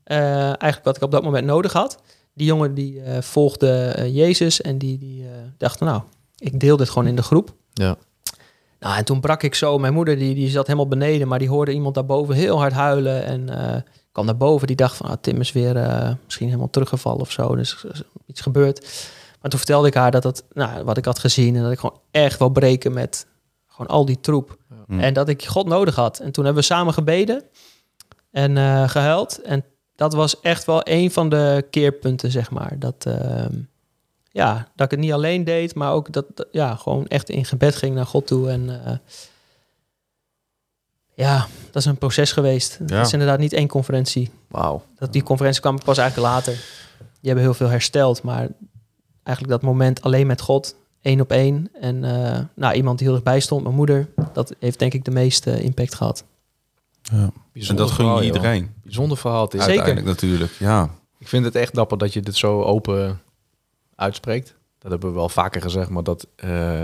eh, 0.03 0.43
eigenlijk 0.43 0.83
wat 0.83 0.95
ik 0.95 1.01
op 1.01 1.11
dat 1.11 1.23
moment 1.23 1.45
nodig 1.45 1.73
had. 1.73 2.01
Die 2.33 2.47
jongen 2.47 2.73
die 2.73 3.01
eh, 3.01 3.21
volgde 3.21 3.71
eh, 3.71 4.15
Jezus 4.15 4.61
en 4.61 4.77
die, 4.77 4.97
die 4.97 5.25
dacht, 5.57 5.79
nou, 5.79 6.01
ik 6.37 6.59
deel 6.59 6.77
dit 6.77 6.89
gewoon 6.89 7.07
in 7.07 7.15
de 7.15 7.23
groep. 7.23 7.53
Ja. 7.73 7.97
Nou, 8.79 8.97
en 8.97 9.05
toen 9.05 9.19
brak 9.19 9.43
ik 9.43 9.55
zo. 9.55 9.77
Mijn 9.77 9.93
moeder 9.93 10.17
die, 10.17 10.35
die 10.35 10.49
zat 10.49 10.67
helemaal 10.67 10.87
beneden, 10.87 11.27
maar 11.27 11.39
die 11.39 11.49
hoorde 11.49 11.73
iemand 11.73 11.95
daarboven 11.95 12.35
heel 12.35 12.57
hard 12.57 12.73
huilen. 12.73 13.25
En 13.25 13.85
kwam 14.11 14.25
naar 14.25 14.37
boven. 14.37 14.67
Die 14.67 14.75
dacht 14.75 14.97
van, 14.97 15.09
ah, 15.09 15.17
Tim 15.21 15.39
is 15.39 15.51
weer 15.51 15.73
misschien 16.25 16.47
helemaal 16.47 16.69
teruggevallen 16.69 17.21
of 17.21 17.31
zo. 17.31 17.55
Dus 17.55 17.85
is 17.91 18.03
iets 18.25 18.41
gebeurd. 18.41 18.79
Maar 19.41 19.49
toen 19.49 19.59
vertelde 19.59 19.87
ik 19.87 19.93
haar 19.93 20.11
dat 20.11 20.23
dat, 20.23 20.43
nou, 20.53 20.83
wat 20.83 20.97
ik 20.97 21.05
had 21.05 21.19
gezien. 21.19 21.55
En 21.55 21.61
dat 21.63 21.71
ik 21.71 21.79
gewoon 21.79 21.99
echt 22.11 22.39
wil 22.39 22.49
breken 22.49 22.93
met 22.93 23.27
gewoon 23.77 23.87
al 23.87 24.05
die 24.05 24.19
troep. 24.19 24.57
Hm. 24.87 24.99
En 24.99 25.13
dat 25.13 25.29
ik 25.29 25.45
God 25.45 25.67
nodig 25.67 25.95
had. 25.95 26.19
En 26.19 26.31
toen 26.31 26.43
hebben 26.45 26.61
we 26.63 26.67
samen 26.69 26.93
gebeden 26.93 27.43
en 28.31 28.57
eh, 28.57 28.89
gehuild. 28.89 29.41
En 29.41 29.63
dat 29.95 30.13
was 30.13 30.39
echt 30.41 30.65
wel 30.65 30.81
een 30.83 31.11
van 31.11 31.29
de 31.29 31.65
keerpunten, 31.69 32.31
zeg 32.31 32.51
maar. 32.51 32.75
Dat, 32.79 33.05
ehm, 33.05 33.53
ja, 34.31 34.67
dat 34.75 34.85
ik 34.85 34.91
het 34.91 34.99
niet 34.99 35.11
alleen 35.13 35.43
deed, 35.43 35.75
maar 35.75 35.91
ook 35.91 36.11
dat, 36.13 36.25
dat- 36.33 36.47
ja, 36.51 36.75
gewoon 36.75 37.07
echt 37.07 37.29
in 37.29 37.45
gebed 37.45 37.75
ging 37.75 37.95
naar 37.95 38.05
God 38.05 38.27
toe. 38.27 38.49
En 38.49 38.85
eh, 38.85 38.93
ja, 41.13 41.47
dat 41.71 41.75
is 41.75 41.85
een 41.85 41.97
proces 41.97 42.31
geweest. 42.31 42.77
Het 42.77 42.89
Ja. 42.89 43.01
is 43.01 43.13
inderdaad 43.13 43.39
niet 43.39 43.53
één 43.53 43.67
conferentie. 43.67 44.31
Wauw. 44.47 44.83
Dat, 44.97 45.13
die 45.13 45.23
conferentie 45.23 45.61
kwam 45.61 45.79
pas 45.83 45.97
eigenlijk 45.97 46.29
later. 46.33 46.53
Die 46.97 47.05
hebben 47.31 47.43
heel 47.43 47.53
veel 47.53 47.67
hersteld, 47.69 48.21
maar 48.23 48.47
eigenlijk 49.23 49.59
dat 49.59 49.69
moment 49.69 50.01
alleen 50.01 50.27
met 50.27 50.41
God, 50.41 50.75
één 51.01 51.21
op 51.21 51.31
één. 51.31 51.69
En 51.81 52.03
eh, 52.03 52.39
nou, 52.53 52.75
iemand 52.75 52.97
die 52.97 53.07
heel 53.07 53.15
dichtbij 53.15 53.39
stond, 53.39 53.63
mijn 53.63 53.75
moeder, 53.75 54.07
dat 54.37 54.55
heeft 54.59 54.79
denk 54.79 54.93
ik 54.93 55.05
de 55.05 55.11
meeste 55.11 55.61
impact 55.61 55.95
gehad. 55.95 56.23
En 57.11 57.75
dat 57.75 57.91
gun 57.91 58.15
je 58.15 58.23
iedereen. 58.23 58.71
Bijzonder 58.83 59.17
verhaal 59.17 59.43
het 59.43 59.53
is. 59.53 59.63
Zeker. 59.63 59.75
Uiteindelijk 59.75 60.21
natuurlijk, 60.21 60.51
ja. 60.59 60.89
Ik 61.17 61.27
vind 61.27 61.45
het 61.45 61.55
echt 61.55 61.73
dapper 61.73 61.97
dat 61.97 62.13
je 62.13 62.21
dit 62.21 62.35
zo 62.35 62.61
open 62.61 63.21
uitspreekt. 63.95 64.55
Dat 64.79 64.91
hebben 64.91 65.09
we 65.09 65.15
wel 65.15 65.29
vaker 65.29 65.61
gezegd, 65.61 65.89
maar 65.89 66.03
dat, 66.03 66.27
eh, 66.35 66.83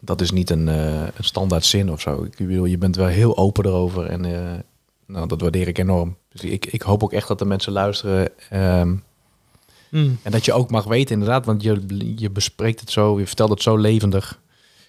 dat 0.00 0.20
is 0.20 0.30
niet 0.30 0.50
een, 0.50 0.68
eh, 0.68 1.02
een 1.02 1.24
standaard 1.24 1.64
zin 1.64 1.92
of 1.92 2.00
zo. 2.00 2.22
Ik 2.22 2.36
bedoel, 2.36 2.64
je 2.64 2.78
bent 2.78 2.96
wel 2.96 3.06
heel 3.06 3.36
open 3.36 3.66
erover 3.66 4.06
en 4.06 4.24
eh, 4.24 4.58
nou, 5.06 5.28
dat 5.28 5.40
waardeer 5.40 5.68
ik 5.68 5.78
enorm. 5.78 6.16
Dus 6.28 6.40
ik, 6.40 6.66
ik 6.66 6.82
hoop 6.82 7.02
ook 7.02 7.12
echt 7.12 7.28
dat 7.28 7.38
de 7.38 7.44
mensen 7.44 7.72
luisteren 7.72 8.30
ehm, 8.50 8.96
Hmm. 9.88 10.18
en 10.22 10.30
dat 10.30 10.44
je 10.44 10.52
ook 10.52 10.70
mag 10.70 10.84
weten 10.84 11.14
inderdaad, 11.14 11.46
want 11.46 11.62
je, 11.62 11.82
je 12.16 12.30
bespreekt 12.30 12.80
het 12.80 12.90
zo, 12.90 13.18
je 13.18 13.26
vertelt 13.26 13.50
het 13.50 13.62
zo 13.62 13.76
levendig. 13.76 14.40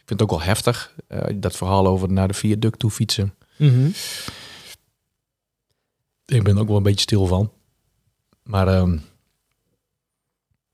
Ik 0.09 0.17
vind 0.17 0.29
het 0.29 0.39
ook 0.39 0.45
wel 0.45 0.53
heftig, 0.53 0.95
eh, 1.07 1.35
dat 1.35 1.55
verhaal 1.55 1.87
over 1.87 2.11
naar 2.11 2.27
de 2.27 2.33
viaduct 2.33 2.79
toe 2.79 2.91
fietsen. 2.91 3.33
Mhm. 3.55 3.89
Ik 6.25 6.43
ben 6.43 6.55
er 6.55 6.61
ook 6.61 6.67
wel 6.67 6.77
een 6.77 6.83
beetje 6.83 7.01
stil 7.01 7.25
van. 7.25 7.51
Maar 8.43 8.67
ehm, 8.67 8.97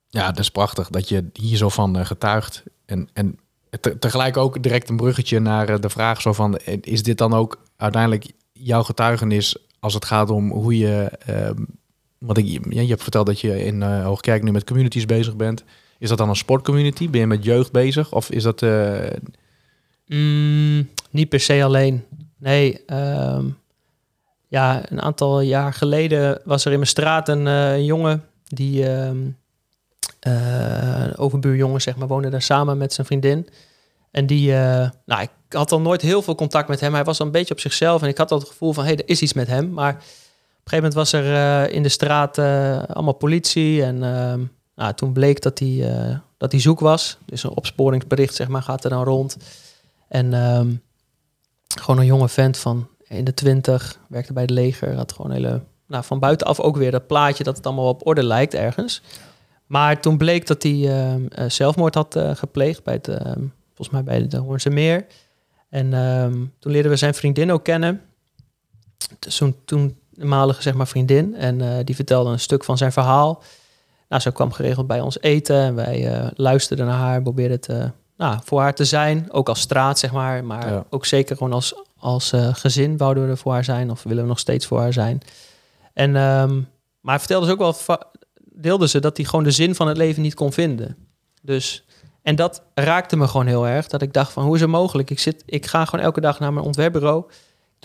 ja, 0.08 0.26
het 0.26 0.40
is 0.40 0.50
prachtig 0.50 0.90
dat 0.90 1.10
je 1.10 1.30
hier 1.34 1.58
zo 1.58 1.70
van 1.70 1.98
eh, 1.98 2.06
getuigt. 2.06 2.64
En, 2.86 3.10
en 3.14 3.40
te- 3.80 4.00
tegelijk 4.00 4.38
ook 4.38 4.64
direct 4.64 4.90
een 4.90 4.98
bruggetje 4.98 5.40
naar 5.40 5.70
eh, 5.70 5.80
de 5.80 5.90
vraag 5.90 6.22
zo 6.22 6.34
van... 6.34 6.58
is 6.82 7.04
dit 7.04 7.18
dan 7.18 7.34
ook 7.34 7.62
uiteindelijk 7.76 8.32
jouw 8.52 8.84
getuigenis 8.84 9.58
als 9.80 9.94
het 9.94 10.06
gaat 10.06 10.30
om 10.30 10.52
hoe 10.52 10.78
je... 10.78 11.12
want 12.18 12.38
ik, 12.38 12.74
ja, 12.74 12.82
je 12.82 12.90
hebt 12.90 13.04
verteld 13.04 13.26
dat 13.26 13.40
je 13.40 13.66
in 13.66 13.84
eh 13.84 14.04
Hoogkerk 14.04 14.44
nu 14.44 14.52
met 14.52 14.64
communities 14.64 15.06
bezig 15.06 15.36
bent. 15.36 15.64
Is 16.00 16.10
dat 16.10 16.18
dan 16.18 16.30
een 16.30 16.36
sportcommunity? 16.36 17.10
Ben 17.10 17.20
je 17.20 17.28
met 17.28 17.44
jeugd 17.44 17.72
bezig? 17.72 18.14
Of 18.14 18.30
is 18.30 18.44
dat... 18.44 18.62
eh, 18.62 19.06
Mm, 20.08 20.90
niet 21.10 21.30
per 21.30 21.40
se 21.40 21.64
alleen. 21.64 22.06
Nee, 22.38 22.86
ehm, 22.86 23.46
ja, 24.48 24.92
een 24.92 25.02
aantal 25.02 25.42
jaar 25.42 25.74
geleden 25.74 26.42
was 26.44 26.66
er 26.66 26.72
in 26.72 26.78
mijn 26.78 26.90
straat 26.90 27.30
een 27.30 27.48
eh, 27.48 27.86
jongen 27.86 28.24
die 28.48 28.90
ehm 28.90 29.18
eh, 30.20 31.04
een 31.04 31.18
overbuurjongen, 31.18 31.82
zeg 31.82 31.96
maar, 31.96 32.08
woonde 32.08 32.30
daar 32.30 32.42
samen 32.42 32.78
met 32.78 32.94
zijn 32.94 33.08
vriendin. 33.08 33.48
En 34.12 34.26
die, 34.26 34.52
nou, 35.06 35.22
ik 35.22 35.30
had 35.50 35.72
al 35.72 35.82
nooit 35.82 36.02
heel 36.02 36.22
veel 36.22 36.36
contact 36.36 36.68
met 36.68 36.80
hem. 36.80 36.94
Hij 36.94 37.04
was 37.04 37.20
al 37.20 37.26
een 37.26 37.32
beetje 37.32 37.54
op 37.54 37.60
zichzelf 37.60 38.02
en 38.02 38.08
ik 38.08 38.18
had 38.18 38.32
al 38.32 38.40
het 38.40 38.48
gevoel 38.48 38.74
van, 38.74 38.84
hé, 38.84 38.90
hey, 38.90 39.00
er 39.00 39.10
is 39.10 39.22
iets 39.22 39.34
met 39.34 39.48
hem. 39.48 39.70
Maar 39.70 39.94
op 39.94 40.00
een 40.00 40.06
gegeven 40.64 40.76
moment 40.76 40.94
was 40.94 41.14
er 41.14 41.70
in 41.72 41.84
de 41.84 41.90
straat 41.90 42.38
allemaal 42.88 43.14
politie 43.14 43.84
en 43.84 44.04
ehm, 44.04 44.42
nou, 44.76 44.94
toen 44.94 45.14
bleek 45.14 45.42
dat 45.42 45.60
hij, 45.60 45.94
eh, 45.94 46.18
dat 46.38 46.52
hij 46.52 46.62
zoek 46.62 46.80
was. 46.80 47.18
Dus 47.26 47.44
een 47.44 47.50
opsporingsbericht, 47.50 48.36
zeg 48.36 48.48
maar, 48.48 48.62
gaat 48.62 48.84
er 48.84 48.90
dan 48.90 49.04
rond. 49.04 49.38
En 50.08 50.34
ehm, 50.34 50.74
gewoon 51.68 52.00
een 52.00 52.06
jonge 52.06 52.30
vent 52.30 52.58
van 52.58 52.88
in 53.08 53.24
de 53.24 53.34
twintig, 53.34 54.00
werkte 54.08 54.34
bij 54.34 54.42
het 54.42 54.52
leger, 54.52 54.96
had 54.96 55.12
gewoon 55.12 55.32
hele, 55.32 55.62
nou, 55.88 56.04
van 56.04 56.20
buitenaf 56.20 56.60
ook 56.60 56.78
weer 56.78 56.92
dat 56.92 57.08
plaatje 57.08 57.44
dat 57.44 57.58
het 57.58 57.66
allemaal 57.66 57.88
op 57.88 58.08
orde 58.08 58.24
lijkt 58.24 58.54
ergens. 58.54 59.02
Maar 59.66 60.02
toen 60.02 60.18
bleek 60.18 60.48
dat 60.48 60.64
hij 60.64 60.90
ehm, 60.90 61.26
eh, 61.26 61.50
zelfmoord 61.50 61.96
had 61.96 62.16
eh, 62.16 62.36
gepleegd 62.36 62.84
bij 62.84 62.94
het, 62.94 63.08
ehm, 63.08 63.42
volgens 63.68 63.90
mij 63.90 64.04
bij 64.04 64.28
de 64.28 64.38
Hoornse 64.38 64.70
Meer. 64.70 65.06
En 65.70 65.90
toen 66.60 66.72
leerden 66.72 66.92
we 66.92 66.98
zijn 66.98 67.14
vriendin 67.14 67.52
ook 67.52 67.64
kennen. 67.64 68.02
Dus 69.20 69.36
Zo'n 69.36 69.56
toenmalige 69.66 70.62
zeg 70.62 70.74
maar 70.74 70.88
vriendin. 70.88 71.36
En 71.36 71.62
eh, 71.62 71.84
die 71.84 71.96
vertelde 71.96 72.30
een 72.30 72.40
stuk 72.40 72.64
van 72.64 72.78
zijn 72.78 72.92
verhaal. 72.92 73.44
Nou, 74.16 74.28
ze 74.28 74.34
kwam 74.34 74.52
geregeld 74.52 74.88
bij 74.88 75.02
ons 75.02 75.20
eten 75.22 75.56
en 75.56 75.76
wij 75.76 76.14
eh, 76.14 76.28
luisterden 76.36 76.86
naar 76.86 76.98
haar, 76.98 77.22
probeerden 77.22 77.56
het 77.58 77.68
eh, 77.68 77.84
nou, 78.18 78.40
voor 78.44 78.62
haar 78.62 78.74
te 78.74 78.86
zijn. 78.86 79.32
Ook 79.32 79.50
als 79.50 79.60
straat, 79.60 80.00
zeg 80.00 80.12
maar. 80.12 80.44
Maar 80.44 80.68
Ja. 80.70 80.86
ook 80.90 81.06
zeker 81.06 81.38
gewoon 81.38 81.54
als, 81.54 81.76
als 81.98 82.32
eh, 82.32 82.50
gezin 82.54 82.98
wouden 82.98 83.24
we 83.26 83.30
er 83.30 83.38
voor 83.38 83.52
haar 83.54 83.64
zijn. 83.64 83.92
Of 83.92 84.04
willen 84.04 84.24
we 84.24 84.30
nog 84.30 84.40
steeds 84.40 84.66
voor 84.66 84.80
haar 84.80 84.94
zijn. 84.94 85.22
En, 85.94 86.16
ehm, 86.16 86.62
maar 87.02 87.20
vertelde 87.20 87.46
ze 87.46 87.52
ook 87.52 87.58
wel, 87.58 87.74
va- 87.74 88.08
deelde 88.54 88.88
ze 88.88 89.00
dat 89.00 89.18
hij 89.18 89.26
gewoon 89.26 89.44
de 89.44 89.52
zin 89.52 89.76
van 89.76 89.88
het 89.88 89.98
leven 89.98 90.22
niet 90.22 90.34
kon 90.34 90.52
vinden. 90.54 90.96
Dus, 91.42 91.86
en 92.22 92.36
dat 92.36 92.64
raakte 92.74 93.18
me 93.18 93.28
gewoon 93.28 93.48
heel 93.48 93.68
erg. 93.68 93.88
Dat 93.88 94.02
ik 94.02 94.14
dacht 94.14 94.32
van, 94.32 94.44
hoe 94.44 94.56
is 94.56 94.62
het 94.62 94.70
mogelijk? 94.70 95.10
Ik, 95.10 95.20
zit, 95.20 95.44
ik 95.46 95.66
ga 95.66 95.86
gewoon 95.86 96.06
elke 96.06 96.22
dag 96.22 96.40
naar 96.40 96.54
mijn 96.54 96.66
ontwerpbureau. 96.66 97.24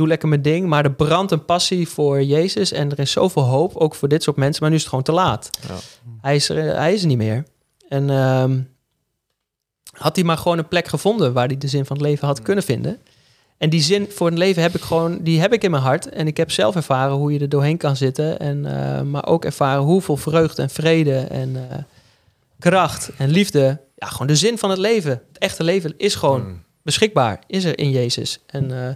Doe 0.00 0.08
lekker 0.08 0.28
mijn 0.28 0.42
ding. 0.42 0.66
Maar 0.66 0.84
er 0.84 0.92
brandt 0.92 1.32
een 1.32 1.44
passie 1.44 1.88
voor 1.88 2.22
Jezus. 2.22 2.72
En 2.72 2.90
er 2.90 2.98
is 2.98 3.10
zoveel 3.10 3.42
hoop, 3.42 3.76
ook 3.76 3.94
voor 3.94 4.08
dit 4.08 4.22
soort 4.22 4.36
mensen. 4.36 4.60
Maar 4.60 4.70
nu 4.70 4.76
is 4.76 4.82
het 4.82 4.90
gewoon 4.90 5.04
te 5.04 5.12
laat. 5.12 5.50
Ja. 5.68 5.74
Hij, 6.20 6.34
is 6.34 6.48
er, 6.48 6.76
hij 6.76 6.94
is 6.94 7.00
er 7.00 7.06
niet 7.06 7.16
meer. 7.18 7.44
En 7.88 8.10
ehm, 8.10 8.60
had 9.92 10.16
hij 10.16 10.24
maar 10.24 10.36
gewoon 10.36 10.58
een 10.58 10.68
plek 10.68 10.88
gevonden 10.88 11.32
waar 11.32 11.46
hij 11.46 11.56
de 11.56 11.68
zin 11.68 11.84
van 11.84 11.96
het 11.96 12.06
leven 12.06 12.26
had 12.26 12.42
kunnen 12.42 12.64
vinden. 12.64 12.98
En 13.58 13.70
die 13.70 13.82
zin 13.82 14.10
voor 14.10 14.26
het 14.26 14.38
leven 14.38 14.62
heb 14.62 14.74
ik 14.74 14.80
gewoon, 14.80 15.18
die 15.22 15.40
heb 15.40 15.52
ik 15.52 15.64
in 15.64 15.70
mijn 15.70 15.82
hart. 15.82 16.08
En 16.08 16.26
ik 16.26 16.36
heb 16.36 16.50
zelf 16.50 16.74
ervaren 16.74 17.16
hoe 17.16 17.32
je 17.32 17.38
er 17.38 17.48
doorheen 17.48 17.76
kan 17.76 17.96
zitten. 17.96 18.38
En, 18.38 18.66
eh, 18.66 19.02
maar 19.02 19.26
ook 19.26 19.44
ervaren 19.44 19.82
hoeveel 19.82 20.16
vreugde 20.16 20.62
en 20.62 20.70
vrede 20.70 21.16
en 21.16 21.68
eh, 21.70 21.78
kracht 22.58 23.10
en 23.16 23.30
liefde. 23.30 23.80
Ja, 23.94 24.06
gewoon 24.06 24.26
de 24.26 24.36
zin 24.36 24.58
van 24.58 24.70
het 24.70 24.78
leven. 24.78 25.10
Het 25.10 25.38
echte 25.38 25.64
leven 25.64 25.94
is 25.96 26.14
gewoon 26.14 26.42
Mm. 26.42 26.62
beschikbaar. 26.82 27.42
Is 27.46 27.64
er 27.64 27.78
in 27.78 27.90
Jezus. 27.90 28.40
En 28.46 28.86
eh, 28.86 28.94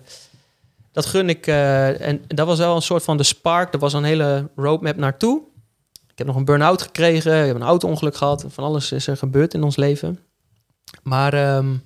dat 0.95 1.07
gun 1.07 1.29
ik. 1.29 1.47
eh, 1.47 2.09
en 2.09 2.25
dat 2.27 2.47
was 2.47 2.59
wel 2.59 2.77
een 2.77 2.83
soort 2.83 3.05
van 3.05 3.17
de 3.17 3.23
spark. 3.23 3.73
Er 3.73 3.79
was 3.79 3.93
een 3.93 4.05
hele 4.05 4.49
roadmap 4.57 4.97
naartoe. 4.97 5.43
Ik 5.93 6.19
heb 6.19 6.27
nog 6.27 6.37
een 6.37 6.45
burn-out 6.45 6.83
gekregen. 6.83 7.41
Ik 7.41 7.47
heb 7.47 7.57
een 7.57 7.63
auto-ongeluk 7.63 8.17
gehad. 8.17 8.45
Van 8.49 8.65
alles 8.65 8.93
is 8.93 9.07
er 9.07 9.17
gebeurd 9.17 9.55
in 9.55 9.63
ons 9.63 9.77
leven. 9.77 10.19
Maar 11.03 11.33
ehm, 11.33 11.77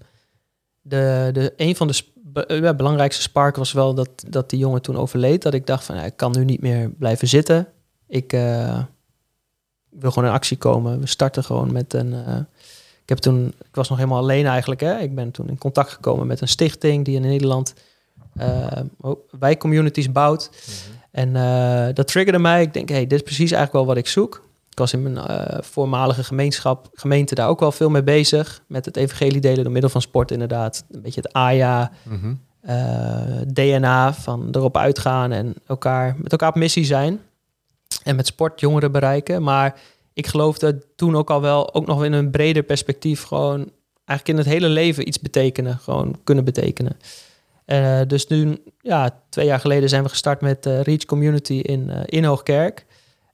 de, 0.83 1.31
de, 1.33 1.53
een 1.57 1.77
van 1.77 1.87
de 1.87 2.05
eh, 2.47 2.77
belangrijkste 2.77 3.23
sparken 3.23 3.59
was 3.59 3.73
wel 3.73 3.95
dat, 3.95 4.11
dat 4.27 4.51
die 4.51 4.59
jongen 4.59 4.83
toen 4.83 4.97
overleed. 4.97 5.43
Dat 5.43 5.55
ik 5.55 5.67
dacht 5.67 5.85
van, 5.85 5.97
ik 5.97 6.17
kan 6.17 6.33
nu 6.33 6.45
niet 6.45 6.61
meer 6.61 6.91
blijven 6.91 7.29
zitten. 7.29 7.69
Ik 8.07 8.33
eh, 8.33 8.83
wil 9.91 10.11
gewoon 10.11 10.29
in 10.29 10.35
actie 10.35 10.57
komen. 10.57 11.01
We 11.01 11.07
starten 11.07 11.45
gewoon 11.45 11.73
met 11.73 11.93
een... 11.93 12.13
ik 13.03 13.09
heb 13.09 13.19
toen... 13.19 13.47
Ik 13.47 13.75
was 13.75 13.89
nog 13.89 13.99
helemaal 13.99 14.21
alleen 14.21 14.47
eigenlijk. 14.47 14.81
Hè? 14.81 14.99
Ik 14.99 15.15
ben 15.15 15.31
toen 15.31 15.49
in 15.49 15.59
contact 15.59 15.91
gekomen 15.91 16.27
met 16.27 16.41
een 16.41 16.49
stichting 16.49 17.05
die 17.05 17.17
in 17.17 17.23
Nederland 17.23 17.75
eh 18.39 18.83
oh, 19.01 19.19
wijkcommunities 19.39 20.13
bouwt. 20.13 20.51
En 21.11 21.37
eh, 21.37 21.95
dat 21.95 22.09
triggerde 22.09 22.39
mij. 22.39 22.63
Ik 22.63 22.73
denk, 22.73 22.89
hey, 22.89 23.01
dit 23.01 23.13
is 23.13 23.23
precies 23.23 23.51
eigenlijk 23.51 23.73
wel 23.73 23.87
wat 23.87 23.97
ik 23.97 24.07
zoek. 24.07 24.47
Ik 24.71 24.79
was 24.79 24.93
in 24.93 25.03
mijn 25.03 25.17
eh, 25.17 25.59
voormalige 25.61 26.25
gemeenschap, 26.25 26.89
gemeente 26.93 27.35
daar 27.35 27.49
ook 27.49 27.61
wel 27.61 27.73
veel 27.73 27.91
mee 27.91 28.03
bezig. 28.03 28.63
Met 28.67 28.85
het 28.85 28.97
evangelie 28.97 29.41
delen 29.41 29.63
door 29.65 29.73
middel 29.73 29.91
van 29.91 30.01
sport 30.01 30.31
inderdaad. 30.31 30.85
Een 30.91 31.03
beetje 31.03 31.21
het 31.21 31.33
AJA, 31.33 31.91
Mhm. 32.03 32.35
DNA 33.47 34.13
van 34.15 34.49
erop 34.53 34.77
uitgaan 34.77 35.33
en 35.33 35.55
elkaar, 35.67 36.15
met 36.19 36.33
elkaar 36.33 36.49
op 36.49 36.55
missie 36.55 36.85
zijn. 36.85 37.21
En 38.03 38.17
met 38.17 38.27
sport 38.27 38.61
jongeren 38.61 38.93
bereiken. 38.93 39.43
Maar 39.43 39.81
ik 40.13 40.27
geloofde 40.27 40.83
toen 40.97 41.17
ook 41.17 41.31
al 41.31 41.41
wel, 41.41 41.75
ook 41.75 41.87
nog 41.87 42.05
in 42.05 42.13
een 42.13 42.31
breder 42.31 42.63
perspectief, 42.63 43.23
gewoon 43.23 43.71
eigenlijk 44.05 44.39
in 44.39 44.45
het 44.45 44.55
hele 44.55 44.69
leven 44.69 45.09
iets 45.09 45.21
betekenen. 45.21 45.79
Gewoon 45.79 46.19
kunnen 46.25 46.45
betekenen. 46.45 46.97
Eh, 47.69 48.01
dus 48.07 48.27
nu, 48.27 48.63
ja, 48.81 49.21
twee 49.29 49.47
jaar 49.47 49.61
geleden 49.61 49.89
zijn 49.89 50.03
we 50.03 50.09
gestart 50.09 50.41
met 50.41 50.67
eh, 50.67 50.81
Reach 50.81 51.05
Community 51.05 51.53
in, 51.53 51.91
in 52.05 52.25
Hoogkerk. 52.25 52.87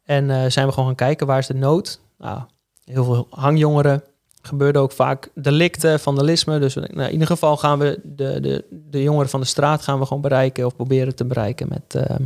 En 0.05 0.53
zijn 0.53 0.67
we 0.67 0.73
gewoon 0.73 0.89
gaan 0.89 0.95
kijken 0.95 1.27
waar 1.27 1.39
is 1.39 1.47
de 1.47 1.55
nood. 1.55 2.01
Nou, 2.19 2.41
heel 2.85 3.05
veel 3.05 3.27
hangjongeren. 3.31 4.03
Gebeurde 4.43 4.79
ook 4.79 4.93
vaak 4.93 5.29
delicten, 5.35 6.01
vandalisme. 6.01 6.59
Dus 6.59 6.75
nou, 6.75 6.89
in 6.91 7.13
ieder 7.13 7.27
geval 7.27 7.57
gaan 7.57 7.79
we 7.79 8.01
de, 8.03 8.41
de, 8.41 8.65
de 8.71 9.03
jongeren 9.03 9.31
van 9.31 9.41
de 9.41 9.47
straat 9.47 9.83
gaan 9.83 9.99
we 9.99 10.07
gewoon 10.07 10.23
bereiken 10.23 10.67
of 10.67 10.77
proberen 10.77 11.15
te 11.15 11.25
bereiken 11.25 11.69
met, 11.69 11.95
ehm, 11.95 12.23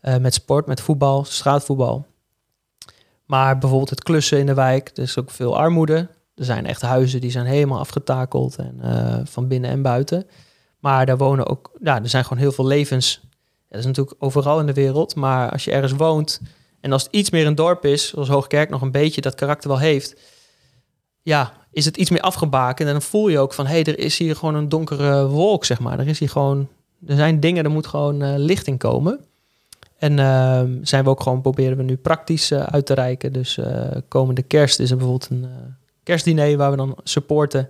eh, 0.00 0.16
met 0.16 0.34
sport, 0.34 0.66
met 0.66 0.80
voetbal, 0.80 1.24
straatvoetbal. 1.24 2.06
Maar 3.24 3.58
bijvoorbeeld 3.58 3.90
het 3.90 4.02
klussen 4.02 4.38
in 4.38 4.46
de 4.46 4.54
wijk, 4.54 4.90
er 4.94 5.02
is 5.02 5.18
ook 5.18 5.30
veel 5.30 5.56
armoede. 5.58 6.08
Er 6.34 6.44
zijn 6.44 6.66
echt 6.66 6.82
huizen 6.82 7.20
die 7.20 7.30
zijn 7.30 7.46
helemaal 7.46 7.78
afgetakeld 7.78 8.56
en, 8.56 8.80
van 9.26 9.48
binnen 9.48 9.70
en 9.70 9.82
buiten. 9.82 10.26
Maar 10.78 11.06
daar 11.06 11.16
wonen 11.16 11.46
ook, 11.46 11.70
ja, 11.82 12.02
er 12.02 12.08
zijn 12.08 12.24
gewoon 12.24 12.42
heel 12.42 12.52
veel 12.52 12.66
levens. 12.66 13.20
Dat 13.68 13.78
is 13.78 13.86
natuurlijk 13.86 14.16
overal 14.18 14.60
in 14.60 14.66
de 14.66 14.72
wereld. 14.72 15.14
Maar 15.14 15.50
als 15.50 15.64
je 15.64 15.70
ergens 15.70 15.92
woont 15.92 16.40
en 16.80 16.92
als 16.92 17.02
het 17.02 17.12
iets 17.12 17.30
meer 17.30 17.46
een 17.46 17.54
dorp 17.54 17.84
is, 17.84 18.08
zoals 18.08 18.28
Hoogkerk 18.28 18.70
nog 18.70 18.82
een 18.82 18.90
beetje 18.90 19.20
dat 19.20 19.34
karakter 19.34 19.68
wel 19.68 19.78
heeft, 19.78 20.20
ja, 21.22 21.52
is 21.70 21.84
het 21.84 21.96
iets 21.96 22.10
meer 22.10 22.20
afgebakend. 22.20 22.88
En 22.88 22.94
dan 22.94 23.02
voel 23.02 23.28
je 23.28 23.38
ook 23.38 23.52
van, 23.52 23.66
hé, 23.66 23.72
hey, 23.72 23.84
er 23.84 23.98
is 23.98 24.18
hier 24.18 24.36
gewoon 24.36 24.54
een 24.54 24.68
donkere 24.68 25.26
wolk, 25.26 25.64
zeg 25.64 25.80
maar. 25.80 25.98
Er 25.98 26.08
is 26.08 26.18
hier 26.18 26.28
gewoon, 26.28 26.68
er 27.06 27.16
zijn 27.16 27.40
dingen, 27.40 27.64
er 27.64 27.70
moet 27.70 27.86
gewoon 27.86 28.22
eh, 28.22 28.34
licht 28.36 28.66
in 28.66 28.76
komen. 28.76 29.20
En 29.98 30.18
ehm, 30.18 30.78
zijn 30.82 31.04
we 31.04 31.10
ook 31.10 31.22
gewoon, 31.22 31.40
proberen 31.40 31.76
we 31.76 31.82
nu 31.82 31.96
praktisch 31.96 32.50
eh, 32.50 32.62
uit 32.62 32.86
te 32.86 32.94
reiken. 32.94 33.32
Dus 33.32 33.58
eh, 33.58 33.88
komende 34.08 34.42
kerst 34.42 34.78
is 34.78 34.90
er 34.90 34.96
bijvoorbeeld 34.96 35.30
een 35.30 35.46
kerstdiner 36.02 36.56
waar 36.56 36.70
we 36.70 36.76
dan 36.76 36.96
supporten. 37.02 37.68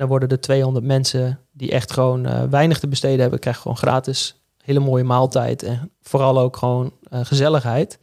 Dan 0.00 0.08
worden 0.08 0.28
er 0.28 0.40
200 0.40 0.84
mensen 0.84 1.40
die 1.52 1.70
echt 1.70 1.92
gewoon 1.92 2.26
eh, 2.26 2.42
weinig 2.42 2.78
te 2.78 2.88
besteden 2.88 3.20
hebben, 3.20 3.38
krijgen 3.38 3.62
gewoon 3.62 3.76
gratis 3.76 4.40
hele 4.62 4.80
mooie 4.80 5.04
maaltijd. 5.04 5.62
En 5.62 5.90
vooral 6.02 6.38
ook 6.38 6.56
gewoon 6.56 6.92
eh, 7.10 7.20
gezelligheid. 7.24 7.98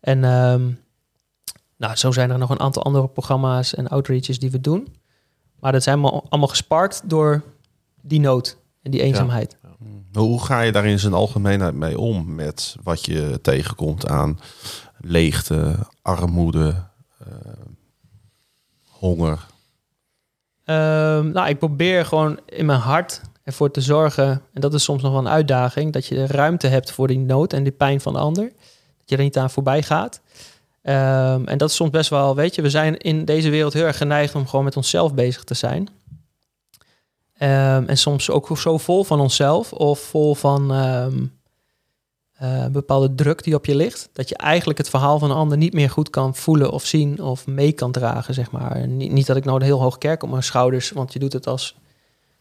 En 0.00 0.24
ehm, 0.24 0.70
nou, 1.76 1.96
zo 1.96 2.12
zijn 2.12 2.30
er 2.30 2.38
nog 2.38 2.50
een 2.50 2.60
aantal 2.60 2.82
andere 2.82 3.08
programma's 3.08 3.74
en 3.74 3.88
outreaches 3.88 4.38
die 4.38 4.50
we 4.50 4.60
doen. 4.60 4.96
Maar 5.60 5.72
dat 5.72 5.82
zijn 5.82 5.98
allemaal, 5.98 6.26
allemaal 6.28 6.48
gesparkt 6.48 7.02
door 7.04 7.42
die 8.02 8.20
nood 8.20 8.56
en 8.82 8.90
die 8.90 9.02
eenzaamheid. 9.02 9.56
Hoe 10.12 10.44
ga 10.44 10.60
je 10.60 10.72
daar 10.72 10.86
in 10.86 10.98
zijn 10.98 11.14
algemeenheid 11.14 11.74
mee 11.74 11.98
om 11.98 12.34
met 12.34 12.76
wat 12.82 13.04
je 13.04 13.38
tegenkomt 13.42 14.08
aan 14.08 14.40
leegte, 14.98 15.76
armoede, 16.02 16.74
eh, 17.18 17.26
honger? 18.88 19.52
Ehm, 20.64 21.30
nou, 21.30 21.48
ik 21.48 21.58
probeer 21.58 22.06
gewoon 22.06 22.40
in 22.46 22.66
mijn 22.66 22.78
hart 22.78 23.20
ervoor 23.42 23.70
te 23.70 23.80
zorgen, 23.80 24.42
en 24.52 24.60
dat 24.60 24.74
is 24.74 24.84
soms 24.84 25.02
nog 25.02 25.12
wel 25.12 25.20
een 25.20 25.28
uitdaging, 25.28 25.92
dat 25.92 26.06
je 26.06 26.26
ruimte 26.26 26.66
hebt 26.66 26.90
voor 26.90 27.06
die 27.06 27.18
nood 27.18 27.52
en 27.52 27.62
die 27.62 27.72
pijn 27.72 28.00
van 28.00 28.12
de 28.12 28.18
ander. 28.18 28.44
Dat 28.98 29.08
je 29.10 29.16
er 29.16 29.22
niet 29.22 29.38
aan 29.38 29.50
voorbij 29.50 29.82
gaat. 29.82 30.20
Ehm, 30.82 31.44
en 31.44 31.58
dat 31.58 31.68
is 31.68 31.76
soms 31.76 31.90
best 31.90 32.10
wel, 32.10 32.34
weet 32.34 32.54
je, 32.54 32.62
we 32.62 32.70
zijn 32.70 32.98
in 32.98 33.24
deze 33.24 33.50
wereld 33.50 33.72
heel 33.72 33.84
erg 33.84 33.96
geneigd 33.96 34.34
om 34.34 34.46
gewoon 34.46 34.64
met 34.64 34.76
onszelf 34.76 35.14
bezig 35.14 35.44
te 35.44 35.54
zijn. 35.54 35.88
Ehm, 37.38 37.84
en 37.86 37.98
soms 37.98 38.30
ook 38.30 38.58
zo 38.58 38.78
vol 38.78 39.04
van 39.04 39.20
onszelf 39.20 39.72
of 39.72 40.00
vol 40.00 40.34
van 40.34 40.72
eh, 42.44 42.66
bepaalde 42.66 43.14
druk 43.14 43.42
die 43.42 43.54
op 43.54 43.66
je 43.66 43.74
ligt. 43.74 44.08
Dat 44.12 44.28
je 44.28 44.36
eigenlijk 44.36 44.78
het 44.78 44.88
verhaal 44.88 45.18
van 45.18 45.30
een 45.30 45.36
ander 45.36 45.58
niet 45.58 45.72
meer 45.72 45.90
goed 45.90 46.10
kan 46.10 46.34
voelen 46.34 46.70
of 46.70 46.84
zien 46.84 47.22
of 47.22 47.46
mee 47.46 47.72
kan 47.72 47.92
dragen, 47.92 48.34
zeg 48.34 48.50
maar. 48.50 48.86
Niet, 48.88 49.12
niet 49.12 49.26
dat 49.26 49.36
ik 49.36 49.44
nou 49.44 49.56
een 49.56 49.64
heel 49.64 49.80
hoog 49.80 49.98
kerk 49.98 50.22
op 50.22 50.30
mijn 50.30 50.42
schouders, 50.42 50.90
want 50.90 51.12
je 51.12 51.18
doet 51.18 51.32
het 51.32 51.46
als 51.46 51.76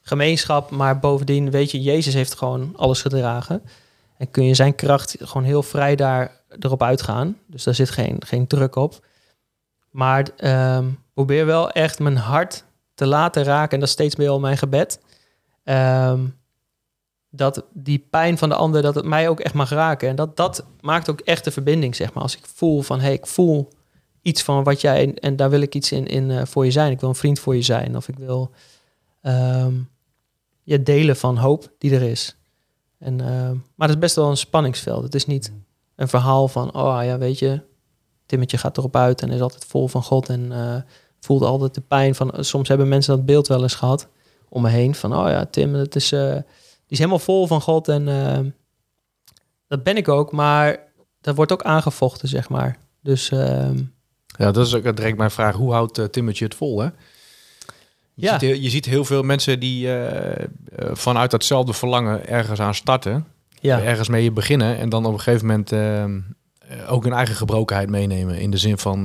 gemeenschap. 0.02 0.72
Maar 0.72 1.00
bovendien 1.00 1.52
weet 1.52 1.72
je, 1.72 1.82
Jezus 1.82 2.14
heeft 2.14 2.36
gewoon 2.36 2.74
alles 2.76 3.02
gedragen. 3.02 3.62
En 4.18 4.32
kun 4.32 4.44
je 4.44 4.54
zijn 4.54 4.76
kracht 4.76 5.16
gewoon 5.20 5.44
heel 5.44 5.64
vrij 5.64 5.96
daar 5.96 6.42
erop 6.60 6.84
uitgaan. 6.84 7.38
Dus 7.48 7.64
daar 7.64 7.76
zit 7.76 7.90
geen, 7.90 8.18
geen 8.26 8.48
druk 8.48 8.76
op. 8.76 9.06
Maar 9.90 10.30
ehm, 10.38 10.86
probeer 11.14 11.46
wel 11.46 11.72
echt 11.72 12.00
mijn 12.00 12.18
hart 12.18 12.64
te 12.94 13.06
laten 13.06 13.44
raken. 13.44 13.72
En 13.72 13.80
dat 13.80 13.88
is 13.88 13.94
steeds 13.94 14.16
meer 14.16 14.30
al 14.30 14.40
mijn 14.40 14.58
gebed. 14.58 15.00
Ehm, 15.64 16.20
dat 17.36 17.64
die 17.72 18.08
pijn 18.10 18.38
van 18.38 18.50
de 18.50 18.56
ander, 18.56 18.82
dat 18.82 18.96
het 18.96 19.06
mij 19.06 19.30
ook 19.30 19.40
echt 19.40 19.54
mag 19.54 19.70
raken. 19.70 20.10
En 20.10 20.16
dat, 20.16 20.38
dat 20.38 20.66
maakt 20.82 21.10
ook 21.10 21.20
echt 21.20 21.44
de 21.44 21.52
verbinding, 21.52 21.96
zeg 21.96 22.14
maar. 22.14 22.24
Als 22.24 22.38
ik 22.38 22.46
voel 22.54 22.82
van, 22.82 23.00
hé, 23.00 23.06
hey, 23.06 23.14
ik 23.14 23.28
voel 23.28 23.70
iets 24.22 24.44
van 24.44 24.64
wat 24.64 24.82
jij... 24.82 25.14
En, 25.14 25.36
daar 25.36 25.50
wil 25.50 25.62
ik 25.62 25.76
iets 25.76 25.92
in, 25.92 26.08
in 26.08 26.32
eh, 26.32 26.46
voor 26.46 26.66
je 26.66 26.72
zijn. 26.72 26.92
Ik 26.92 27.00
wil 27.00 27.10
een 27.10 27.16
vriend 27.16 27.40
voor 27.40 27.56
je 27.56 27.62
zijn. 27.62 27.96
Of 27.96 28.08
ik 28.08 28.18
wil 28.18 28.52
ehm, 29.22 29.74
je 30.64 30.84
delen 30.84 31.16
van 31.16 31.38
hoop 31.38 31.72
die 31.78 31.96
er 31.96 32.02
is. 32.02 32.36
En, 33.00 33.22
ehm, 33.22 33.56
maar 33.76 33.88
het 33.88 33.90
is 33.90 34.02
best 34.02 34.16
wel 34.16 34.30
een 34.30 34.38
spanningsveld. 34.38 35.04
Het 35.04 35.16
is 35.16 35.26
niet 35.26 35.54
een 35.96 36.08
verhaal 36.08 36.48
van, 36.48 36.76
oh 36.76 37.00
ja, 37.04 37.18
weet 37.18 37.40
je... 37.40 37.62
Timmetje 38.26 38.58
gaat 38.58 38.78
erop 38.78 38.96
uit 38.96 39.22
en 39.22 39.32
is 39.32 39.42
altijd 39.42 39.66
vol 39.66 39.88
van 39.88 40.04
God 40.04 40.30
en 40.30 40.52
eh, 40.52 40.82
voelt 41.20 41.42
altijd 41.42 41.74
de 41.74 41.82
pijn 41.82 42.16
van... 42.16 42.34
Soms 42.40 42.68
hebben 42.68 42.88
mensen 42.88 43.16
dat 43.16 43.26
beeld 43.26 43.48
wel 43.48 43.62
eens 43.62 43.76
gehad 43.76 44.08
om 44.50 44.62
me 44.62 44.70
heen. 44.70 44.96
Van, 44.96 45.16
oh 45.16 45.30
ja, 45.30 45.46
Tim, 45.46 45.74
dat 45.74 45.96
is, 45.96 46.12
eh, 46.12 46.38
is 46.94 46.98
helemaal 46.98 47.20
vol 47.20 47.48
van 47.48 47.62
God. 47.62 47.88
En 47.88 48.08
eh, 48.08 48.40
dat 49.68 49.84
ben 49.84 49.98
ik 49.98 50.08
ook, 50.08 50.32
maar 50.32 50.80
dat 51.22 51.36
wordt 51.36 51.52
ook 51.52 51.64
aangevochten, 51.64 52.28
zeg 52.28 52.50
maar. 52.50 52.78
Dus 53.02 53.30
ehm, 53.32 53.78
Ja, 54.38 54.52
dat 54.52 54.66
is 54.68 54.74
ook 54.76 54.96
direct 54.96 55.18
mijn 55.18 55.32
vraag. 55.32 55.56
Hoe 55.56 55.72
houdt 55.72 55.98
uh, 56.00 56.06
Timmetje 56.06 56.46
het 56.46 56.56
vol, 56.56 56.80
hè? 56.80 56.86
Je, 56.86 56.92
Ja. 58.26 58.32
ziet, 58.32 58.42
heel- 58.42 58.60
je 58.62 58.70
ziet 58.70 58.86
heel 58.86 59.06
veel 59.06 59.24
mensen 59.24 59.60
die 59.60 59.96
eh, 59.98 60.46
vanuit 60.92 61.32
datzelfde 61.32 61.74
verlangen 61.74 62.28
ergens 62.28 62.60
aan 62.60 62.76
starten. 62.76 63.26
ja, 63.60 63.82
Ergens 63.82 64.08
mee 64.10 64.32
beginnen 64.32 64.78
en 64.78 64.90
dan 64.90 65.06
op 65.06 65.14
een 65.14 65.20
gegeven 65.20 65.48
moment 65.48 65.72
eh, 65.72 66.04
eh, 66.04 66.12
ook 66.88 67.04
hun 67.04 67.14
eigen 67.14 67.36
gebrokenheid 67.36 67.90
meenemen. 67.90 68.38
In 68.40 68.52
de 68.52 68.58
zin 68.58 68.78
van 68.78 69.04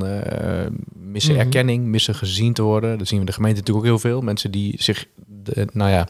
missen 0.93 1.33
Mhm. 1.35 1.43
erkenning, 1.43 1.85
missen 1.85 2.15
gezien 2.15 2.53
te 2.53 2.63
worden. 2.63 2.99
Dat 2.99 3.07
zien 3.07 3.15
we 3.19 3.25
in 3.25 3.31
de 3.31 3.37
gemeente 3.37 3.59
natuurlijk 3.61 3.87
ook 3.87 3.93
heel 3.93 4.11
veel. 4.11 4.21
Mensen 4.21 4.51
die 4.51 4.83
zich, 4.83 5.07
de, 5.27 5.69
nou 5.73 5.91
ja, 5.91 6.09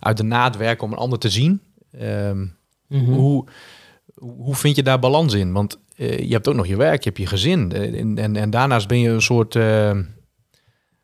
uit 0.00 0.16
de 0.16 0.22
naad 0.22 0.56
werken 0.56 0.84
om 0.86 0.92
een 0.92 0.98
ander 0.98 1.18
te 1.18 1.28
zien. 1.30 1.60
Ehm, 1.98 2.46
Mhm. 2.86 3.12
hoe, 3.12 3.44
hoe 4.14 4.54
vind 4.54 4.76
je 4.76 4.82
daar 4.82 4.98
balans 4.98 5.34
in? 5.34 5.52
Want 5.52 5.78
eh, 5.96 6.18
je 6.18 6.32
hebt 6.32 6.48
ook 6.48 6.54
nog 6.54 6.66
je 6.66 6.76
werk, 6.76 7.02
je 7.02 7.08
hebt 7.08 7.20
je 7.20 7.26
gezin. 7.26 7.72
eh, 7.72 8.00
en, 8.00 8.18
en, 8.18 8.36
en 8.36 8.50
daarnaast 8.50 8.88
ben 8.88 8.98
je 8.98 9.08
een 9.08 9.22
soort, 9.22 9.56
eh, 9.56 9.98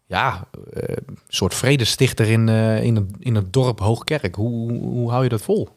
ja, 0.07 0.49
eh, 0.73 0.97
soort 1.29 1.55
vredestichter 1.55 2.27
in, 2.27 2.49
in, 2.83 2.97
het, 2.97 3.05
in 3.19 3.35
het 3.35 3.53
dorp 3.53 3.79
Hoogkerk. 3.81 4.35
Hoe, 4.35 4.71
hoe, 4.73 4.81
hoe 4.83 5.11
hou 5.11 5.23
je 5.23 5.29
dat 5.29 5.43
vol? 5.43 5.69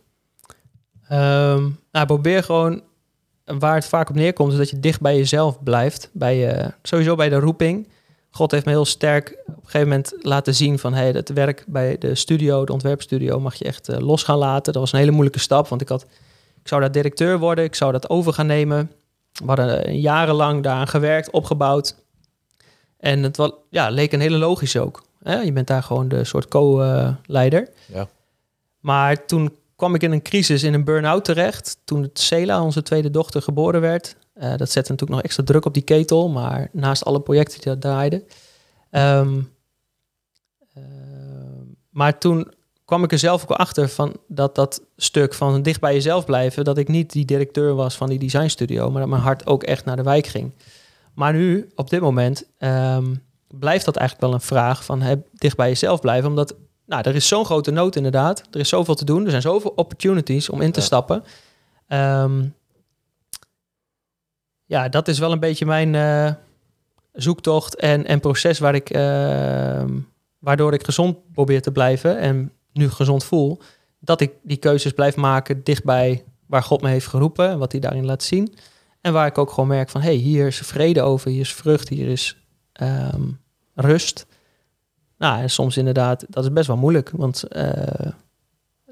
Ehm, 1.08 1.68
nou, 1.92 2.06
probeer 2.06 2.44
gewoon 2.44 2.82
waar 3.46 3.76
het 3.76 3.86
vaak 3.88 4.10
op 4.10 4.16
neerkomt, 4.16 4.52
is 4.52 4.58
dat 4.58 4.70
je 4.70 4.80
dicht 4.80 5.02
bij 5.02 5.16
jezelf 5.18 5.64
blijft. 5.64 6.10
Bij 6.14 6.38
je, 6.38 6.74
sowieso 6.82 7.16
bij 7.16 7.30
de 7.30 7.40
roeping. 7.40 7.88
God 8.32 8.52
heeft 8.52 8.66
me 8.66 8.72
heel 8.72 8.86
sterk 8.86 9.38
op 9.46 9.56
een 9.56 9.62
gegeven 9.64 9.88
moment 9.88 10.14
laten 10.20 10.56
zien 10.56 10.80
van 10.80 10.94
hey, 10.94 11.10
het 11.10 11.34
werk 11.34 11.64
bij 11.68 11.98
de 11.98 12.16
studio, 12.16 12.66
de 12.66 12.74
ontwerpstudio, 12.74 13.40
mag 13.40 13.56
je 13.56 13.66
echt 13.66 13.90
eh, 13.90 14.00
los 14.00 14.24
gaan 14.24 14.38
laten. 14.38 14.74
Dat 14.74 14.82
was 14.82 14.92
een 14.92 15.00
hele 15.00 15.12
moeilijke 15.12 15.40
stap, 15.40 15.68
want 15.68 15.82
ik 15.82 15.90
had, 15.90 16.02
ik 16.62 16.68
zou 16.68 16.82
daar 16.82 16.92
directeur 16.92 17.40
worden, 17.40 17.64
ik 17.64 17.76
zou 17.76 17.92
dat 17.92 18.10
over 18.10 18.34
gaan 18.34 18.46
nemen. 18.46 18.92
We 19.32 19.46
hadden 19.46 19.86
eh, 19.86 20.02
jarenlang 20.02 20.64
daaraan 20.64 20.88
gewerkt, 20.88 21.30
opgebouwd. 21.30 21.96
En 22.98 23.24
het 23.24 23.38
was, 23.38 23.52
ja, 23.70 23.90
leek 23.90 24.12
een 24.12 24.20
hele 24.20 24.38
logische 24.38 24.80
ook. 24.80 25.04
Hè? 25.24 25.40
Je 25.40 25.52
bent 25.52 25.68
daar 25.68 25.84
gewoon 25.84 26.08
de 26.08 26.24
soort 26.24 26.48
co-leider. 26.48 27.70
Ja. 27.86 28.08
Maar 28.80 29.26
toen 29.26 29.58
kwam 29.76 29.96
ik 29.96 30.04
in 30.04 30.12
een 30.12 30.22
crisis, 30.22 30.64
in 30.64 30.74
een 30.74 30.84
burn-out 30.84 31.26
terecht. 31.26 31.78
Toen 31.84 32.10
Cela, 32.14 32.64
onze 32.64 32.82
tweede 32.82 33.10
dochter, 33.10 33.42
geboren 33.42 33.82
werd. 33.82 34.16
Uh, 34.40 34.56
dat 34.56 34.72
zette 34.72 34.92
natuurlijk 34.92 35.10
nog 35.10 35.22
extra 35.22 35.44
druk 35.44 35.66
op 35.66 35.74
die 35.74 35.84
ketel. 35.84 36.30
Maar 36.30 36.70
naast 36.72 37.06
alle 37.06 37.22
projecten 37.22 37.62
die 37.62 37.72
dat 37.72 37.82
draaiden. 37.82 38.24
Um, 38.92 39.52
uh, 40.78 40.84
maar 41.90 42.18
toen 42.18 42.52
kwam 42.86 43.04
ik 43.04 43.12
er 43.12 43.20
zelf 43.20 43.44
ook 43.44 43.58
achter 43.58 43.90
van 43.90 44.18
dat 44.28 44.56
dat 44.56 44.82
stuk 44.96 45.34
van 45.34 45.62
dicht 45.62 45.80
bij 45.80 45.94
jezelf 45.94 46.26
blijven, 46.26 46.64
dat 46.64 46.78
ik 46.78 46.88
niet 46.88 47.12
die 47.12 47.26
directeur 47.26 47.76
was 47.76 47.96
van 47.96 48.10
die 48.10 48.20
designstudio, 48.20 48.92
maar 48.92 49.02
dat 49.02 49.10
mijn 49.10 49.22
hart 49.22 49.46
ook 49.48 49.64
echt 49.64 49.86
naar 49.86 49.96
de 49.96 50.04
wijk 50.04 50.28
ging. 50.28 50.54
Maar 51.14 51.34
nu, 51.34 51.70
op 51.76 51.90
dit 51.90 52.02
moment, 52.02 52.44
um, 52.60 53.24
blijft 53.48 53.86
dat 53.86 53.96
eigenlijk 53.96 54.28
wel 54.28 54.40
een 54.40 54.46
vraag 54.46 54.86
van 54.86 55.24
dicht 55.34 55.58
bij 55.58 55.68
jezelf 55.68 56.00
blijven, 56.00 56.30
omdat 56.30 56.56
nou, 56.86 57.04
er 57.04 57.16
is 57.16 57.28
zo'n 57.28 57.46
grote 57.46 57.72
nood 57.72 57.96
inderdaad. 57.96 58.44
Er 58.52 58.60
is 58.60 58.70
zoveel 58.70 58.96
te 58.96 59.06
doen. 59.06 59.24
Er 59.24 59.30
zijn 59.30 59.42
zoveel 59.42 59.74
opportunities 59.76 60.50
om 60.50 60.62
in 60.62 60.72
te 60.72 60.80
ja. 60.80 60.86
stappen. 60.86 61.24
Um, 61.88 62.56
ja, 64.70 64.90
dat 64.90 65.08
is 65.08 65.20
wel 65.20 65.32
een 65.32 65.40
beetje 65.40 65.66
mijn 65.66 65.94
uh, 65.94 66.32
zoektocht 67.14 67.76
en, 67.76 68.06
en 68.06 68.20
proces 68.20 68.60
waar 68.60 68.76
ik, 68.76 68.96
uh, 68.96 69.84
waardoor 70.40 70.74
ik 70.74 70.84
gezond 70.84 71.32
probeer 71.32 71.62
te 71.62 71.72
blijven 71.72 72.18
en 72.18 72.52
nu 72.74 72.90
gezond 72.90 73.24
voel. 73.24 73.62
Dat 74.00 74.22
ik 74.22 74.34
die 74.44 74.58
keuzes 74.58 74.92
blijf 74.92 75.16
maken 75.16 75.64
dichtbij 75.64 76.24
waar 76.46 76.64
God 76.64 76.82
me 76.82 76.90
heeft 76.90 77.08
geroepen 77.08 77.50
en 77.50 77.58
wat 77.58 77.72
hij 77.72 77.82
daarin 77.82 78.06
laat 78.06 78.24
zien. 78.24 78.54
En 79.02 79.14
waar 79.14 79.28
ik 79.28 79.38
ook 79.38 79.50
gewoon 79.50 79.70
merk 79.70 79.90
van, 79.90 80.02
hé, 80.02 80.08
hey, 80.08 80.18
hier 80.18 80.48
is 80.48 80.58
vrede 80.58 81.02
over, 81.02 81.32
hier 81.32 81.40
is 81.40 81.54
vrucht, 81.54 81.90
hier 81.90 82.08
is 82.08 82.38
um, 82.82 83.40
rust. 83.76 84.26
Nou, 85.18 85.42
en 85.42 85.50
soms 85.50 85.78
inderdaad, 85.78 86.26
dat 86.30 86.44
is 86.44 86.54
best 86.54 86.68
wel 86.68 86.78
moeilijk. 86.78 87.10
Want 87.14 87.44
uh, 87.50 88.12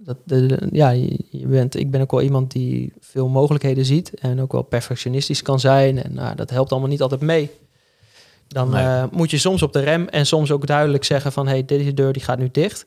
dat, 0.08 0.18
de, 0.24 0.46
de, 0.46 0.68
ja, 0.72 0.90
je, 0.90 1.20
je, 1.30 1.48
bent, 1.48 1.76
ik 1.76 1.92
ben 1.92 2.02
ook 2.02 2.12
wel 2.12 2.22
iemand 2.22 2.52
die 2.52 2.94
veel 3.00 3.28
mogelijkheden 3.28 3.86
ziet 3.86 4.14
en 4.14 4.42
ook 4.42 4.52
wel 4.52 4.62
perfectionistisch 4.62 5.42
kan 5.42 5.60
zijn. 5.60 6.04
En 6.04 6.14
nou, 6.14 6.36
dat 6.36 6.50
helpt 6.50 6.72
allemaal 6.72 6.90
niet 6.90 7.02
altijd 7.02 7.22
mee. 7.22 7.52
Dan 8.48 8.70
nee. 8.70 8.84
uh, 8.84 9.04
moet 9.12 9.32
je 9.32 9.38
soms 9.38 9.62
op 9.62 9.74
de 9.74 9.80
rem 9.80 10.08
en 10.08 10.26
soms 10.26 10.52
ook 10.52 10.68
duidelijk 10.68 11.04
zeggen 11.04 11.32
van... 11.32 11.46
hé, 11.46 11.52
hey, 11.52 11.66
deze 11.66 11.94
deur 11.94 12.14
die 12.14 12.22
gaat 12.22 12.38
nu 12.38 12.50
dicht. 12.52 12.86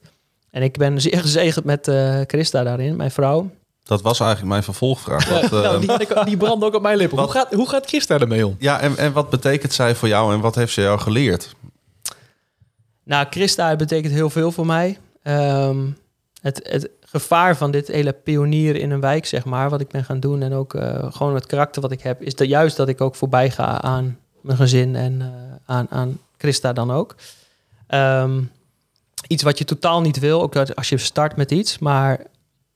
En 0.51 0.63
ik 0.63 0.79
ben 0.79 1.01
zeer 1.11 1.21
gezegend 1.21 1.65
met 1.65 1.89
uh, 1.89 2.21
Christa 2.27 2.63
daarin, 2.63 2.97
mijn 2.97 3.11
vrouw. 3.11 3.51
Dat 3.83 4.03
was 4.03 4.21
eigenlijk 4.21 4.51
mijn 4.51 4.63
vervolgvraag. 4.63 5.29
Wat, 5.29 5.51
nou, 5.51 5.81
die, 5.87 6.25
die 6.25 6.37
brandt 6.37 6.65
ook 6.65 6.75
op 6.75 6.83
mijn 6.83 6.97
lippen. 6.97 7.17
Wat, 7.17 7.33
hoe, 7.33 7.35
gaat, 7.35 7.55
hoe 7.55 7.69
gaat 7.69 7.87
Christa 7.87 8.19
ermee 8.19 8.47
om? 8.47 8.57
Ja, 8.59 8.81
en, 8.81 8.97
en 8.97 9.13
wat 9.13 9.31
betekent 9.31 9.73
zij 9.73 9.95
voor 9.95 10.09
jou 10.09 10.35
en 10.35 10.41
wat 10.41 10.55
heeft 10.55 10.73
ze 10.73 10.81
jou 10.81 10.99
geleerd? 10.99 11.55
Nou, 13.05 13.27
Christa 13.31 13.77
betekent 13.77 14.13
heel 14.13 14.31
veel 14.31 14.53
voor 14.53 14.67
mij. 14.67 14.99
Um, 15.23 15.97
het, 16.41 16.61
het 16.63 16.91
gevaar 17.11 17.57
van 17.57 17.71
dit 17.71 17.89
hele 17.89 18.13
pionier 18.13 18.77
in 18.77 18.91
een 18.91 19.01
wijk, 19.01 19.27
zeg 19.27 19.45
maar, 19.45 19.71
wat 19.71 19.81
ik 19.81 19.89
ben 19.89 20.05
gaan 20.05 20.21
doen 20.21 20.43
en 20.43 20.53
ook 20.53 20.75
uh, 20.75 21.13
gewoon 21.13 21.35
het 21.35 21.47
karakter 21.47 21.83
wat 21.83 21.91
ik 21.91 22.01
heb, 22.01 22.23
is 22.23 22.35
dat 22.35 22.49
juist 22.49 22.77
dat 22.77 22.89
ik 22.89 23.01
ook 23.01 23.15
voorbij 23.15 23.51
ga 23.51 23.81
aan 23.81 24.19
mijn 24.41 24.57
gezin 24.57 24.97
en 24.97 25.21
uh, 25.21 25.27
aan, 25.65 25.87
aan 25.91 26.21
Christa 26.37 26.73
dan 26.73 26.91
ook. 26.91 27.15
Um, 27.89 28.51
iets 29.27 29.43
wat 29.43 29.59
je 29.59 29.65
totaal 29.65 30.01
niet 30.01 30.19
wil, 30.19 30.43
ook 30.43 30.57
als 30.57 30.89
je 30.89 30.99
start 30.99 31.37
met 31.37 31.51
iets, 31.51 31.79
maar 31.79 32.13
op 32.15 32.21
een 32.21 32.29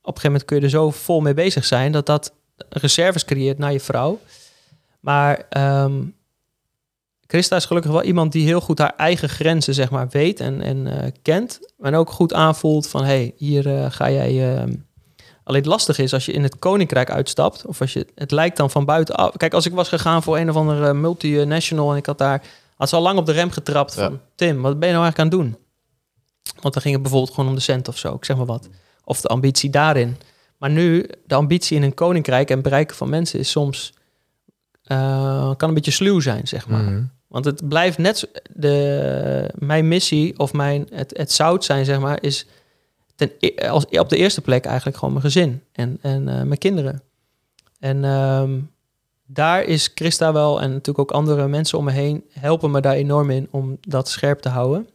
gegeven 0.02 0.30
moment 0.30 0.44
kun 0.44 0.56
je 0.56 0.62
er 0.62 0.70
zo 0.70 0.90
vol 0.90 1.20
mee 1.20 1.34
bezig 1.34 1.64
zijn 1.64 1.92
dat 1.92 2.06
dat 2.06 2.32
reserves 2.68 3.24
creëert 3.24 3.58
naar 3.58 3.72
je 3.72 3.80
vrouw. 3.80 4.20
Maar 5.00 5.46
um, 5.84 6.14
Christa 7.34 7.56
is 7.56 7.64
gelukkig 7.64 7.90
wel 7.90 8.02
iemand 8.02 8.32
die 8.32 8.44
heel 8.44 8.60
goed 8.60 8.78
haar 8.78 8.92
eigen 8.96 9.28
grenzen 9.28 9.74
zeg 9.74 9.90
maar, 9.90 10.08
weet 10.08 10.40
en, 10.40 10.60
en 10.60 10.86
uh, 10.86 10.94
kent. 11.22 11.60
En 11.80 11.94
ook 11.94 12.10
goed 12.10 12.32
aanvoelt 12.32 12.86
van, 12.86 13.00
hé, 13.00 13.06
hey, 13.06 13.34
hier 13.36 13.66
uh, 13.66 13.86
ga 13.88 14.10
jij... 14.10 14.54
Uh, 14.54 14.74
alleen 15.44 15.60
het 15.60 15.66
lastig 15.66 15.98
is 15.98 16.12
als 16.12 16.26
je 16.26 16.32
in 16.32 16.42
het 16.42 16.58
koninkrijk 16.58 17.10
uitstapt... 17.10 17.66
of 17.66 17.80
als 17.80 17.92
je... 17.92 18.06
Het 18.14 18.30
lijkt 18.30 18.56
dan 18.56 18.70
van 18.70 18.84
buitenaf... 18.84 19.36
Kijk, 19.36 19.54
als 19.54 19.66
ik 19.66 19.72
was 19.72 19.88
gegaan 19.88 20.22
voor 20.22 20.38
een 20.38 20.50
of 20.50 20.56
andere 20.56 20.94
multinational... 20.94 21.90
en 21.90 21.96
ik 21.96 22.06
had 22.06 22.18
daar... 22.18 22.42
had 22.76 22.88
ze 22.88 22.96
al 22.96 23.02
lang 23.02 23.18
op 23.18 23.26
de 23.26 23.32
rem 23.32 23.50
getrapt 23.50 23.94
van... 23.94 24.12
Ja. 24.12 24.20
Tim, 24.34 24.62
wat 24.62 24.78
ben 24.78 24.88
je 24.88 24.94
nou 24.94 25.04
eigenlijk 25.04 25.18
aan 25.18 25.38
het 25.40 25.48
doen? 25.48 25.64
Want 26.60 26.74
dan 26.74 26.82
ging 26.82 26.94
het 26.94 27.02
bijvoorbeeld 27.02 27.34
gewoon 27.34 27.50
om 27.50 27.56
de 27.56 27.62
cent 27.62 27.88
of 27.88 27.98
zo. 27.98 28.14
Ik 28.14 28.24
zeg 28.24 28.36
maar 28.36 28.46
wat. 28.46 28.68
Of 29.04 29.20
de 29.20 29.28
ambitie 29.28 29.70
daarin. 29.70 30.16
Maar 30.58 30.70
nu, 30.70 31.08
de 31.26 31.34
ambitie 31.34 31.76
in 31.76 31.82
een 31.82 31.94
koninkrijk... 31.94 32.50
en 32.50 32.62
bereiken 32.62 32.96
van 32.96 33.08
mensen 33.08 33.38
is 33.38 33.50
soms... 33.50 33.92
Kan 35.56 35.68
een 35.68 35.74
beetje 35.74 35.90
sluw 35.90 36.20
zijn, 36.20 36.48
zeg 36.48 36.68
maar. 36.68 36.82
Mm. 36.82 37.10
Want 37.34 37.46
het 37.46 37.68
blijft 37.68 37.98
net 37.98 38.28
de, 38.52 39.50
mijn 39.54 39.88
missie 39.88 40.38
of 40.38 40.52
mijn, 40.52 40.86
het, 40.92 41.16
het 41.16 41.32
zout 41.32 41.64
zijn, 41.64 41.84
zeg 41.84 42.00
maar, 42.00 42.22
is 42.22 42.46
ten, 43.14 43.30
als, 43.68 43.86
op 43.86 44.08
de 44.08 44.16
eerste 44.16 44.40
plek 44.40 44.64
eigenlijk 44.64 44.96
gewoon 44.96 45.14
mijn 45.14 45.24
gezin 45.24 45.62
en, 45.72 45.98
en 46.00 46.20
uh, 46.28 46.42
mijn 46.42 46.58
kinderen. 46.58 47.02
En 47.78 48.04
um, 48.04 48.70
daar 49.26 49.62
is 49.62 49.90
Christa 49.94 50.32
wel 50.32 50.60
en 50.60 50.70
natuurlijk 50.70 50.98
ook 50.98 51.10
andere 51.10 51.48
mensen 51.48 51.78
om 51.78 51.84
me 51.84 51.90
heen 51.90 52.24
helpen 52.30 52.70
me 52.70 52.80
daar 52.80 52.94
enorm 52.94 53.30
in 53.30 53.48
om 53.50 53.78
dat 53.80 54.08
scherp 54.08 54.40
te 54.40 54.48
houden. 54.48 54.88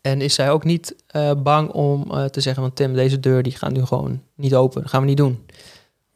En 0.00 0.20
is 0.20 0.34
zij 0.34 0.50
ook 0.50 0.64
niet 0.64 0.94
uh, 1.16 1.30
bang 1.42 1.70
om 1.70 2.04
uh, 2.10 2.24
te 2.24 2.40
zeggen 2.40 2.62
van 2.62 2.72
Tim, 2.72 2.94
deze 2.94 3.20
deur 3.20 3.42
die 3.42 3.56
gaat 3.56 3.72
nu 3.72 3.84
gewoon 3.84 4.22
niet 4.34 4.54
open. 4.54 4.80
Dat 4.82 4.90
gaan 4.90 5.00
we 5.00 5.06
niet 5.06 5.16
doen. 5.16 5.46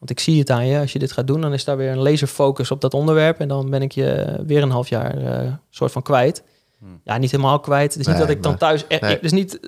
Want 0.02 0.14
ik 0.14 0.20
zie 0.20 0.38
het 0.38 0.50
aan 0.50 0.66
je, 0.66 0.78
als 0.78 0.92
je 0.92 0.98
dit 0.98 1.12
gaat 1.12 1.26
doen, 1.26 1.40
dan 1.40 1.52
is 1.52 1.64
daar 1.64 1.76
weer 1.76 1.90
een 1.90 2.02
laserfocus 2.02 2.70
op 2.70 2.80
dat 2.80 2.94
onderwerp. 2.94 3.40
En 3.40 3.48
dan 3.48 3.70
ben 3.70 3.82
ik 3.82 3.92
je 3.92 4.38
weer 4.46 4.62
een 4.62 4.70
half 4.70 4.88
jaar 4.88 5.22
uh, 5.22 5.52
soort 5.70 5.92
van 5.92 6.02
kwijt. 6.02 6.42
Hmm. 6.78 7.00
Ja, 7.04 7.18
niet 7.18 7.30
helemaal 7.30 7.60
kwijt. 7.60 7.92
Het 7.92 8.00
is 8.00 8.06
nee, 8.06 8.14
niet 8.14 8.26
dat 8.26 8.36
ik 8.36 8.42
dan 8.42 8.56
thuis... 8.56 8.86
Nee. 8.88 8.98
Het 9.00 9.24
is 9.24 9.32
niet 9.32 9.60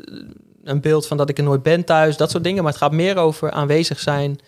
een 0.65 0.81
beeld 0.81 1.07
van 1.07 1.17
dat 1.17 1.29
ik 1.29 1.39
er 1.39 1.45
nooit 1.45 1.63
ben 1.63 1.85
thuis, 1.85 2.17
dat 2.17 2.31
soort 2.31 2.45
dingen. 2.45 2.63
Maar 2.63 2.73
het 2.73 2.81
gaat 2.81 2.93
meer 2.93 3.17
over 3.17 3.51
aanwezig 3.51 3.99
zijn. 3.99 4.39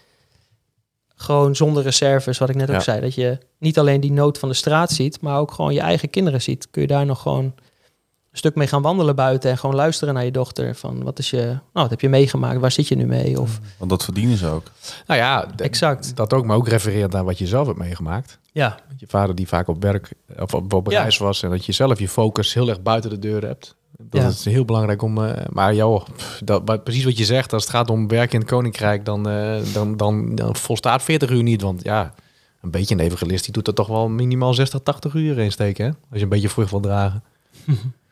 Gewoon 1.14 1.56
zonder 1.56 1.82
reserves, 1.82 2.38
wat 2.38 2.48
ik 2.48 2.56
net 2.56 2.68
ja. 2.68 2.74
ook 2.74 2.82
zei. 2.82 3.00
Dat 3.00 3.14
je 3.14 3.38
niet 3.58 3.78
alleen 3.78 4.00
die 4.00 4.12
nood 4.12 4.38
van 4.38 4.48
de 4.48 4.54
straat 4.54 4.90
ziet, 4.90 5.20
maar 5.20 5.38
ook 5.38 5.52
gewoon 5.52 5.74
je 5.74 5.80
eigen 5.80 6.10
kinderen 6.10 6.42
ziet. 6.42 6.70
Kun 6.70 6.82
je 6.82 6.88
daar 6.88 7.06
nog 7.06 7.22
gewoon 7.22 7.54
stuk 8.38 8.54
mee 8.54 8.66
gaan 8.66 8.82
wandelen 8.82 9.16
buiten 9.16 9.50
en 9.50 9.58
gewoon 9.58 9.76
luisteren 9.76 10.14
naar 10.14 10.24
je 10.24 10.30
dochter. 10.30 10.74
Van 10.74 11.02
wat 11.02 11.18
is 11.18 11.30
je, 11.30 11.42
nou, 11.46 11.60
wat 11.72 11.90
heb 11.90 12.00
je 12.00 12.08
meegemaakt? 12.08 12.60
Waar 12.60 12.72
zit 12.72 12.88
je 12.88 12.96
nu 12.96 13.06
mee? 13.06 13.40
Of, 13.40 13.60
Want 13.78 13.90
dat 13.90 14.04
verdienen 14.04 14.36
ze 14.36 14.46
ook. 14.46 14.70
Nou 15.06 15.20
ja, 15.20 15.46
exact. 15.56 16.16
Dat 16.16 16.32
ook, 16.32 16.44
maar 16.44 16.56
ook 16.56 16.68
refereert 16.68 17.12
naar 17.12 17.24
wat 17.24 17.38
je 17.38 17.46
zelf 17.46 17.66
hebt 17.66 17.78
meegemaakt. 17.78 18.38
Ja. 18.52 18.78
Je 18.96 19.06
vader 19.08 19.34
die 19.34 19.48
vaak 19.48 19.68
op 19.68 19.82
werk 19.82 20.10
of 20.38 20.54
op, 20.54 20.72
op 20.72 20.86
reis 20.86 21.16
ja. 21.16 21.24
was 21.24 21.42
en 21.42 21.50
dat 21.50 21.66
je 21.66 21.72
zelf 21.72 21.98
je 21.98 22.08
focus 22.08 22.54
heel 22.54 22.68
erg 22.68 22.82
buiten 22.82 23.10
de 23.10 23.18
deur 23.18 23.42
hebt. 23.42 23.74
Dat 23.98 24.22
ja. 24.22 24.28
is 24.28 24.44
heel 24.44 24.64
belangrijk 24.64 25.02
om. 25.02 25.18
Uh, 25.18 25.32
maar 25.48 25.74
joh, 25.74 26.06
dat, 26.44 26.84
precies 26.84 27.04
wat 27.04 27.18
je 27.18 27.24
zegt, 27.24 27.52
als 27.52 27.62
het 27.62 27.72
gaat 27.72 27.90
om 27.90 28.08
werk 28.08 28.32
in 28.32 28.40
het 28.40 28.48
koninkrijk, 28.48 29.04
dan, 29.04 29.28
uh, 29.28 29.56
dan, 29.72 29.96
dan, 29.96 30.34
dan 30.34 30.56
volstaat 30.56 31.02
40 31.02 31.30
uur 31.30 31.42
niet. 31.42 31.62
Want 31.62 31.82
ja, 31.84 32.14
een 32.60 32.70
beetje 32.70 32.94
een 32.94 33.00
evangelist 33.00 33.44
die 33.44 33.52
doet 33.52 33.66
er 33.66 33.74
toch 33.74 33.86
wel 33.86 34.08
minimaal 34.08 34.54
60, 34.54 34.80
80 34.80 35.14
uur 35.14 35.38
in 35.38 35.52
steken. 35.52 35.84
Hè? 35.84 35.90
Als 35.90 36.18
je 36.18 36.22
een 36.22 36.28
beetje 36.28 36.48
vrucht 36.48 36.70
wil 36.70 36.80
dragen. 36.80 37.22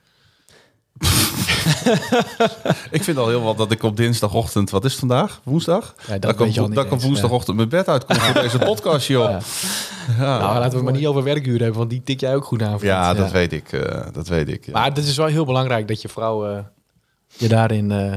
ik 2.91 3.03
vind 3.03 3.17
al 3.17 3.29
heel 3.29 3.43
wat 3.43 3.57
dat 3.57 3.71
ik 3.71 3.83
op 3.83 3.97
dinsdagochtend, 3.97 4.71
wat 4.71 4.85
is 4.85 4.91
het 4.91 5.01
vandaag? 5.01 5.41
Woensdag? 5.45 5.95
Ja, 6.07 6.19
dat, 6.19 6.39
dat, 6.39 6.59
op, 6.59 6.75
dat 6.75 6.85
ik 6.85 6.93
op 6.93 7.01
woensdagochtend 7.01 7.49
ja. 7.49 7.55
mijn 7.55 7.69
bed 7.69 7.89
uitkom 7.89 8.17
voor 8.17 8.43
deze 8.43 8.59
podcast, 8.59 9.07
joh. 9.07 9.31
Ja. 9.31 9.41
Ja, 10.19 10.39
nou, 10.39 10.59
laten 10.59 10.79
we 10.79 10.85
maar 10.85 10.93
niet 10.93 11.07
over 11.07 11.23
werkuren 11.23 11.61
hebben, 11.61 11.79
want 11.79 11.91
die 11.91 12.03
tik 12.03 12.21
jij 12.21 12.35
ook 12.35 12.45
goed 12.45 12.63
aan. 12.63 12.79
Ja, 12.81 13.15
dat 13.15 13.31
weet 13.31 13.53
ik. 13.53 13.73
Uh, 13.73 14.07
dat 14.13 14.29
weet 14.29 14.49
ik. 14.49 14.73
Maar 14.73 14.85
het 14.85 14.99
is 14.99 15.17
wel 15.17 15.27
heel 15.27 15.45
belangrijk 15.45 15.89
dat 15.89 16.03
je 16.03 16.09
vrouw 16.09 16.51
uh, 16.51 16.59
je 17.27 17.49
daarin 17.49 17.91
uh, 17.91 18.15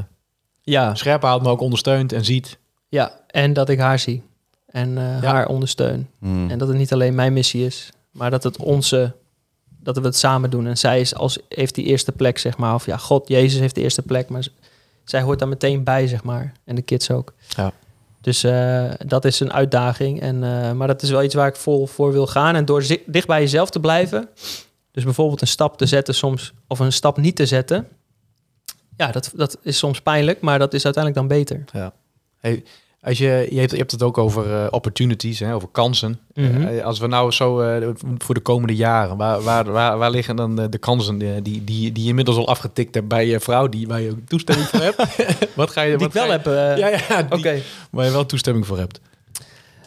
ja. 0.62 0.94
scherp 0.94 1.22
houdt, 1.22 1.42
maar 1.42 1.52
ook 1.52 1.60
ondersteunt 1.60 2.12
en 2.12 2.24
ziet. 2.24 2.58
Ja, 2.88 3.20
en 3.26 3.52
dat 3.52 3.68
ik 3.68 3.78
haar 3.78 3.98
zie 3.98 4.22
en 4.66 4.96
haar 5.22 5.46
ondersteun. 5.46 6.08
Hmm. 6.18 6.50
En 6.50 6.58
dat 6.58 6.68
het 6.68 6.76
niet 6.76 6.92
alleen 6.92 7.14
mijn 7.14 7.32
missie 7.32 7.66
is, 7.66 7.92
maar 8.10 8.30
dat 8.30 8.42
het 8.42 8.56
onze 8.56 9.14
dat 9.80 9.98
we 9.98 10.04
het 10.04 10.16
samen 10.16 10.50
doen. 10.50 10.66
En 10.66 10.78
zij 10.78 11.00
is 11.00 11.14
als, 11.14 11.38
heeft 11.48 11.74
die 11.74 11.84
eerste 11.84 12.12
plek, 12.12 12.38
zeg 12.38 12.56
maar. 12.56 12.74
Of 12.74 12.86
ja, 12.86 12.96
God, 12.96 13.28
Jezus 13.28 13.60
heeft 13.60 13.74
de 13.74 13.80
eerste 13.80 14.02
plek, 14.02 14.28
maar 14.28 14.46
zij 15.04 15.22
hoort 15.22 15.38
daar 15.38 15.48
meteen 15.48 15.84
bij, 15.84 16.06
zeg 16.06 16.24
maar. 16.24 16.52
En 16.64 16.74
de 16.74 16.82
kids 16.82 17.10
ook. 17.10 17.32
Ja. 17.48 17.72
Dus 18.20 18.44
uh, 18.44 18.90
dat 19.06 19.24
is 19.24 19.40
een 19.40 19.52
uitdaging. 19.52 20.20
En, 20.20 20.42
uh, 20.42 20.72
maar 20.72 20.86
dat 20.86 21.02
is 21.02 21.10
wel 21.10 21.22
iets 21.22 21.34
waar 21.34 21.48
ik 21.48 21.56
vol 21.56 21.86
voor 21.86 22.12
wil 22.12 22.26
gaan. 22.26 22.54
En 22.54 22.64
door 22.64 22.84
dicht 23.06 23.26
bij 23.26 23.40
jezelf 23.40 23.70
te 23.70 23.80
blijven. 23.80 24.28
Dus 24.90 25.04
bijvoorbeeld 25.04 25.40
een 25.40 25.46
stap 25.46 25.78
te 25.78 25.86
zetten 25.86 26.14
soms, 26.14 26.52
of 26.66 26.78
een 26.78 26.92
stap 26.92 27.16
niet 27.16 27.36
te 27.36 27.46
zetten. 27.46 27.88
Ja, 28.96 29.12
dat, 29.12 29.32
dat 29.34 29.58
is 29.62 29.78
soms 29.78 30.00
pijnlijk, 30.00 30.40
maar 30.40 30.58
dat 30.58 30.74
is 30.74 30.84
uiteindelijk 30.84 31.28
dan 31.28 31.38
beter. 31.38 31.64
Ja. 31.72 31.92
Hey, 32.38 32.64
Als 33.02 33.18
je, 33.18 33.46
je, 33.50 33.58
hebt, 33.58 33.70
je 33.70 33.76
hebt 33.76 33.90
het 33.90 34.02
ook 34.02 34.18
over 34.18 34.54
eh, 34.54 34.66
opportunities, 34.70 35.38
hè, 35.38 35.54
over 35.54 35.68
kansen. 35.68 36.18
Mhm. 36.34 36.62
Eh, 36.66 36.84
als 36.84 36.98
we 36.98 37.06
nou 37.06 37.30
zo 37.30 37.60
eh, 37.60 37.88
voor 38.18 38.34
de 38.34 38.40
komende 38.40 38.74
jaren, 38.74 39.16
waar, 39.16 39.42
waar, 39.42 39.72
waar, 39.72 39.98
waar 39.98 40.10
liggen 40.10 40.36
dan 40.36 40.56
de, 40.70 40.78
kansen 40.78 41.22
eh, 41.22 41.28
die, 41.42 41.64
die, 41.64 41.92
die 41.92 42.02
je 42.02 42.08
inmiddels 42.08 42.36
al 42.36 42.48
afgetikt 42.48 42.94
hebt 42.94 43.08
bij 43.08 43.26
je 43.26 43.40
vrouw, 43.40 43.68
die, 43.68 43.86
waar 43.88 44.00
je 44.00 44.10
ook 44.10 44.18
toestemming 44.26 44.68
voor 44.68 44.80
hebt? 44.80 45.04
wat 45.54 45.70
ga 45.70 45.82
je 45.82 45.88
Die 45.96 45.98
wat 45.98 46.06
ik 46.16 46.22
wel 46.22 46.30
heb. 46.30 46.46
eh, 46.46 46.76
Ja, 46.76 46.88
ja, 46.88 47.26
Oké. 47.30 47.58
waar 47.90 48.04
je 48.04 48.10
wel 48.12 48.26
toestemming 48.26 48.66
voor 48.66 48.78
hebt. 48.78 49.00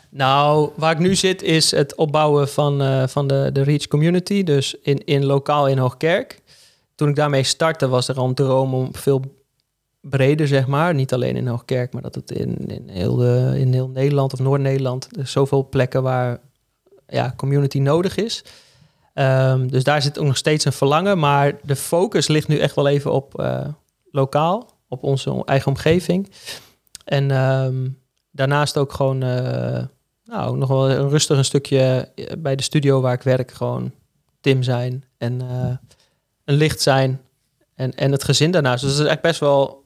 Nou, 0.09 0.69
waar 0.75 0.91
ik 0.91 0.99
nu 0.99 1.15
zit 1.15 1.41
is 1.41 1.71
het 1.71 1.95
opbouwen 1.95 2.49
van, 2.49 2.81
eh, 2.81 3.07
van 3.07 3.27
de, 3.27 3.49
de 3.53 3.61
Reach 3.61 3.87
Community. 3.87 4.43
Dus 4.43 4.75
in, 4.81 5.05
in 5.05 5.25
lokaal 5.25 5.67
in 5.67 5.77
Hoogkerk. 5.77 6.39
Toen 6.95 7.09
ik 7.09 7.15
daarmee 7.15 7.43
startte 7.43 7.87
was 7.87 8.07
er 8.07 8.15
al 8.15 8.27
een 8.27 8.33
droom 8.33 8.73
om 8.73 8.89
veel 8.95 9.21
breder, 10.01 10.47
zeg 10.47 10.67
maar. 10.67 10.93
Niet 10.93 11.13
alleen 11.13 11.35
in 11.35 11.47
Hoogkerk, 11.47 11.93
maar 11.93 12.01
dat 12.01 12.15
het 12.15 12.31
in, 12.31 12.57
in, 12.67 12.89
heel, 12.89 13.15
de, 13.15 13.53
in 13.57 13.73
heel 13.73 13.89
Nederland 13.89 14.33
of 14.33 14.39
Noord-Nederland... 14.39 15.17
er 15.17 15.27
zoveel 15.27 15.69
plekken 15.69 16.03
waar 16.03 16.39
ja, 17.07 17.33
community 17.37 17.79
nodig 17.79 18.15
is. 18.17 18.43
Ehm, 19.13 19.67
dus 19.67 19.83
daar 19.83 20.01
zit 20.01 20.19
ook 20.19 20.25
nog 20.25 20.37
steeds 20.37 20.65
een 20.65 20.73
verlangen. 20.73 21.19
Maar 21.19 21.53
de 21.63 21.75
focus 21.75 22.27
ligt 22.27 22.47
nu 22.47 22.57
echt 22.57 22.75
wel 22.75 22.87
even 22.87 23.11
op 23.11 23.39
eh, 23.39 23.67
lokaal. 24.11 24.69
Op 24.87 25.03
onze 25.03 25.41
eigen 25.45 25.67
omgeving. 25.67 26.31
En 27.05 27.31
ehm, 27.31 27.87
daarnaast 28.31 28.77
ook 28.77 28.93
gewoon... 28.93 29.23
eh, 29.23 29.83
nou, 30.31 30.57
nog 30.57 30.69
wel 30.69 30.91
een 30.91 31.09
rustig 31.09 31.37
een 31.37 31.45
stukje 31.45 32.11
eh, 32.15 32.25
bij 32.37 32.55
de 32.55 32.63
studio 32.63 33.01
waar 33.01 33.13
ik 33.13 33.21
werk. 33.21 33.51
Gewoon 33.51 33.91
Tim 34.41 34.63
zijn 34.63 35.03
en 35.17 35.41
eh, 35.41 35.77
een 36.45 36.55
licht 36.55 36.81
zijn. 36.81 37.21
En, 37.75 37.95
en 37.95 38.11
het 38.11 38.23
gezin 38.23 38.51
daarnaast. 38.51 38.81
Dus 38.81 38.91
dat 38.91 38.99
is 38.99 39.05
eigenlijk 39.07 39.27
best 39.27 39.39
wel... 39.39 39.80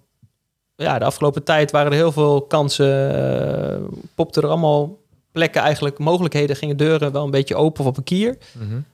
Ja, 0.76 1.00
de 1.00 1.06
afgelopen 1.06 1.44
tijd 1.44 1.72
waren 1.72 1.92
er 1.92 1.98
heel 1.98 2.12
veel 2.12 2.42
kansen. 2.42 3.16
eh 3.16 3.82
popten 4.16 4.44
er 4.44 4.50
allemaal 4.50 4.98
plekken 5.32 5.62
eigenlijk, 5.62 5.98
mogelijkheden, 6.00 6.56
gingen 6.56 6.78
deuren 6.78 7.12
wel 7.12 7.24
een 7.24 7.32
beetje 7.32 7.56
open 7.56 7.82
of 7.82 7.90
op 7.90 7.98
een 7.98 8.04
kier. 8.04 8.38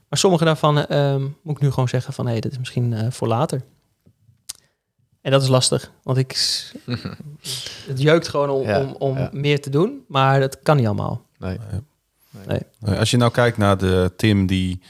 Maar 0.08 0.18
sommige 0.18 0.44
daarvan 0.44 0.86
ehm, 0.86 1.22
moet 1.42 1.56
ik 1.56 1.62
nu 1.62 1.70
gewoon 1.70 1.88
zeggen 1.88 2.12
van... 2.12 2.24
hé, 2.24 2.32
hey, 2.32 2.40
dit 2.40 2.52
is 2.52 2.58
misschien 2.58 2.92
eh, 2.92 3.10
voor 3.10 3.28
later. 3.28 3.62
En 5.20 5.30
dat 5.30 5.42
is 5.42 5.48
lastig, 5.48 5.90
want 6.02 6.18
ik... 6.18 6.32
het 7.88 8.00
jeukt 8.02 8.28
gewoon 8.28 8.50
om, 8.50 8.66
Ja, 8.66 8.80
om, 8.80 8.94
om 8.98 9.18
ja. 9.18 9.30
meer 9.32 9.60
te 9.60 9.70
doen, 9.70 10.04
maar 10.08 10.40
dat 10.40 10.58
kan 10.62 10.76
niet 10.76 10.86
allemaal. 10.86 11.22
Nee. 12.46 12.60
Eh, 12.80 12.98
Als 12.98 13.10
je 13.10 13.16
nou 13.16 13.30
kijkt 13.32 13.56
naar 13.56 13.78
de 13.78 14.12
Tim 14.16 14.46
die 14.46 14.80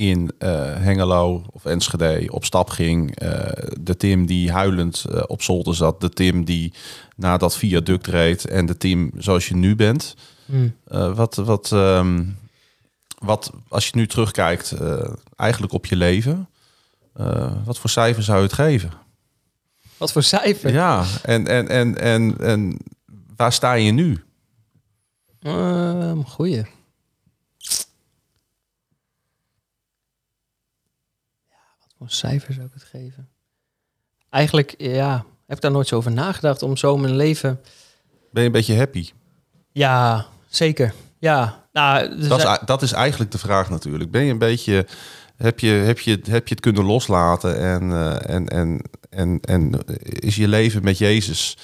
in 0.00 0.30
eh, 0.38 0.50
Hengelo 0.76 1.44
of 1.52 1.64
Enschede 1.64 2.26
op 2.30 2.44
stap 2.44 2.70
ging. 2.70 3.16
eh, 3.16 3.68
de 3.80 3.96
Tim 3.96 4.26
die 4.26 4.52
huilend 4.52 5.04
eh, 5.04 5.22
op 5.26 5.42
zolder 5.42 5.74
zat. 5.74 6.00
De 6.00 6.08
Tim 6.08 6.44
die 6.44 6.72
naar 7.16 7.38
dat 7.38 7.56
viaduct 7.56 8.06
reed. 8.06 8.46
En 8.46 8.66
de 8.66 8.76
Tim 8.76 9.10
zoals 9.18 9.48
je 9.48 9.54
nu 9.56 9.76
bent. 9.76 10.16
Eh, 10.84 11.14
wat, 11.14 11.34
wat, 11.34 11.72
ehm, 11.72 12.24
wat, 13.18 13.52
als 13.68 13.86
je 13.86 13.96
nu 13.96 14.06
terugkijkt 14.06 14.74
eigenlijk 15.36 15.72
op 15.72 15.86
je 15.86 15.96
leven. 15.96 16.48
wat 17.64 17.78
voor 17.78 17.90
cijfer 17.90 18.22
zou 18.22 18.36
je 18.38 18.44
het 18.44 18.52
geven? 18.52 18.90
Wat 19.96 20.12
voor 20.12 20.22
cijfer? 20.22 20.72
Ja, 20.72 21.04
en, 21.22 21.46
en, 21.46 21.68
en, 21.68 21.98
en, 21.98 22.38
en 22.38 22.76
waar 23.36 23.52
sta 23.52 23.72
je 23.72 23.92
nu? 23.92 24.24
Ehm, 25.42 26.20
goeie. 26.20 26.56
Ja, 31.48 31.62
wat 31.80 31.89
voor 32.00 32.10
cijfer 32.10 32.54
zou 32.54 32.66
ik 32.66 32.72
het 32.72 32.82
geven? 32.82 33.28
Eigenlijk, 34.30 34.74
ja, 34.78 35.24
heb 35.46 35.56
ik 35.56 35.62
daar 35.62 35.70
nooit 35.70 35.86
zo 35.88 35.96
over 35.96 36.10
nagedacht 36.12 36.62
om 36.62 36.76
zo 36.76 36.96
mijn 36.96 37.16
leven... 37.16 37.60
Ben 38.32 38.42
je 38.42 38.48
een 38.48 38.54
beetje 38.54 38.76
happy? 38.76 39.10
Ja, 39.72 40.26
zeker. 40.48 40.94
Ja, 41.18 41.64
nou, 41.72 42.08
Dat 42.08 42.18
is, 42.18 42.26
zijn- 42.26 42.56
ei- 42.56 42.64
dat 42.64 42.82
is 42.82 42.92
eigenlijk 42.92 43.30
de 43.30 43.38
vraag 43.38 43.70
natuurlijk. 43.70 44.10
Ben 44.10 44.24
je 44.24 44.30
een 44.32 44.38
beetje, 44.38 44.86
heb 45.36 45.60
je, 45.60 45.68
heb 45.68 45.98
je, 45.98 46.20
heb 46.28 46.48
je 46.48 46.54
het 46.54 46.60
kunnen 46.60 46.84
loslaten 46.84 47.58
en, 47.58 47.92
eh, 47.92 48.34
en, 48.34 48.48
en, 48.48 48.80
en, 49.10 49.40
en 49.40 49.72
is 50.02 50.36
je 50.36 50.48
leven 50.48 50.84
met 50.84 50.98
Jezus 50.98 51.56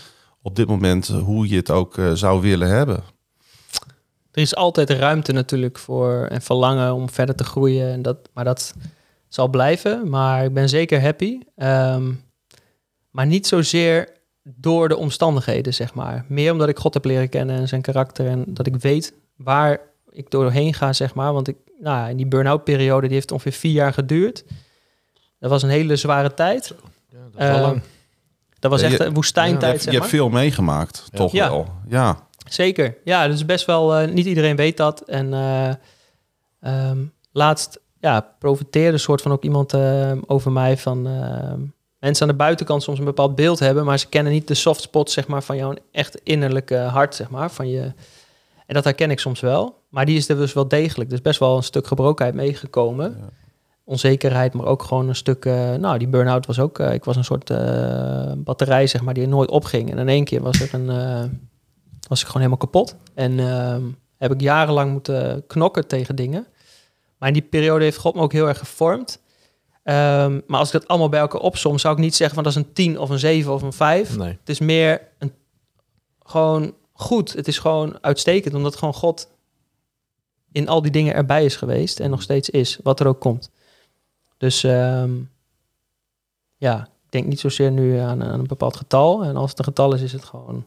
op 0.42 0.56
dit 0.56 0.66
moment 0.68 1.06
hoe 1.08 1.48
je 1.48 1.56
het 1.56 1.70
ook 1.70 1.98
eh, 1.98 2.12
zou 2.12 2.40
willen 2.40 2.68
hebben? 2.68 3.02
er 4.32 4.42
is 4.42 4.54
altijd 4.54 4.90
ruimte 4.90 5.32
natuurlijk 5.32 5.78
voor 5.78 6.26
en 6.30 6.42
verlangen 6.42 6.94
om 6.94 7.10
verder 7.10 7.34
te 7.34 7.44
groeien. 7.44 7.92
En 7.92 8.02
dat, 8.02 8.16
maar 8.34 8.44
dat 8.44 8.74
zal 9.36 9.48
blijven. 9.48 10.08
Maar 10.08 10.44
ik 10.44 10.52
ben 10.54 10.68
zeker 10.68 11.00
happy. 11.02 11.38
Ehm, 11.56 12.12
maar 13.10 13.26
niet 13.26 13.46
zozeer 13.46 14.08
door 14.42 14.88
de 14.88 14.96
omstandigheden, 14.96 15.74
zeg 15.74 15.94
maar. 15.94 16.24
Meer 16.28 16.52
omdat 16.52 16.68
ik 16.68 16.78
God 16.78 16.94
heb 16.94 17.04
leren 17.04 17.28
kennen 17.28 17.56
en 17.56 17.68
zijn 17.68 17.80
karakter. 17.82 18.26
En 18.26 18.44
dat 18.46 18.66
ik 18.66 18.76
weet 18.76 19.12
waar 19.36 19.80
ik 20.10 20.30
doorheen 20.30 20.74
ga, 20.74 20.92
zeg 20.92 21.14
maar. 21.14 21.32
Want 21.32 21.48
ik, 21.48 21.56
nou, 21.78 21.96
ja, 21.98 22.08
in 22.08 22.16
die 22.16 22.26
burn-out 22.26 22.64
periode, 22.64 23.06
die 23.06 23.16
heeft 23.16 23.30
ongeveer 23.32 23.52
vier 23.52 23.72
jaar 23.72 23.92
geduurd. 23.92 24.44
Dat 25.38 25.50
was 25.50 25.62
een 25.62 25.68
hele 25.68 25.96
zware 25.96 26.34
tijd. 26.34 26.74
Ja, 27.08 27.18
dat 27.32 27.40
is 27.42 27.46
wel 27.46 27.56
Eh, 27.56 27.60
lang. 27.62 27.82
Dat 28.58 28.70
was 28.70 28.80
Ja, 28.80 28.86
echt 28.86 28.96
je- 28.96 29.02
een 29.02 29.08
je 29.08 29.14
woestijntijd, 29.14 29.70
hebt, 29.72 29.82
zeg 29.82 29.92
je 29.92 29.98
maar. 29.98 30.08
hebt 30.08 30.18
veel 30.20 30.28
meegemaakt, 30.28 31.08
toch 31.12 31.32
Ja. 31.32 31.48
wel? 31.48 31.68
Ja. 31.88 32.26
Zeker. 32.48 32.96
Ja, 33.04 33.28
dus 33.28 33.44
best 33.44 33.64
wel. 33.66 33.94
eh, 33.96 34.08
niet 34.12 34.26
iedereen 34.26 34.56
weet 34.56 34.76
dat. 34.76 35.00
En 35.00 35.32
eh, 35.34 35.70
ehm, 36.60 36.98
laatst 37.32 37.80
ja, 38.06 38.34
profiteerde 38.38 38.98
soort 38.98 39.22
van 39.22 39.32
ook 39.32 39.42
iemand 39.42 39.72
eh, 39.72 40.12
over 40.26 40.52
mij 40.52 40.76
van. 40.76 41.06
ehm, 41.06 41.60
mensen 41.98 42.26
aan 42.26 42.32
de 42.32 42.38
buitenkant 42.44 42.82
soms 42.82 42.98
een 42.98 43.04
bepaald 43.04 43.34
beeld 43.34 43.58
hebben, 43.58 43.84
maar 43.84 43.98
ze 43.98 44.08
kennen 44.08 44.32
niet 44.32 44.48
de 44.48 44.54
soft 44.54 44.80
spots 44.80 45.12
zeg 45.12 45.26
maar, 45.26 45.42
van 45.42 45.56
jouw 45.56 45.74
echt 45.92 46.20
innerlijke 46.22 46.76
hart. 46.76 47.14
Zeg 47.14 47.30
maar, 47.30 47.50
van 47.50 47.68
je, 47.68 47.80
en 48.66 48.74
dat 48.74 48.84
herken 48.84 49.10
ik 49.10 49.18
soms 49.20 49.40
wel. 49.40 49.82
Maar 49.88 50.04
die 50.04 50.16
is 50.16 50.28
er 50.28 50.36
dus 50.36 50.52
wel 50.52 50.68
degelijk. 50.68 51.10
Dus 51.10 51.22
best 51.22 51.38
wel 51.38 51.56
een 51.56 51.62
stuk 51.62 51.86
gebrokenheid 51.86 52.36
meegekomen. 52.36 53.16
Ja. 53.18 53.28
Onzekerheid, 53.84 54.52
maar 54.54 54.66
ook 54.66 54.82
gewoon 54.82 55.08
een 55.08 55.14
stuk. 55.14 55.44
eh, 55.44 55.74
nou, 55.74 55.98
die 55.98 56.08
burn-out 56.08 56.46
was 56.46 56.58
ook. 56.58 56.78
eh, 56.78 56.92
ik 56.92 57.04
was 57.04 57.16
een 57.16 57.24
soort 57.24 57.50
eh, 57.50 58.32
batterij, 58.36 58.86
zeg 58.86 59.02
maar, 59.02 59.14
die 59.14 59.22
er 59.22 59.28
nooit 59.28 59.50
opging. 59.50 59.90
En 59.90 59.98
in 59.98 60.08
één 60.08 60.24
keer 60.24 60.42
was 60.42 60.60
er 60.60 60.74
een. 60.74 60.86
was 62.08 62.20
ik 62.20 62.26
gewoon 62.26 62.42
helemaal 62.42 62.66
kapot. 62.66 62.96
En 63.14 63.38
ehm, 63.38 63.82
heb 64.16 64.32
ik 64.32 64.40
jarenlang 64.40 64.92
moeten 64.92 65.44
knokken 65.46 65.86
tegen 65.86 66.16
dingen. 66.16 66.46
Maar 67.18 67.28
in 67.28 67.34
die 67.34 67.42
periode 67.42 67.84
heeft 67.84 67.96
God 67.96 68.14
me 68.14 68.20
ook 68.20 68.32
heel 68.32 68.48
erg 68.48 68.58
gevormd. 68.58 69.20
Ehm, 69.82 70.40
maar 70.46 70.58
als 70.58 70.68
ik 70.68 70.80
dat 70.80 70.88
allemaal 70.88 71.08
bij 71.08 71.20
elkaar 71.20 71.40
opsom, 71.40 71.78
zou 71.78 71.94
ik 71.94 72.00
niet 72.00 72.14
zeggen 72.14 72.34
van 72.34 72.44
dat 72.44 72.52
is 72.56 72.58
een 72.58 72.72
10 72.72 72.98
of 72.98 73.10
een 73.10 73.18
7 73.18 73.52
of 73.52 73.62
een 73.62 73.72
5. 73.72 74.16
Nee. 74.16 74.36
Het 74.40 74.48
is 74.48 74.58
meer 74.58 75.08
een, 75.18 75.32
gewoon 76.22 76.74
goed. 76.92 77.32
Het 77.32 77.48
is 77.48 77.58
gewoon 77.58 77.98
uitstekend, 78.00 78.54
omdat 78.54 78.76
gewoon 78.76 78.94
God 78.94 79.28
in 80.52 80.68
al 80.68 80.82
die 80.82 80.90
dingen 80.90 81.14
erbij 81.14 81.44
is 81.44 81.56
geweest 81.56 82.00
en 82.00 82.10
nog 82.10 82.22
steeds 82.22 82.50
is, 82.50 82.78
wat 82.82 83.00
er 83.00 83.06
ook 83.06 83.20
komt. 83.20 83.50
Dus 84.36 84.64
ehm, 84.64 85.12
ja, 86.56 86.82
ik 86.82 87.12
denk 87.12 87.26
niet 87.26 87.40
zozeer 87.40 87.70
nu 87.70 87.98
aan, 87.98 88.22
aan 88.24 88.38
een 88.38 88.46
bepaald 88.46 88.76
getal. 88.76 89.24
En 89.24 89.36
als 89.36 89.50
het 89.50 89.58
een 89.58 89.64
getal 89.64 89.94
is, 89.94 90.02
is 90.02 90.12
het 90.12 90.24
gewoon 90.24 90.64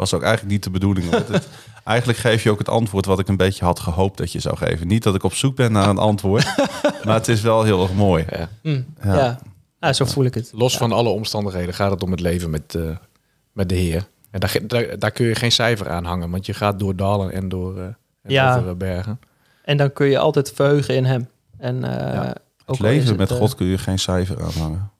Was 0.00 0.14
ook 0.14 0.22
eigenlijk 0.22 0.52
niet 0.52 0.62
de 0.64 0.70
bedoeling. 0.70 1.10
want 1.10 1.28
het- 1.28 1.48
eigenlijk 1.84 2.18
geef 2.18 2.42
je 2.42 2.50
ook 2.50 2.58
het 2.58 2.68
antwoord 2.68 3.06
wat 3.06 3.18
ik 3.18 3.28
een 3.28 3.36
beetje 3.36 3.64
had 3.64 3.80
gehoopt 3.80 4.18
dat 4.18 4.32
je 4.32 4.40
zou 4.40 4.56
geven. 4.56 4.86
Niet 4.86 5.02
dat 5.02 5.14
ik 5.14 5.22
op 5.22 5.34
zoek 5.34 5.56
ben 5.56 5.72
naar 5.72 5.88
een 5.88 5.98
antwoord, 5.98 6.44
maar 7.04 7.14
het 7.14 7.28
is 7.28 7.40
wel 7.40 7.62
heel 7.62 7.82
erg 7.82 7.92
mooi. 7.94 8.24
Ja. 8.30 8.48
Mm, 8.62 8.86
Ja. 9.04 9.14
ja. 9.14 9.38
Ja. 9.80 9.92
zo 9.92 10.04
voel 10.04 10.24
ik 10.24 10.34
het. 10.34 10.50
Los 10.54 10.72
Ja. 10.72 10.78
van 10.78 10.92
alle 10.92 11.08
omstandigheden 11.08 11.74
gaat 11.74 11.90
het 11.90 12.02
om 12.02 12.10
het 12.10 12.20
leven 12.20 12.50
met, 12.50 12.74
eh, 12.74 12.96
met 13.52 13.68
de 13.68 13.74
Heer. 13.74 14.06
En 14.30 14.40
daar, 14.40 14.58
daar, 14.66 14.98
daar 14.98 15.10
kun 15.10 15.26
je 15.26 15.34
geen 15.34 15.52
cijfer 15.52 15.90
aan 15.90 16.04
hangen, 16.04 16.30
want 16.30 16.46
je 16.46 16.54
gaat 16.54 16.78
door 16.78 16.96
dalen 16.96 17.32
en 17.32 17.48
door 17.48 17.78
eh, 17.78 17.84
en 17.84 17.94
Ja. 18.22 18.56
over 18.56 18.68
eh, 18.68 18.74
bergen. 18.76 19.20
En 19.64 19.76
dan 19.76 19.92
kun 19.92 20.06
je 20.06 20.18
altijd 20.18 20.52
verheugen 20.54 20.94
in 20.94 21.04
hem. 21.04 21.28
En 21.58 21.84
eh, 21.84 22.14
Ja. 22.14 22.28
ook 22.30 22.36
Het 22.66 22.76
is 22.76 22.78
leven 22.78 23.16
met 23.16 23.30
God 23.32 23.54
kun 23.54 23.66
je 23.66 23.78
geen 23.78 23.98
cijfer 23.98 24.42
aanhangen. 24.42 24.90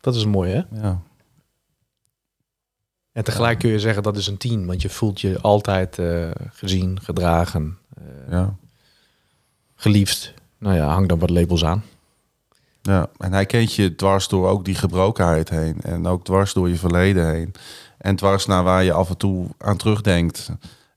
Dat 0.00 0.14
is 0.14 0.24
mooi, 0.24 0.52
hè? 0.52 0.80
Ja. 0.82 1.00
En 3.18 3.24
tegelijk 3.24 3.58
kun 3.58 3.70
je 3.70 3.78
zeggen 3.80 4.02
dat 4.02 4.16
is 4.16 4.26
een 4.26 4.36
tien, 4.36 4.66
want 4.66 4.82
je 4.82 4.88
voelt 4.88 5.20
je 5.20 5.40
altijd 5.40 5.98
eh, 5.98 6.30
gezien, 6.52 6.98
gedragen, 7.02 7.78
eh, 7.96 8.32
Ja. 8.32 8.54
geliefd. 9.74 10.34
Nou 10.58 10.76
ja, 10.76 10.86
hang 10.86 11.08
dan 11.08 11.18
wat 11.18 11.30
labels 11.30 11.64
aan. 11.64 11.84
ja, 12.82 13.08
en 13.16 13.32
hij 13.32 13.46
kent 13.46 13.74
je 13.74 13.94
dwars 13.94 14.28
door 14.28 14.48
ook 14.48 14.64
die 14.64 14.74
gebrokenheid 14.74 15.48
heen. 15.48 15.76
En 15.82 16.06
ook 16.06 16.24
dwars 16.24 16.52
door 16.52 16.68
je 16.68 16.76
verleden 16.76 17.28
heen. 17.30 17.54
En 17.98 18.16
dwars 18.16 18.46
naar 18.46 18.62
waar 18.62 18.84
je 18.84 18.92
af 18.92 19.08
en 19.08 19.16
toe 19.16 19.46
aan 19.58 19.76
terugdenkt. 19.76 20.50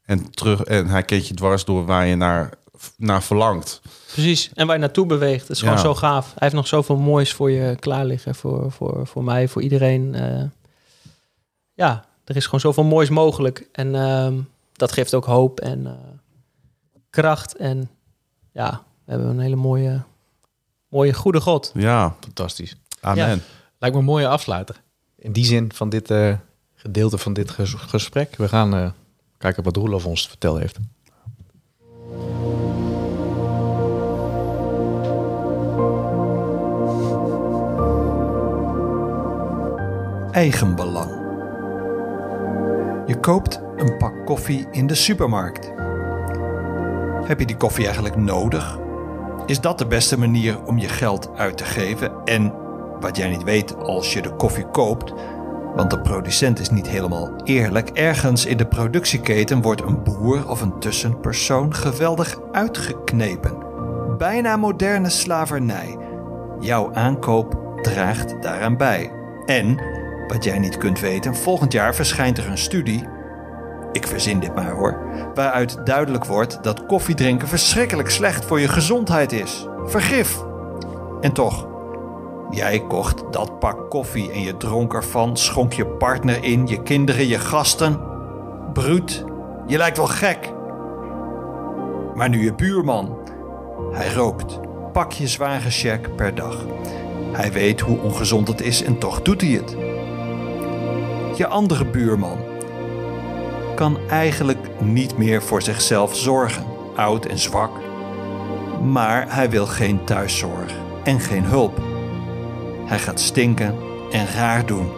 En, 0.06 0.32
terug, 0.32 0.62
en 0.64 0.88
hij 0.88 1.04
kent 1.04 1.28
je 1.28 1.34
dwars 1.34 1.66
door 1.66 1.86
waar 1.86 2.06
je 2.06 2.16
naar, 2.16 2.50
naar 2.98 3.24
verlangt. 3.24 3.82
Precies. 4.12 4.52
En 4.54 4.66
waar 4.68 4.76
je 4.76 4.82
naartoe 4.82 5.06
beweegt. 5.06 5.42
Het 5.42 5.50
is 5.50 5.60
gewoon 5.60 5.76
Ja. 5.76 5.82
zo 5.82 5.96
gaaf. 5.96 6.26
Hij 6.26 6.34
heeft 6.38 6.54
nog 6.54 6.68
zoveel 6.68 6.98
moois 6.98 7.34
voor 7.34 7.52
je 7.52 7.76
klaar 7.80 8.06
liggen. 8.06 8.36
Voor, 8.36 8.72
voor, 8.72 9.08
voor 9.08 9.24
mij, 9.24 9.48
voor 9.48 9.62
iedereen. 9.62 10.16
Eh, 10.16 10.44
ja, 11.74 12.06
er 12.24 12.36
is 12.36 12.46
gewoon 12.46 12.60
zoveel 12.60 12.84
moois 12.84 13.10
mogelijk. 13.10 13.68
En 13.72 13.96
ehm, 13.96 14.40
dat 14.74 14.92
geeft 14.92 15.14
ook 15.14 15.26
hoop 15.26 15.60
en 15.60 15.88
eh, 15.88 15.94
kracht. 17.10 17.56
En 17.56 17.90
ja, 18.52 18.84
we 19.04 19.12
hebben 19.12 19.30
een 19.30 19.40
hele 19.40 19.56
mooie, 19.56 20.02
mooie 20.88 21.14
goede 21.14 21.42
God. 21.42 21.72
Ja, 21.74 22.16
Fantastisch. 22.20 22.76
amen. 23.02 23.30
Ja. 23.36 23.38
Lijkt 23.80 23.96
me 23.96 24.02
een 24.02 24.08
mooie 24.10 24.28
afsluiter. 24.28 24.82
In 25.16 25.32
die 25.32 25.46
zin 25.46 25.74
van 25.74 25.90
dit 25.90 26.12
eh, 26.12 26.36
gedeelte 26.76 27.18
van 27.18 27.34
dit 27.34 27.50
ges- 27.52 27.74
gesprek. 27.74 28.36
We 28.36 28.48
gaan 28.48 28.74
eh, 28.76 28.92
kijken 29.38 29.64
wat 29.64 29.76
Roelof 29.76 30.06
ons 30.06 30.24
te 30.24 30.30
vertellen 30.30 30.62
heeft. 30.62 30.78
Eigenbelang. 40.34 41.21
Je 43.12 43.20
koopt 43.20 43.62
een 43.76 43.98
pak 43.98 44.26
koffie 44.26 44.68
in 44.72 44.88
de 44.88 44.96
supermarkt. 44.96 45.72
Heb 47.28 47.40
je 47.40 47.46
die 47.46 47.58
koffie 47.58 47.86
eigenlijk 47.86 48.16
nodig? 48.16 48.80
Is 49.46 49.62
dat 49.62 49.78
de 49.78 49.88
beste 49.88 50.20
manier 50.20 50.64
om 50.64 50.78
je 50.78 50.88
geld 50.88 51.30
uit 51.36 51.58
te 51.58 51.64
geven? 51.64 52.12
En 52.26 52.54
wat 53.00 53.18
jij 53.18 53.30
niet 53.30 53.44
weet 53.44 53.76
als 53.78 54.14
je 54.14 54.22
de 54.22 54.36
koffie 54.36 54.66
koopt, 54.66 55.14
want 55.76 55.90
de 55.90 56.02
producent 56.02 56.60
is 56.60 56.70
niet 56.70 56.88
helemaal 56.88 57.36
eerlijk, 57.44 57.90
ergens 57.90 58.46
in 58.46 58.58
de 58.58 58.68
productieketen 58.68 59.62
wordt 59.62 59.82
een 59.82 60.04
boer 60.04 60.50
of 60.50 60.62
een 60.62 60.80
tussenpersoon 60.80 61.74
geweldig 61.76 62.40
uitgeknepen. 62.52 63.58
Bijna 64.18 64.58
moderne 64.58 65.10
slavernij. 65.10 65.98
Jouw 66.60 66.94
aankoop 66.94 67.78
draagt 67.82 68.42
daaraan 68.42 68.78
bij. 68.78 69.12
En, 69.46 69.80
wat 70.32 70.44
jij 70.44 70.60
niet 70.60 70.78
kunt 70.78 71.00
weten, 71.00 71.36
volgend 71.36 71.72
jaar 71.72 71.96
verschijnt 71.96 72.38
er 72.38 72.48
een 72.48 72.58
studie 72.58 73.08
ik 73.92 74.08
verzin 74.08 74.40
dit 74.40 74.56
maar 74.56 74.72
hoor, 74.72 74.98
waaruit 75.34 75.86
duidelijk 75.86 76.26
wordt 76.26 76.64
dat 76.64 76.86
koffiedrinken 76.86 77.48
verschrikkelijk 77.48 78.10
slecht 78.10 78.46
voor 78.46 78.60
je 78.60 78.68
gezondheid 78.68 79.32
is. 79.32 79.68
Vergif. 79.86 80.44
En 81.22 81.32
toch, 81.32 81.68
jij 82.50 82.80
kocht 82.80 83.24
dat 83.32 83.60
pak 83.60 83.90
koffie 83.90 84.32
en 84.32 84.42
je 84.42 84.58
dronk 84.58 84.94
ervan, 84.94 85.38
schonk 85.38 85.74
je 85.74 85.86
partner 85.86 86.44
in, 86.44 86.68
je 86.68 86.82
kinderen, 86.82 87.28
je 87.28 87.40
gasten. 87.40 88.00
Bruut, 88.74 89.26
je 89.68 89.78
lijkt 89.78 89.98
wel 89.98 90.08
gek. 90.08 90.54
Maar 92.16 92.30
nu 92.30 92.44
je 92.44 92.54
buurman. 92.54 93.18
Hij 93.92 94.14
rookt, 94.14 94.60
pak 94.94 95.12
je 95.12 95.28
zware 95.28 95.70
cheque 95.70 96.12
per 96.12 96.36
dag. 96.36 96.66
Hij 97.32 97.52
weet 97.52 97.80
hoe 97.80 98.00
ongezond 98.00 98.48
het 98.48 98.62
is 98.62 98.84
en 98.84 98.98
toch 98.98 99.22
doet 99.22 99.42
hij 99.42 99.50
het. 99.50 99.91
Je 101.42 101.48
andere 101.48 101.86
buurman 101.86 102.38
kan 103.76 103.98
eigenlijk 104.10 104.68
niet 104.80 105.18
meer 105.18 105.44
voor 105.44 105.62
zichzelf 105.62 106.16
zorgen, 106.16 106.66
oud 106.96 107.26
en 107.26 107.40
zwak. 107.40 107.72
Maar 108.84 109.36
hij 109.36 109.50
wil 109.50 109.66
geen 109.66 110.04
thuiszorg 110.04 110.74
en 111.04 111.20
geen 111.20 111.44
hulp. 111.44 111.82
Hij 112.86 113.00
gaat 113.00 113.20
stinken 113.20 113.76
en 114.12 114.28
raar 114.28 114.66
doen. 114.66 114.92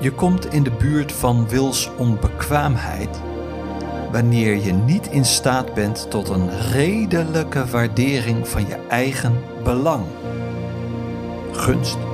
Je 0.00 0.12
komt 0.14 0.52
in 0.52 0.62
de 0.62 0.72
buurt 0.78 1.12
van 1.12 1.48
wils 1.48 1.90
onbekwaamheid 1.96 3.20
wanneer 4.12 4.64
je 4.64 4.72
niet 4.72 5.06
in 5.06 5.24
staat 5.24 5.74
bent 5.74 6.10
tot 6.10 6.28
een 6.28 6.60
redelijke 6.72 7.66
waardering 7.66 8.48
van 8.48 8.66
je 8.66 8.76
eigen 8.88 9.42
belang. 9.64 10.04
Gunst 11.52 12.05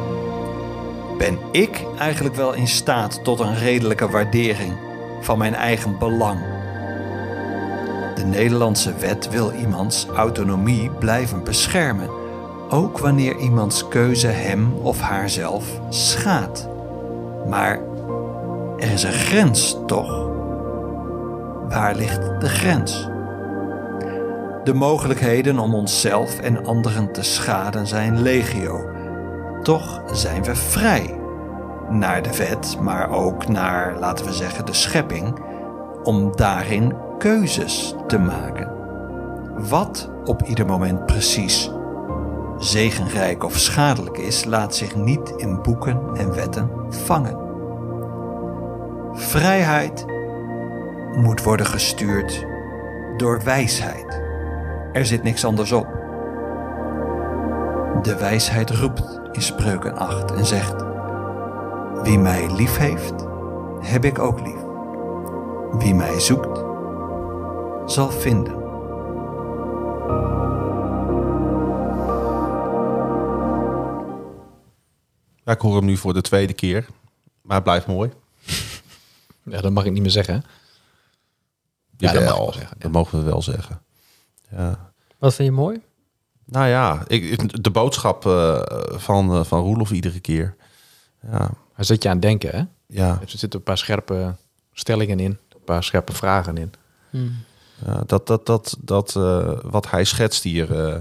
ben 1.22 1.38
ik 1.50 1.84
eigenlijk 1.98 2.34
wel 2.34 2.52
in 2.52 2.68
staat 2.68 3.24
tot 3.24 3.40
een 3.40 3.54
redelijke 3.54 4.08
waardering 4.08 4.72
van 5.20 5.38
mijn 5.38 5.54
eigen 5.54 5.98
belang? 5.98 6.38
De 8.14 8.24
Nederlandse 8.24 8.94
wet 8.94 9.30
wil 9.30 9.52
iemands 9.52 10.06
autonomie 10.06 10.90
blijven 10.90 11.44
beschermen, 11.44 12.10
ook 12.68 12.98
wanneer 12.98 13.36
iemands 13.36 13.88
keuze 13.88 14.26
hem 14.26 14.74
of 14.74 15.00
haarzelf 15.00 15.64
schaadt. 15.88 16.68
Maar 17.48 17.80
er 18.78 18.90
is 18.92 19.02
een 19.02 19.12
grens, 19.12 19.76
toch? 19.86 20.28
Waar 21.68 21.94
ligt 21.94 22.40
de 22.40 22.48
grens? 22.48 23.08
De 24.64 24.74
mogelijkheden 24.74 25.58
om 25.58 25.74
onszelf 25.74 26.40
en 26.40 26.66
anderen 26.66 27.12
te 27.12 27.22
schaden 27.22 27.86
zijn 27.86 28.22
legio. 28.22 28.92
Toch 29.62 30.02
zijn 30.12 30.44
we 30.44 30.54
vrij. 30.54 31.20
Naar 31.90 32.22
de 32.22 32.36
wet, 32.36 32.76
maar 32.80 33.10
ook 33.10 33.48
naar, 33.48 33.98
laten 33.98 34.24
we 34.26 34.32
zeggen, 34.32 34.66
de 34.66 34.72
schepping, 34.72 35.38
om 36.02 36.36
daarin 36.36 36.94
keuzes 37.18 37.94
te 38.06 38.18
maken. 38.18 38.70
Wat 39.68 40.10
op 40.24 40.42
ieder 40.42 40.66
moment 40.66 41.06
precies 41.06 41.70
zegenrijk 42.58 43.44
of 43.44 43.58
schadelijk 43.58 44.18
is, 44.18 44.44
laat 44.44 44.74
zich 44.74 44.96
niet 44.96 45.32
in 45.36 45.62
boeken 45.62 46.00
en 46.14 46.34
wetten 46.34 46.70
vangen. 46.88 47.36
Vrijheid 49.12 50.04
moet 51.16 51.42
worden 51.42 51.66
gestuurd 51.66 52.46
door 53.16 53.40
wijsheid. 53.44 54.22
Er 54.92 55.06
zit 55.06 55.22
niks 55.22 55.44
anders 55.44 55.72
op. 55.72 55.86
De 58.02 58.16
wijsheid 58.18 58.70
roept 58.70 59.21
in 59.32 59.42
Spreuken 59.42 59.96
8 59.96 60.30
en 60.32 60.46
zegt: 60.46 60.82
Wie 62.02 62.18
mij 62.18 62.54
lief 62.54 62.76
heeft, 62.76 63.14
heb 63.80 64.04
ik 64.04 64.18
ook 64.18 64.40
lief. 64.40 64.60
Wie 65.82 65.94
mij 65.94 66.20
zoekt, 66.20 66.58
zal 67.92 68.10
vinden. 68.10 68.60
Ja, 75.44 75.52
ik 75.52 75.60
hoor 75.60 75.76
hem 75.76 75.84
nu 75.84 75.96
voor 75.96 76.14
de 76.14 76.20
tweede 76.20 76.52
keer. 76.52 76.86
Maar 77.42 77.54
het 77.54 77.64
blijft 77.64 77.86
mooi. 77.86 78.12
Ja, 79.44 79.60
dat 79.60 79.72
mag 79.72 79.84
ik 79.84 79.92
niet 79.92 80.02
meer 80.02 80.10
zeggen. 80.10 80.44
Ja, 81.96 82.12
dat 82.12 82.24
mag 82.24 82.36
wel 82.36 82.52
zeggen, 82.52 82.76
ja. 82.76 82.82
dat 82.82 82.92
mogen 82.92 83.18
we 83.18 83.24
wel 83.24 83.42
zeggen. 83.42 83.82
Ja. 84.50 84.92
Wat 85.18 85.34
vind 85.34 85.48
je 85.48 85.54
mooi? 85.54 85.82
Nou 86.44 86.66
ja, 86.68 87.02
ik, 87.06 87.62
de 87.62 87.70
boodschap 87.70 88.26
eh, 88.26 88.62
van, 88.90 89.36
uh, 89.36 89.44
van 89.44 89.60
Roelof 89.62 89.90
iedere 89.90 90.20
keer. 90.20 90.56
Ja, 91.30 91.50
Hij 91.74 91.84
zet 91.84 92.02
je 92.02 92.08
aan 92.08 92.14
het 92.14 92.22
denken, 92.24 92.50
hè? 92.50 92.62
ja, 92.86 93.18
Er 93.20 93.28
zitten 93.30 93.58
een 93.58 93.64
paar 93.64 93.78
scherpe 93.78 94.34
stellingen 94.72 95.20
in. 95.20 95.30
Een 95.30 95.64
paar 95.64 95.84
scherpe 95.84 96.12
vragen 96.12 96.56
in. 96.56 96.72
ja, 97.86 98.02
dat, 98.06 98.26
dat, 98.26 98.46
dat, 98.46 98.76
dat 98.80 99.16
eh, 99.16 99.52
wat 99.62 99.90
hij 99.90 100.04
schetst 100.04 100.42
hier 100.42 100.86
eh, 100.86 100.96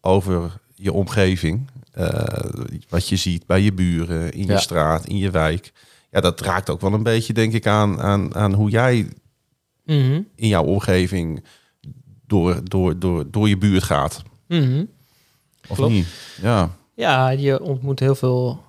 over 0.00 0.60
je 0.74 0.92
omgeving. 0.92 1.70
eh, 1.92 2.40
wat 2.88 3.08
je 3.08 3.16
ziet 3.16 3.46
bij 3.46 3.60
je 3.60 3.72
buren, 3.72 4.32
in 4.32 4.46
je 4.46 4.52
Ja. 4.52 4.58
straat, 4.58 5.06
in 5.06 5.18
je 5.18 5.30
wijk. 5.30 5.72
Ja, 6.10 6.20
dat 6.20 6.40
raakt 6.40 6.70
ook 6.70 6.80
wel 6.80 6.92
een 6.92 7.02
beetje, 7.02 7.32
denk 7.32 7.52
ik, 7.52 7.66
aan, 7.66 8.00
aan, 8.00 8.34
aan 8.34 8.52
hoe 8.54 8.70
jij 8.70 9.08
Mhm. 9.84 10.20
in 10.34 10.48
jouw 10.48 10.64
omgeving 10.64 11.44
door, 12.26 12.60
door, 12.64 12.98
door, 12.98 13.30
door 13.30 13.48
je 13.48 13.58
buurt 13.58 13.82
gaat. 13.82 14.22
Mhm. 14.48 14.84
Of 15.68 15.76
Klopt. 15.76 15.92
niet? 15.92 16.06
Ja, 16.42 16.70
Ja, 16.94 17.28
je 17.28 17.62
ontmoet 17.62 18.00
heel 18.00 18.14
veel 18.14 18.64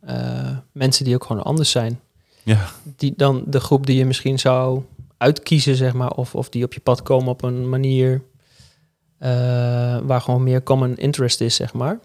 eh, 0.00 0.56
mensen 0.72 1.04
die 1.04 1.14
ook 1.14 1.24
gewoon 1.24 1.42
anders 1.42 1.70
zijn. 1.70 2.00
ja, 2.42 2.68
Die 2.96 3.12
dan 3.16 3.44
de 3.46 3.60
groep 3.60 3.86
die 3.86 3.96
je 3.96 4.04
misschien 4.04 4.38
zou 4.38 4.82
uitkiezen, 5.16 5.76
zeg 5.76 5.92
maar, 5.92 6.10
of, 6.10 6.34
of 6.34 6.48
die 6.48 6.64
op 6.64 6.72
je 6.72 6.80
pad 6.80 7.02
komen 7.02 7.28
op 7.28 7.42
een 7.42 7.68
manier 7.68 8.22
eh, 9.18 9.30
waar 10.02 10.20
gewoon 10.20 10.42
meer 10.42 10.62
common 10.62 10.96
interest 10.96 11.40
is, 11.40 11.54
zeg 11.54 11.72
maar. 11.72 11.98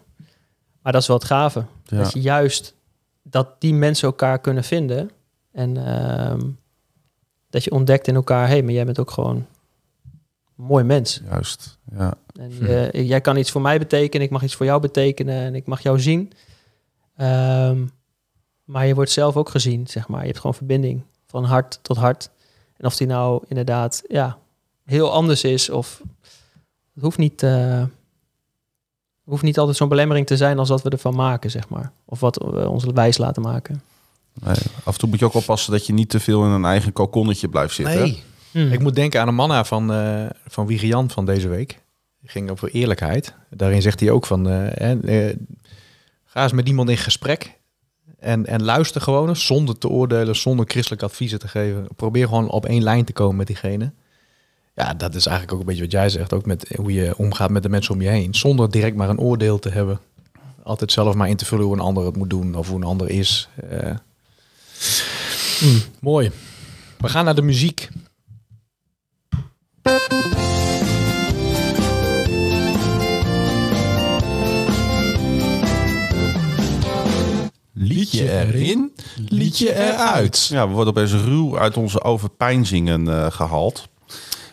Maar 0.82 0.92
dat 0.92 1.02
is 1.02 1.08
wel 1.08 1.16
het 1.16 1.26
gave. 1.26 1.64
ja. 1.84 1.96
Dat 1.96 2.12
je 2.12 2.20
juist 2.20 2.74
dat 3.22 3.60
die 3.60 3.74
mensen 3.74 4.06
elkaar 4.08 4.38
kunnen 4.38 4.64
vinden 4.64 5.10
en 5.52 5.76
ehm, 5.86 6.40
dat 7.50 7.64
je 7.64 7.70
ontdekt 7.70 8.06
in 8.08 8.14
elkaar, 8.14 8.46
hé, 8.46 8.52
hey, 8.52 8.62
maar 8.62 8.72
jij 8.72 8.84
bent 8.84 8.98
ook 8.98 9.10
gewoon 9.10 9.36
een 9.36 9.46
mooi 10.64 10.84
mens. 10.84 11.20
juist. 11.30 11.75
Ja, 11.94 12.14
En 12.32 12.52
eh, 12.66 13.08
jij 13.08 13.20
kan 13.20 13.36
iets 13.36 13.50
voor 13.50 13.60
mij 13.60 13.78
betekenen, 13.78 14.26
ik 14.26 14.32
mag 14.32 14.42
iets 14.42 14.54
voor 14.54 14.66
jou 14.66 14.80
betekenen 14.80 15.34
en 15.34 15.54
ik 15.54 15.66
mag 15.66 15.80
jou 15.80 16.00
zien. 16.00 16.32
Ehm, 17.16 17.86
maar 18.64 18.86
je 18.86 18.94
wordt 18.94 19.10
zelf 19.10 19.36
ook 19.36 19.48
gezien, 19.48 19.86
zeg 19.86 20.08
maar. 20.08 20.20
Je 20.20 20.26
hebt 20.26 20.38
gewoon 20.38 20.54
verbinding 20.54 21.02
van 21.26 21.44
hart 21.44 21.78
tot 21.82 21.96
hart. 21.96 22.30
En 22.76 22.86
of 22.86 22.96
die 22.96 23.06
nou 23.06 23.44
inderdaad 23.48 24.02
ja, 24.08 24.38
heel 24.84 25.12
anders 25.12 25.44
is 25.44 25.70
of 25.70 26.02
het 26.94 27.04
hoeft 27.04 27.18
niet, 27.18 27.42
eh, 27.42 27.82
hoeft 29.24 29.42
niet 29.42 29.58
altijd 29.58 29.76
zo'n 29.76 29.88
belemmering 29.88 30.26
te 30.26 30.36
zijn 30.36 30.58
als 30.58 30.68
dat 30.68 30.82
we 30.82 30.90
ervan 30.90 31.14
maken, 31.14 31.50
zeg 31.50 31.68
maar. 31.68 31.92
Of 32.04 32.20
wat 32.20 32.36
we 32.36 32.68
ons 32.68 32.84
wijs 32.84 33.18
laten 33.18 33.42
maken. 33.42 33.82
nee. 34.32 34.56
Af 34.84 34.92
en 34.92 34.98
toe 34.98 35.08
moet 35.08 35.18
je 35.18 35.24
ook 35.24 35.34
oppassen 35.34 35.72
dat 35.72 35.86
je 35.86 35.92
niet 35.92 36.10
te 36.10 36.20
veel 36.20 36.44
in 36.44 36.50
een 36.50 36.64
eigen 36.64 36.92
kokonnetje 36.92 37.48
blijft 37.48 37.74
zitten. 37.74 37.98
Nee. 37.98 38.22
Hmm. 38.56 38.72
Ik 38.72 38.80
moet 38.80 38.94
denken 38.94 39.20
aan 39.20 39.28
een 39.28 39.34
manna 39.34 39.64
van, 39.64 39.92
eh 39.92 40.26
van 40.46 41.10
van 41.10 41.26
deze 41.26 41.48
week. 41.48 41.78
Die 42.20 42.30
ging 42.30 42.50
over 42.50 42.70
eerlijkheid. 42.70 43.34
Daarin 43.50 43.82
zegt 43.82 44.00
hij 44.00 44.10
ook 44.10 44.26
van... 44.26 44.48
eh, 44.48 45.28
eh, 45.28 45.36
ga 46.24 46.42
eens 46.42 46.52
met 46.52 46.68
iemand 46.68 46.88
in 46.90 46.96
gesprek. 46.96 47.58
En, 48.18 48.46
en 48.46 48.62
luister 48.62 49.00
gewoon 49.00 49.28
eens, 49.28 49.46
zonder 49.46 49.78
te 49.78 49.88
oordelen, 49.88 50.36
zonder 50.36 50.66
christelijk 50.68 51.02
adviezen 51.02 51.38
te 51.38 51.48
geven. 51.48 51.86
Probeer 51.96 52.28
gewoon 52.28 52.50
op 52.50 52.66
één 52.66 52.82
lijn 52.82 53.04
te 53.04 53.12
komen 53.12 53.36
met 53.36 53.46
diegene. 53.46 53.92
Ja, 54.74 54.94
dat 54.94 55.14
is 55.14 55.26
eigenlijk 55.26 55.54
ook 55.54 55.60
een 55.60 55.66
beetje 55.66 55.82
wat 55.82 55.92
jij 55.92 56.08
zegt. 56.08 56.32
Ook 56.32 56.46
met 56.46 56.74
hoe 56.76 56.92
je 56.92 57.16
omgaat 57.16 57.50
met 57.50 57.62
de 57.62 57.68
mensen 57.68 57.94
om 57.94 58.02
je 58.02 58.08
heen. 58.08 58.34
Zonder 58.34 58.70
direct 58.70 58.96
maar 58.96 59.08
een 59.08 59.20
oordeel 59.20 59.58
te 59.58 59.68
hebben. 59.68 60.00
altijd 60.62 60.92
zelf 60.92 61.14
maar 61.14 61.28
in 61.28 61.36
te 61.36 61.44
vullen 61.44 61.64
hoe 61.64 61.74
een 61.74 61.80
ander 61.80 62.04
het 62.04 62.16
moet 62.16 62.30
doen 62.30 62.54
of 62.54 62.68
hoe 62.68 62.76
een 62.76 62.86
ander 62.86 63.10
is. 63.10 63.48
Hmm, 65.58 65.80
mooi. 66.00 66.30
We 66.98 67.08
gaan 67.08 67.24
naar 67.24 67.34
de 67.34 67.42
muziek. 67.42 67.88
Liedje 78.12 78.30
erin, 78.30 78.92
liedje 79.28 79.74
eruit. 79.74 80.46
Ja, 80.50 80.68
we 80.68 80.74
worden 80.74 80.94
opeens 80.94 81.12
ruw 81.12 81.58
uit 81.58 81.76
onze 81.76 82.02
overpeinzingen 82.02 83.08
eh 83.08 83.30
gehaald. 83.30 83.88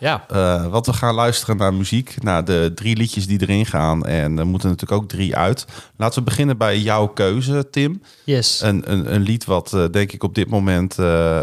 Ja, 0.04 0.24
Eh, 0.28 0.66
want 0.66 0.86
we 0.86 0.92
gaan 0.92 1.14
luisteren 1.14 1.56
naar 1.56 1.74
muziek, 1.74 2.14
naar 2.22 2.44
de 2.44 2.72
drie 2.74 2.96
liedjes 2.96 3.26
die 3.26 3.40
erin 3.40 3.66
gaan. 3.66 4.06
En 4.06 4.38
er 4.38 4.46
moeten 4.46 4.68
natuurlijk 4.68 5.02
ook 5.02 5.08
drie 5.08 5.36
uit. 5.36 5.64
Laten 5.96 6.18
we 6.18 6.24
beginnen 6.24 6.56
bij 6.56 6.78
jouw 6.78 7.06
keuze, 7.06 7.70
Tim. 7.70 8.02
Yes. 8.24 8.60
Een, 8.60 8.92
een, 8.92 9.14
een 9.14 9.20
lied 9.22 9.44
wat 9.44 9.72
eh, 9.72 9.84
denk 9.90 10.12
ik 10.12 10.22
op 10.22 10.34
dit 10.34 10.48
moment 10.48 10.98
eh, 10.98 11.42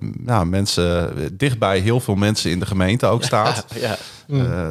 nou, 0.00 0.46
mensen, 0.46 1.12
dichtbij 1.32 1.78
heel 1.78 2.00
veel 2.00 2.14
mensen 2.14 2.50
in 2.50 2.58
de 2.58 2.66
gemeente 2.66 3.06
ook 3.06 3.24
staat. 3.24 3.64
ja. 3.80 3.96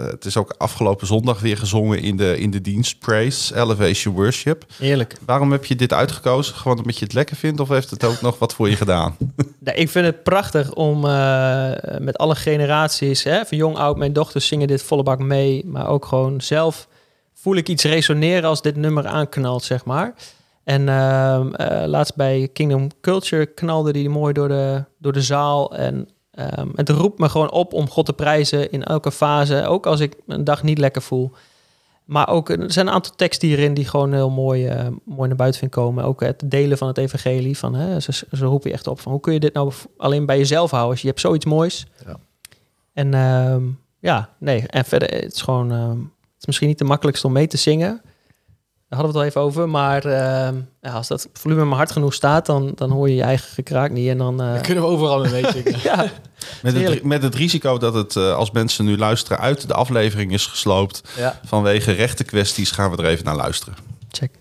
Het 0.10 0.26
is 0.26 0.38
ook 0.38 0.56
afgelopen 0.58 1.08
zondag 1.08 1.40
weer 1.40 1.58
gezongen 1.58 2.02
in 2.02 2.18
de, 2.18 2.40
in 2.40 2.52
de 2.52 2.62
dienst 2.62 3.00
Praise, 3.00 3.56
Elevation 3.56 4.16
Worship. 4.16 4.66
Heerlijk. 4.78 5.18
Waarom 5.26 5.52
heb 5.52 5.66
je 5.66 5.76
dit 5.76 5.94
uitgekozen? 5.94 6.56
Gewoon 6.56 6.78
omdat 6.78 6.98
je 6.98 7.04
het 7.04 7.14
lekker 7.14 7.36
vindt 7.36 7.60
of 7.60 7.68
heeft 7.68 7.90
het 7.90 8.04
ook 8.04 8.22
nog 8.22 8.40
wat 8.40 8.54
voor 8.54 8.70
je 8.70 8.76
gedaan? 8.76 9.18
Ja, 9.64 9.74
ik 9.84 9.90
vind 9.90 10.06
het 10.06 10.24
prachtig 10.24 10.74
om 10.74 11.00
met 12.00 12.18
alle 12.18 12.36
generaties, 12.36 13.24
van 13.46 13.58
jong, 13.58 13.78
oud, 13.78 13.98
mijn 13.98 14.14
dochters 14.14 14.48
zingen 14.48 14.68
dit 14.68 14.84
volle 14.84 15.04
bak 15.04 15.20
mee, 15.20 15.66
maar 15.66 15.88
ook 15.88 16.06
gewoon 16.06 16.42
zelf 16.42 16.88
voel 17.34 17.56
ik 17.56 17.70
iets 17.70 17.84
resoneren 17.84 18.50
als 18.50 18.62
dit 18.62 18.76
nummer 18.76 19.08
aanknalt, 19.08 19.64
zeg 19.64 19.86
maar. 19.86 20.14
En 20.64 20.90
ehm, 20.90 21.54
eh, 21.54 21.88
laatst 21.88 22.16
bij 22.16 22.50
Kingdom 22.54 22.88
Culture 23.02 23.46
knalde 23.46 23.94
die 23.94 24.10
mooi 24.10 24.34
door 24.34 24.48
de, 24.48 24.84
door 24.98 25.14
de 25.14 25.22
zaal. 25.22 25.76
En 25.76 26.10
ehm, 26.32 26.68
het 26.76 26.90
roept 26.90 27.20
me 27.20 27.30
gewoon 27.30 27.52
op 27.52 27.74
om 27.74 27.90
God 27.90 28.06
te 28.06 28.14
prijzen 28.14 28.72
in 28.72 28.84
elke 28.84 29.12
fase, 29.12 29.66
ook 29.66 29.86
als 29.86 30.00
ik 30.00 30.16
een 30.28 30.44
dag 30.44 30.64
niet 30.64 30.78
lekker 30.78 31.02
voel. 31.02 31.32
Maar 32.06 32.30
ook, 32.30 32.50
er 32.50 32.72
zijn 32.72 32.88
een 32.88 32.94
aantal 32.94 33.16
teksten 33.16 33.48
hierin 33.48 33.74
die 33.74 33.86
gewoon 33.86 34.14
heel 34.14 34.30
mooi, 34.30 34.68
eh, 34.68 34.88
mooi 35.04 35.28
naar 35.28 35.38
buiten 35.38 35.60
vind 35.60 35.72
komen. 35.72 36.04
Ook 36.04 36.20
het 36.20 36.44
delen 36.46 36.78
van 36.78 36.88
het 36.88 36.98
evangelie. 36.98 37.58
Van, 37.58 37.76
hè, 37.76 38.00
ze, 38.00 38.12
ze 38.12 38.46
roepen 38.46 38.70
je 38.70 38.76
echt 38.76 38.88
op 38.88 39.00
van 39.00 39.12
hoe 39.12 39.22
kun 39.22 39.34
je 39.34 39.40
dit 39.40 39.54
nou 39.54 39.72
alleen 39.98 40.26
bij 40.26 40.38
jezelf 40.38 40.72
houden? 40.72 40.92
Als 40.92 41.02
je 41.02 41.08
hebt 41.08 41.20
zoiets 41.20 41.46
moois. 41.46 41.86
Ja. 42.06 42.20
En 42.94 43.14
ehm, 43.14 43.64
ja, 44.00 44.30
nee. 44.40 44.64
En 44.68 44.86
verder, 44.86 45.10
het 45.10 45.34
is 45.34 45.42
gewoon, 45.42 45.72
ehm, 45.72 45.90
het 46.00 46.40
is 46.40 46.46
misschien 46.46 46.68
niet 46.68 46.78
de 46.78 46.84
makkelijkste 46.84 47.28
om 47.28 47.34
mee 47.34 47.48
te 47.48 47.58
zingen. 47.58 48.02
Daar 48.90 49.00
hadden 49.00 49.22
we 49.22 49.26
het 49.26 49.36
al 49.36 49.42
even 49.42 49.52
over. 49.52 49.70
Maar 49.70 50.06
ehm, 50.06 50.56
ja, 50.82 50.92
als 50.92 51.08
dat 51.08 51.28
volume 51.34 51.64
maar 51.64 51.78
hard 51.78 51.92
genoeg 51.92 52.14
staat, 52.14 52.46
dan, 52.46 52.72
dan 52.76 52.90
hoor 52.92 53.10
je 53.10 53.16
je 53.16 53.22
eigen 53.22 53.50
gekraak 53.54 53.92
niet. 53.92 54.10
En 54.10 54.18
dan, 54.18 54.42
eh, 54.42 54.54
Dan 54.54 54.62
kunnen 54.62 54.84
we 54.84 54.90
overal 54.90 55.20
mee 55.22 55.32
meezingen. 55.42 55.80
ja, 55.90 56.12
Met 56.62 56.74
het, 56.74 57.04
met 57.04 57.24
het 57.24 57.36
risico 57.36 57.78
dat 57.78 57.94
het, 57.94 58.16
eh, 58.16 58.36
als 58.36 58.52
mensen 58.52 58.86
nu 58.86 58.98
luisteren, 58.98 59.40
uit 59.40 59.68
de 59.68 59.74
aflevering 59.74 60.32
is 60.32 60.46
gesloopt. 60.46 61.02
Ja. 61.18 61.40
Vanwege 61.46 61.92
rechte 61.92 62.24
kwesties 62.24 62.72
gaan 62.72 62.92
we 62.92 62.98
er 62.98 63.06
even 63.06 63.26
naar 63.26 63.36
luisteren. 63.36 63.76
check. 64.12 64.32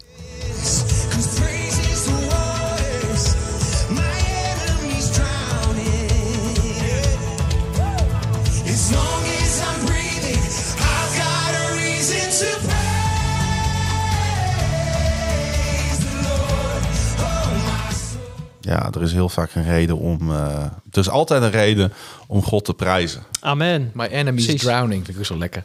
Ja, 18.70 18.90
er 18.94 19.02
is 19.02 19.12
heel 19.12 19.28
vaak 19.28 19.54
een 19.54 19.64
reden 19.64 19.96
om. 19.98 20.30
eh, 20.30 20.62
er 20.90 20.98
is 20.98 21.08
altijd 21.08 21.42
een 21.42 21.50
reden 21.50 21.92
om 22.26 22.42
God 22.42 22.64
te 22.64 22.74
prijzen. 22.74 23.22
Amen. 23.40 23.90
My 23.94 24.04
enemy's 24.04 24.44
Precies. 24.44 24.62
drowning. 24.62 25.04
Vind 25.04 25.18
ik 25.18 25.24
zo 25.24 25.38
lekker. 25.38 25.64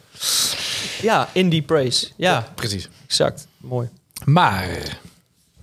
Ja, 1.02 1.28
indie 1.32 1.62
praise. 1.62 2.08
Ja, 2.16 2.48
Precies. 2.54 2.88
exact. 3.06 3.46
Mooi. 3.56 3.88
Maar 4.24 4.68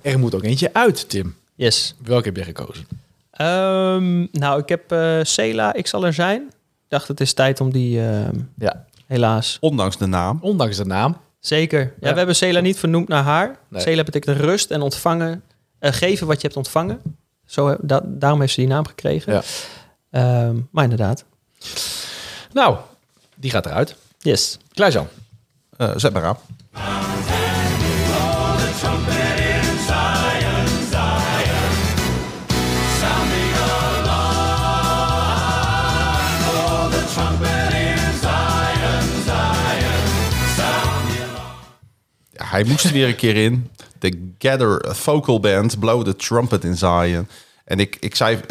er 0.02 0.20
moet 0.20 0.36
ook 0.36 0.44
eentje 0.44 0.74
uit, 0.74 1.10
Tim. 1.10 1.36
Yes. 1.56 1.96
Welke 2.04 2.26
heb 2.26 2.36
je 2.38 2.44
gekozen? 2.44 2.88
Ehm, 3.32 4.26
nou, 4.32 4.62
ik 4.62 4.70
heb 4.70 4.92
eh 4.92 5.20
Cela, 5.24 5.74
ik 5.74 5.88
zal 5.88 6.06
er 6.06 6.14
zijn. 6.14 6.42
Ik 6.84 6.90
dacht, 7.00 7.08
het 7.08 7.20
is 7.22 7.34
tijd 7.34 7.62
om 7.62 7.72
die, 7.72 8.02
ehm, 8.08 8.40
Ja. 8.58 8.86
helaas. 9.08 9.58
Ondanks 9.60 9.98
de 9.98 10.06
naam. 10.06 10.38
Ondanks 10.42 10.78
de 10.78 10.86
naam. 10.86 11.18
Zeker. 11.40 11.80
Ja, 11.80 11.88
Ja. 12.00 12.12
we 12.12 12.18
hebben 12.18 12.36
Cela 12.36 12.60
niet 12.60 12.78
vernoemd 12.80 13.08
naar 13.08 13.24
haar. 13.24 13.58
Nee. 13.68 13.82
Cela 13.82 14.04
betekent 14.04 14.38
rust 14.38 14.72
en 14.72 14.82
ontvangen. 14.82 15.44
eh, 15.80 15.92
geven 15.94 16.28
wat 16.28 16.36
je 16.42 16.48
hebt 16.48 16.58
ontvangen. 16.58 17.02
Zo, 17.46 17.76
da- 17.82 18.02
daarom 18.06 18.40
heeft 18.40 18.54
ze 18.54 18.60
die 18.60 18.70
naam 18.70 18.88
gekregen. 18.88 19.34
Ja. 19.34 19.42
Ehm, 20.10 20.56
maar 20.72 20.84
inderdaad. 20.84 21.24
Nou, 22.54 22.78
die 23.36 23.52
gaat 23.52 23.66
eruit. 23.66 23.96
Yes. 24.20 24.58
Klaas-Jan. 24.74 25.08
Eh, 25.78 25.92
zet 25.96 26.14
maar 26.14 26.26
aan. 26.26 26.38
Hij 42.36 42.64
moest 42.64 42.86
er 42.86 42.92
weer 42.92 43.08
een 43.08 43.16
keer 43.16 43.36
in. 43.36 43.70
De 44.12 44.32
Gather 44.38 44.96
Vocal 44.96 45.40
Band, 45.40 45.80
Blow 45.80 46.06
the 46.06 46.16
Trumpet 46.16 46.64
in 46.64 46.78
Zion. 46.78 47.28
En 47.66 47.80
ik, 47.80 47.98
ik 48.00 48.16
zei, 48.16 48.36
eh, 48.36 48.46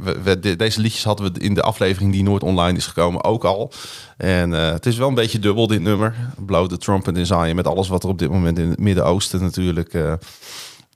we, 0.00 0.20
we- 0.22 0.38
de- 0.40 0.56
deze 0.56 0.80
liedjes 0.80 1.04
hadden 1.04 1.32
we 1.32 1.40
in 1.40 1.54
de 1.54 1.62
aflevering 1.62 2.12
die 2.12 2.22
nooit 2.22 2.42
online 2.42 2.78
is 2.78 2.86
gekomen 2.86 3.24
ook 3.24 3.44
al. 3.44 3.72
En 4.16 4.54
eh, 4.54 4.70
het 4.70 4.86
is 4.86 4.96
wel 4.96 5.08
een 5.08 5.14
beetje 5.14 5.38
dubbel 5.38 5.66
dit 5.66 5.80
nummer. 5.80 6.14
Blow 6.38 6.68
the 6.68 6.76
Trumpet 6.78 7.16
in 7.16 7.26
Zion. 7.26 7.54
Met 7.56 7.66
alles 7.66 7.88
wat 7.88 8.02
er 8.02 8.08
op 8.08 8.18
dit 8.18 8.30
moment 8.30 8.58
in 8.58 8.68
het 8.70 8.78
Midden-Oosten 8.78 9.40
natuurlijk... 9.42 9.94
eh, 9.94 10.12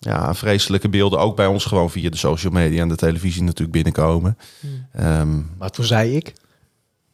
ja, 0.00 0.34
vreselijke 0.34 0.88
beelden 0.88 1.18
ook 1.18 1.36
bij 1.36 1.46
ons 1.46 1.64
gewoon 1.64 1.90
via 1.90 2.10
de 2.10 2.16
social 2.16 2.52
media 2.52 2.82
en 2.82 2.88
de 2.88 2.96
televisie 2.96 3.42
natuurlijk 3.42 3.72
binnenkomen. 3.72 4.38
Ehm, 4.92 5.40
Maar 5.58 5.70
toen 5.70 5.84
zei 5.84 6.16
ik, 6.16 6.32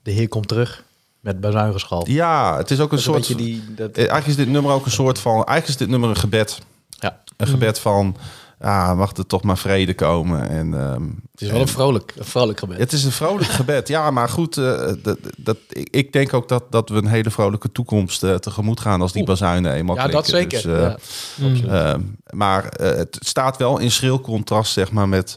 de 0.03 0.11
heer 0.11 0.29
komt 0.29 0.49
terug 0.49 0.85
met 1.25 1.41
bazuingeschal. 1.41 2.09
ja, 2.09 2.57
het 2.57 2.71
is 2.71 2.81
ook 2.81 2.93
een 2.93 2.97
Dat 3.05 3.07
is 3.07 3.15
een 3.15 3.25
soort... 3.25 3.39
die... 3.39 3.65
Dat, 3.75 3.91
Eh, 3.91 3.97
Eigenlijk 3.97 4.27
is 4.27 4.37
dit 4.37 4.49
nummer 4.49 4.73
ook 4.73 4.85
een 4.85 4.91
soort 4.91 5.19
van... 5.19 5.33
Eigenlijk 5.35 5.67
is 5.69 5.77
dit 5.77 5.89
nummer 5.89 6.09
een 6.09 6.17
gebed. 6.17 6.59
ja, 6.89 7.21
Een 7.37 7.47
gebed 7.47 7.79
van... 7.79 8.17
Ja, 8.61 8.95
mag 8.95 9.17
er 9.17 9.27
toch 9.27 9.43
maar 9.43 9.59
vrede 9.59 9.95
komen. 9.95 10.49
En, 10.49 10.75
ehm, 10.75 11.03
het 11.33 11.41
is 11.41 11.51
wel 11.51 11.61
een 11.61 11.69
vrolijk, 11.69 12.13
een 12.17 12.25
vrolijk 12.25 12.59
gebed. 12.59 12.79
het 12.79 12.93
is 12.93 13.05
een 13.05 13.13
vrolijk 13.13 13.49
gebed. 13.61 13.89
Ja, 13.89 14.11
maar 14.11 14.29
goed. 14.29 14.57
eh, 14.57 14.93
dat, 15.03 15.19
dat, 15.37 15.57
ik- 15.69 16.13
denk 16.13 16.35
ook 16.35 16.49
dat, 16.49 16.65
dat 16.71 16.89
we 16.89 16.97
een 16.97 17.07
hele 17.07 17.31
vrolijke 17.31 17.73
toekomst 17.73 18.23
eh, 18.23 18.35
tegemoet 18.35 18.81
gaan... 18.81 19.01
als 19.01 19.13
die 19.13 19.21
Oeh. 19.21 19.31
bazuinen 19.31 19.73
eenmaal 19.73 19.97
ja, 19.97 20.07
dat 20.07 20.27
zeker. 20.27 20.63
Dus, 20.63 20.97
eh, 21.39 21.57
ja. 21.67 21.93
Ehm, 21.93 22.01
maar 22.31 22.65
het 22.77 23.17
staat 23.21 23.57
wel 23.57 23.79
in 23.79 23.91
schril 23.91 24.21
contrast, 24.21 24.73
zeg 24.73 24.93
maar, 24.93 25.09
met 25.09 25.37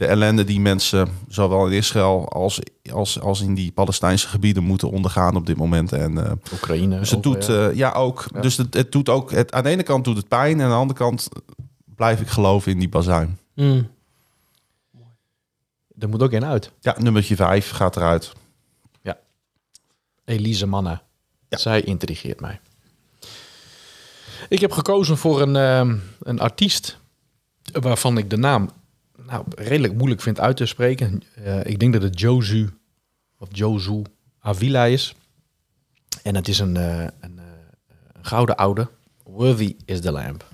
de 0.00 0.06
ellende 0.06 0.44
die 0.44 0.60
mensen, 0.60 1.08
zowel 1.28 1.66
in 1.66 1.72
Israël 1.72 2.28
als, 2.28 2.60
als, 2.92 3.20
als 3.20 3.40
in 3.40 3.54
die 3.54 3.72
Palestijnse 3.72 4.28
gebieden, 4.28 4.62
moeten 4.62 4.90
ondergaan 4.90 5.36
op 5.36 5.46
dit 5.46 5.56
moment. 5.56 5.92
En 5.92 6.24
eh, 6.26 6.32
Oekraïne. 6.52 6.98
dus 6.98 7.10
het 7.10 7.22
doet, 7.22 7.46
ja. 7.46 7.68
eh, 7.68 7.76
ja, 7.76 7.92
ook. 7.92 8.26
Ja. 8.34 8.40
Dus 8.40 8.56
het, 8.56 8.74
het 8.74 8.92
doet 8.92 9.08
ook. 9.08 9.30
Het, 9.30 9.52
aan 9.52 9.62
de 9.62 9.68
ene 9.68 9.82
kant 9.82 10.04
doet 10.04 10.16
het 10.16 10.28
pijn, 10.28 10.58
en 10.58 10.64
aan 10.64 10.70
de 10.70 10.76
andere 10.76 10.98
kant 10.98 11.28
blijf 11.96 12.20
ik 12.20 12.28
geloven 12.28 12.72
in 12.72 12.78
die 12.78 12.88
bazuin. 12.88 13.38
Mm. 13.54 13.88
er 15.98 16.08
moet 16.08 16.22
ook 16.22 16.32
in 16.32 16.44
uit. 16.44 16.72
Ja, 16.80 16.96
nummertje 16.98 17.36
5 17.36 17.70
gaat 17.70 17.96
eruit. 17.96 18.32
Elise 20.24 20.66
Manna. 20.66 21.02
Ja. 21.48 21.58
Zij 21.58 21.80
intrigeert 21.80 22.40
mij. 22.40 22.60
Ik 24.48 24.60
heb 24.60 24.72
gekozen 24.72 25.16
voor 25.16 25.40
een, 25.40 25.56
ehm, 25.56 25.96
een 26.22 26.40
artiest 26.40 26.98
waarvan 27.72 28.18
ik 28.18 28.30
de 28.30 28.36
naam 28.36 28.70
nou, 29.30 29.44
redelijk 29.54 29.94
moeilijk 29.94 30.20
vind 30.20 30.40
uit 30.40 30.56
te 30.56 30.66
spreken. 30.66 31.22
Eh, 31.44 31.64
ik 31.64 31.78
denk 31.78 31.92
dat 31.92 32.02
het 32.02 32.20
Jozu 32.20 32.68
of 33.38 33.48
Jozu 33.52 34.02
Avila 34.40 34.84
is. 34.84 35.14
En 36.22 36.34
het 36.34 36.48
is 36.48 36.58
een, 36.58 36.76
eh, 36.76 36.98
een, 37.20 37.38
eh, 37.38 37.44
een 38.12 38.24
gouden 38.24 38.56
oude. 38.56 38.88
Worthy 39.24 39.76
is 39.84 40.00
the 40.00 40.12
Lamb. 40.12 40.44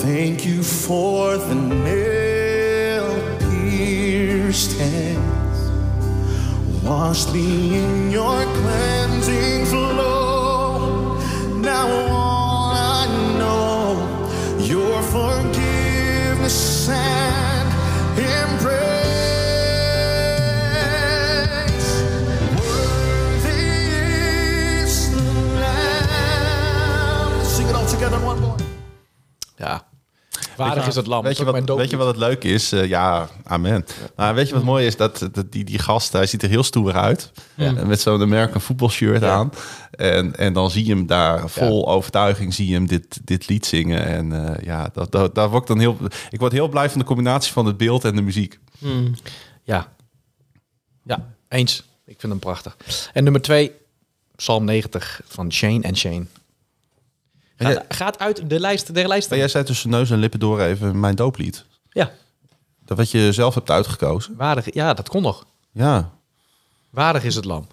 Thank 0.00 0.40
you 0.40 0.62
for 0.62 1.38
the 1.38 1.54
nail 1.54 3.04
pierced 3.38 4.78
hands. 4.78 5.58
Wash 6.82 7.32
me 7.32 7.68
in 7.72 8.10
your 8.10 8.46
cleansing 8.52 9.66
flow. 9.66 11.18
Now 11.60 12.08
all 12.08 12.74
I 12.74 13.06
know, 13.36 13.66
And 16.46 17.68
embrace. 18.18 18.76
Worthy 22.54 23.66
is 24.84 25.10
the 25.10 25.22
Lamb. 25.58 27.44
Sing 27.44 27.66
it 27.66 27.74
all 27.74 27.86
together 27.86 28.18
one 28.20 28.40
more. 28.40 28.56
Yeah. 29.58 29.80
Waardig 30.56 30.86
is 30.86 30.94
het 30.94 31.06
lam. 31.06 31.22
Weet 31.22 31.36
je, 31.36 31.44
wat, 31.44 31.76
weet 31.76 31.90
je 31.90 31.96
wat 31.96 32.06
het 32.06 32.16
leuke 32.16 32.48
is? 32.48 32.72
Eh, 32.72 32.88
ja, 32.88 33.28
amen. 33.44 33.84
Maar 34.16 34.34
weet 34.34 34.48
je 34.48 34.54
wat 34.54 34.62
mooi 34.62 34.86
is? 34.86 34.96
Dat, 34.96 35.28
dat 35.32 35.52
die, 35.52 35.64
die 35.64 35.78
gast, 35.78 36.12
hij 36.12 36.26
ziet 36.26 36.42
er 36.42 36.48
heel 36.48 36.62
stoer 36.62 36.94
uit. 36.94 37.32
Ja. 37.54 37.66
En 37.66 37.86
Met 37.86 38.00
zo'n 38.00 38.22
American 38.22 38.60
voetbalshirt 38.60 39.22
aan. 39.22 39.50
En, 39.90 40.36
en 40.36 40.52
dan 40.52 40.70
zie 40.70 40.86
je 40.86 40.94
hem 40.94 41.06
daar 41.06 41.50
vol 41.50 41.88
overtuiging 41.88 42.54
zie 42.54 42.68
je 42.68 42.74
hem 42.74 42.86
dit, 42.86 43.20
dit 43.24 43.48
lied 43.48 43.66
zingen. 43.66 44.04
En 44.06 44.56
eh, 44.56 44.64
ja, 44.64 44.90
dat, 44.92 45.12
dat, 45.12 45.34
daar 45.34 45.50
word 45.50 45.62
ik 45.62 45.68
dan 45.68 45.78
heel... 45.78 45.96
Ik 46.30 46.40
word 46.40 46.52
heel 46.52 46.68
blij 46.68 46.90
van 46.90 46.98
de 46.98 47.06
combinatie 47.06 47.52
van 47.52 47.66
het 47.66 47.76
beeld 47.76 48.04
en 48.04 48.16
de 48.16 48.22
muziek. 48.22 48.58
Hmm. 48.78 49.14
Ja. 49.62 49.92
Ja, 51.02 51.34
eens. 51.48 51.84
Ik 52.04 52.20
vind 52.20 52.32
hem 52.32 52.40
prachtig. 52.40 52.76
En 53.12 53.22
nummer 53.24 53.42
twee, 53.42 53.72
Psalm 54.36 54.64
90 54.64 55.20
van 55.24 55.52
Shane 55.52 55.82
en 55.82 55.96
Shane. 55.96 56.26
Gaat, 57.56 57.72
jij- 57.72 57.84
gaat 57.88 58.18
uit 58.18 58.50
de 58.50 58.60
lijst 58.60 58.94
der 58.94 59.08
lijst. 59.08 59.28
Maar 59.30 59.38
jij 59.38 59.48
zei 59.48 59.64
tussen 59.64 59.90
neus 59.90 60.10
en 60.10 60.18
lippen 60.18 60.40
door 60.40 60.60
even 60.60 61.00
mijn 61.00 61.14
dooplied. 61.14 61.64
Ja, 61.90 62.10
Dat 62.84 62.96
wat 62.96 63.10
je 63.10 63.32
zelf 63.32 63.54
hebt 63.54 63.70
uitgekozen. 63.70 64.34
waardig. 64.36 64.74
Ja, 64.74 64.94
dat 64.94 65.08
kon 65.08 65.22
nog. 65.22 65.46
Ja, 65.72 66.10
Waardig 66.90 67.24
is 67.24 67.34
het 67.34 67.44
lam. 67.44 67.66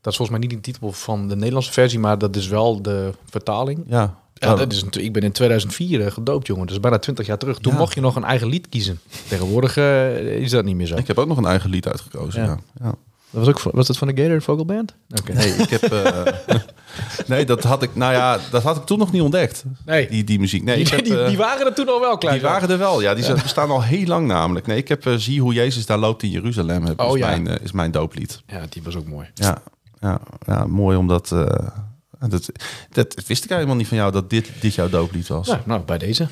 Dat 0.00 0.12
is 0.12 0.16
volgens 0.16 0.30
mij 0.30 0.38
niet 0.38 0.50
de 0.50 0.60
titel 0.72 0.92
van 0.92 1.28
de 1.28 1.36
Nederlandse 1.36 1.72
versie, 1.72 1.98
maar 1.98 2.18
dat 2.18 2.36
is 2.36 2.46
wel 2.48 2.82
de 2.82 3.12
vertaling. 3.30 3.84
ja. 3.86 4.18
Ja, 4.34 4.54
dat 4.54 4.72
is, 4.72 4.82
een- 4.82 5.04
ik 5.04 5.12
ben 5.12 5.22
in 5.22 5.32
2004 5.32 6.04
eh, 6.04 6.12
gedoopt, 6.12 6.46
jongen. 6.46 6.66
Dus 6.66 6.80
bijna 6.80 6.98
20 6.98 7.26
jaar 7.26 7.38
terug. 7.38 7.58
Toen 7.58 7.72
Ja. 7.72 7.78
mocht 7.78 7.94
je 7.94 8.00
nog 8.00 8.16
een 8.16 8.24
eigen 8.24 8.48
lied 8.48 8.68
kiezen. 8.68 9.00
Tegenwoordig 9.28 9.76
eh, 9.76 10.40
is 10.40 10.50
dat 10.50 10.64
niet 10.64 10.76
meer 10.76 10.86
zo. 10.86 10.96
Ik 10.96 11.06
heb 11.06 11.18
ook 11.18 11.26
nog 11.28 11.36
een 11.36 11.46
eigen 11.46 11.70
lied 11.70 11.86
uitgekozen. 11.86 12.42
Ja. 12.44 12.58
Ja. 12.82 12.94
Ja. 13.30 13.38
Dat 13.38 13.44
was, 13.46 13.48
ook, 13.48 13.60
van- 13.60 13.72
was 13.74 13.86
dat 13.86 13.96
van 13.98 14.08
de 14.08 14.22
Gator 14.22 14.42
Vocal 14.42 14.64
Band? 14.64 14.94
Oké. 15.20 15.32
Nee, 15.32 15.48
ik 15.54 15.70
heb. 15.70 15.82
eh, 15.82 16.22
nee, 17.26 17.44
dat 17.44 17.62
had 17.64 17.82
ik. 17.82 17.94
Nou 17.96 18.12
ja, 18.12 18.38
dat 18.50 18.62
had 18.62 18.76
ik 18.76 18.84
toen 18.84 18.98
nog 18.98 19.12
niet 19.12 19.22
ontdekt. 19.22 19.64
Nee. 19.86 20.08
Die, 20.08 20.24
die 20.24 20.38
muziek. 20.40 20.62
Nee, 20.62 20.74
Die, 20.76 20.84
ik 20.84 20.90
heb, 20.90 21.04
die, 21.04 21.20
eh, 21.20 21.28
die 21.28 21.36
waren 21.36 21.66
er 21.66 21.74
toen 21.74 21.88
al 21.88 22.00
wel 22.00 22.18
klaar. 22.18 22.32
die 22.32 22.42
waren 22.42 22.70
er 22.70 22.78
wel. 22.78 23.00
Ja, 23.00 23.14
die 23.14 23.24
zijn- 23.24 23.38
bestaan 23.42 23.70
al 23.70 23.82
heel 23.82 24.06
lang 24.06 24.26
namelijk. 24.26 24.66
Nee, 24.66 24.76
ik 24.76 24.88
heb 24.88 25.06
eh, 25.06 25.14
zie 25.14 25.40
hoe 25.40 25.52
Jezus 25.54 25.86
daar 25.86 25.98
loopt 25.98 26.22
in 26.22 26.30
Jeruzalem. 26.30 26.84
Heb, 26.84 27.00
Oh, 27.00 27.16
is, 27.18 27.24
ja. 27.24 27.36
mijn, 27.36 27.62
is 27.62 27.72
mijn 27.72 27.90
dooplied. 27.90 28.42
Ja, 28.46 28.62
die 28.68 28.82
was 28.82 28.96
ook 28.96 29.06
mooi. 29.06 29.26
Ja, 29.34 29.62
ja, 30.00 30.20
ja 30.46 30.66
mooi 30.66 30.96
omdat. 30.96 31.32
eh, 31.32 31.46
dat, 32.28 32.48
dat 32.92 33.14
wist 33.26 33.44
ik 33.44 33.50
helemaal 33.50 33.76
niet 33.76 33.88
van 33.88 33.96
jou 33.96 34.12
dat 34.12 34.30
dit, 34.30 34.50
dit 34.60 34.74
jouw 34.74 34.88
dooplied 34.88 35.28
was. 35.28 35.46
Nou, 35.46 35.60
nou, 35.64 35.80
bij 35.82 35.98
deze. 35.98 36.26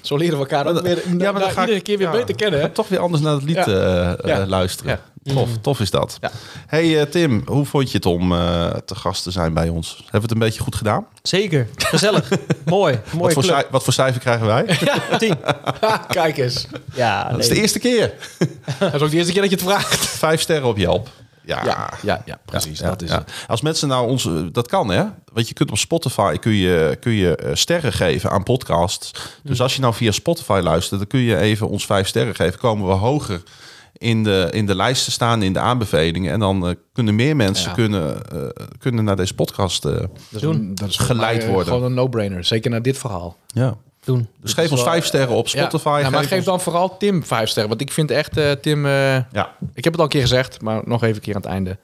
Zo 0.00 0.16
leren 0.16 0.34
we 0.34 0.38
elkaar 0.48 0.66
ook 0.66 0.80
weer, 0.82 1.02
ja, 1.18 1.32
maar 1.32 1.40
dan 1.40 1.50
ga 1.50 1.60
ik- 1.62 1.66
iedere 1.68 1.80
keer 1.80 1.98
weer 1.98 2.06
ja, 2.06 2.12
beter 2.12 2.34
kennen. 2.34 2.60
Hè? 2.60 2.68
Toch 2.68 2.88
weer 2.88 2.98
anders 2.98 3.22
naar 3.22 3.32
het 3.34 3.42
lied 3.42 3.54
Ja. 3.54 3.66
eh, 3.66 4.10
eh, 4.12 4.16
Ja. 4.24 4.46
luisteren. 4.46 5.00
Ja. 5.28 5.34
Tof, 5.34 5.48
tof 5.60 5.80
is 5.80 5.90
dat. 5.90 6.18
Ja. 6.20 6.30
Hey 6.66 7.00
eh, 7.00 7.06
Tim, 7.06 7.42
hoe 7.46 7.64
vond 7.64 7.90
je 7.90 7.96
het 7.96 8.06
om 8.06 8.32
eh, 8.32 8.66
te 8.68 8.94
gast 8.94 9.22
te 9.22 9.30
zijn 9.30 9.54
bij 9.54 9.68
ons? 9.68 9.88
Hebben 9.96 10.10
we 10.10 10.18
het 10.20 10.30
een 10.30 10.38
beetje 10.38 10.60
goed 10.60 10.74
gedaan? 10.74 11.06
Zeker. 11.22 11.68
Gezellig. 11.76 12.28
Mooi. 12.64 13.00
Wat 13.12 13.32
voor, 13.32 13.66
wat 13.70 13.84
voor 13.84 13.92
cijfer 13.92 14.20
krijgen 14.20 14.46
wij? 14.46 14.78
Tien. 15.18 15.36
Ha, 15.80 15.96
Kijk 15.96 16.38
eens. 16.38 16.66
Ja, 16.94 17.30
Dat 17.30 17.38
is 17.38 17.48
de 17.48 17.60
eerste 17.60 17.78
keer. 17.78 18.12
Dat 18.78 18.94
is 18.94 19.00
ook 19.00 19.10
de 19.10 19.16
eerste 19.16 19.32
keer 19.32 19.40
dat 19.40 19.50
je 19.50 19.56
het 19.56 19.64
vraagt. 19.64 20.06
Vijf 20.06 20.40
sterren 20.40 20.68
op 20.68 20.76
Yelp. 20.76 21.08
Ja, 21.48 21.64
Ja, 21.64 21.90
ja, 22.02 22.22
ja 22.24 22.38
precies. 22.44 22.78
Ja, 22.78 22.88
dat 22.88 23.02
is 23.02 23.10
ja. 23.10 23.18
het. 23.18 23.32
Als 23.46 23.60
mensen 23.60 23.88
nou 23.88 24.08
ons, 24.08 24.28
dat 24.52 24.68
kan 24.68 24.90
hè, 24.90 25.04
want 25.32 25.48
je 25.48 25.54
kunt 25.54 25.70
op 25.70 25.78
Spotify 25.78 26.36
kun 26.36 26.54
je, 26.54 26.96
kun 27.00 27.12
je 27.12 27.36
eh, 27.36 27.54
sterren 27.54 27.92
geven 27.92 28.30
aan 28.30 28.42
podcasts. 28.42 29.10
Dus 29.42 29.60
als 29.60 29.74
je 29.74 29.80
nou 29.80 29.94
via 29.94 30.10
Spotify 30.10 30.60
luistert, 30.62 31.00
dan 31.00 31.08
kun 31.08 31.20
je 31.20 31.36
even 31.36 31.68
ons 31.68 31.86
vijf 31.86 32.08
sterren 32.08 32.34
geven. 32.34 32.58
Komen 32.58 32.86
we 32.88 32.92
hoger 32.92 33.42
in 33.98 34.24
de, 34.24 34.48
in 34.52 34.66
de 34.66 34.74
lijsten 34.74 35.12
staan, 35.12 35.42
in 35.42 35.52
de 35.52 35.58
aanbevelingen. 35.58 36.32
En 36.32 36.40
dan 36.40 36.66
eh, 36.68 36.74
kunnen 36.92 37.14
meer 37.14 37.36
mensen 37.36 37.68
Ja. 37.68 37.74
kunnen, 37.74 38.30
eh, 38.30 38.66
kunnen 38.78 39.04
naar 39.04 39.16
deze 39.16 39.34
podcast. 39.34 39.84
eh, 39.84 39.92
Dat 39.92 40.08
is, 40.30 40.42
een- 40.42 40.74
dat 40.74 40.88
is 40.88 40.96
Geleid 40.96 41.38
mij, 41.42 41.48
worden. 41.52 41.72
Gewoon 41.72 41.84
een 41.88 41.94
no-brainer. 41.94 42.44
Zeker 42.44 42.70
naar 42.70 42.82
dit 42.82 42.98
verhaal. 42.98 43.36
ja. 43.46 43.76
Doen. 44.04 44.28
Dus 44.40 44.52
geef 44.52 44.70
ons 44.70 44.82
vijf 44.82 45.04
sterren 45.04 45.36
op. 45.36 45.48
Spotify. 45.48 46.00
Ja, 46.02 46.10
maar 46.10 46.20
geef 46.20 46.28
geef 46.28 46.36
ons- 46.38 46.46
dan 46.46 46.60
vooral 46.60 46.96
Tim 46.96 47.24
vijf 47.24 47.48
sterren. 47.48 47.68
Want 47.68 47.80
ik 47.80 47.92
vind 47.92 48.10
echt, 48.10 48.36
eh, 48.36 48.50
Tim... 48.52 48.86
eh, 48.86 48.92
Ja, 49.32 49.56
ik 49.74 49.84
heb 49.84 49.92
het 49.92 49.96
al 49.96 50.02
een 50.02 50.08
keer 50.08 50.20
gezegd, 50.20 50.60
maar 50.60 50.80
nog 50.84 51.02
even 51.02 51.14
een 51.14 51.20
keer 51.22 51.34
aan 51.34 51.40
het 51.40 51.50
einde. 51.50 51.78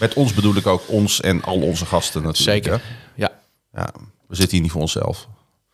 met 0.00 0.14
ons 0.14 0.34
bedoel 0.34 0.56
ik 0.56 0.66
ook 0.66 0.82
ons 0.86 1.20
en 1.20 1.42
al 1.42 1.60
onze 1.60 1.86
gasten 1.86 2.22
natuurlijk. 2.22 2.64
Zeker. 2.64 2.82
Ja. 3.14 3.30
Ja, 3.72 3.88
we 4.28 4.34
zitten 4.34 4.52
hier 4.52 4.60
niet 4.62 4.70
voor 4.72 4.80
onszelf. 4.80 5.28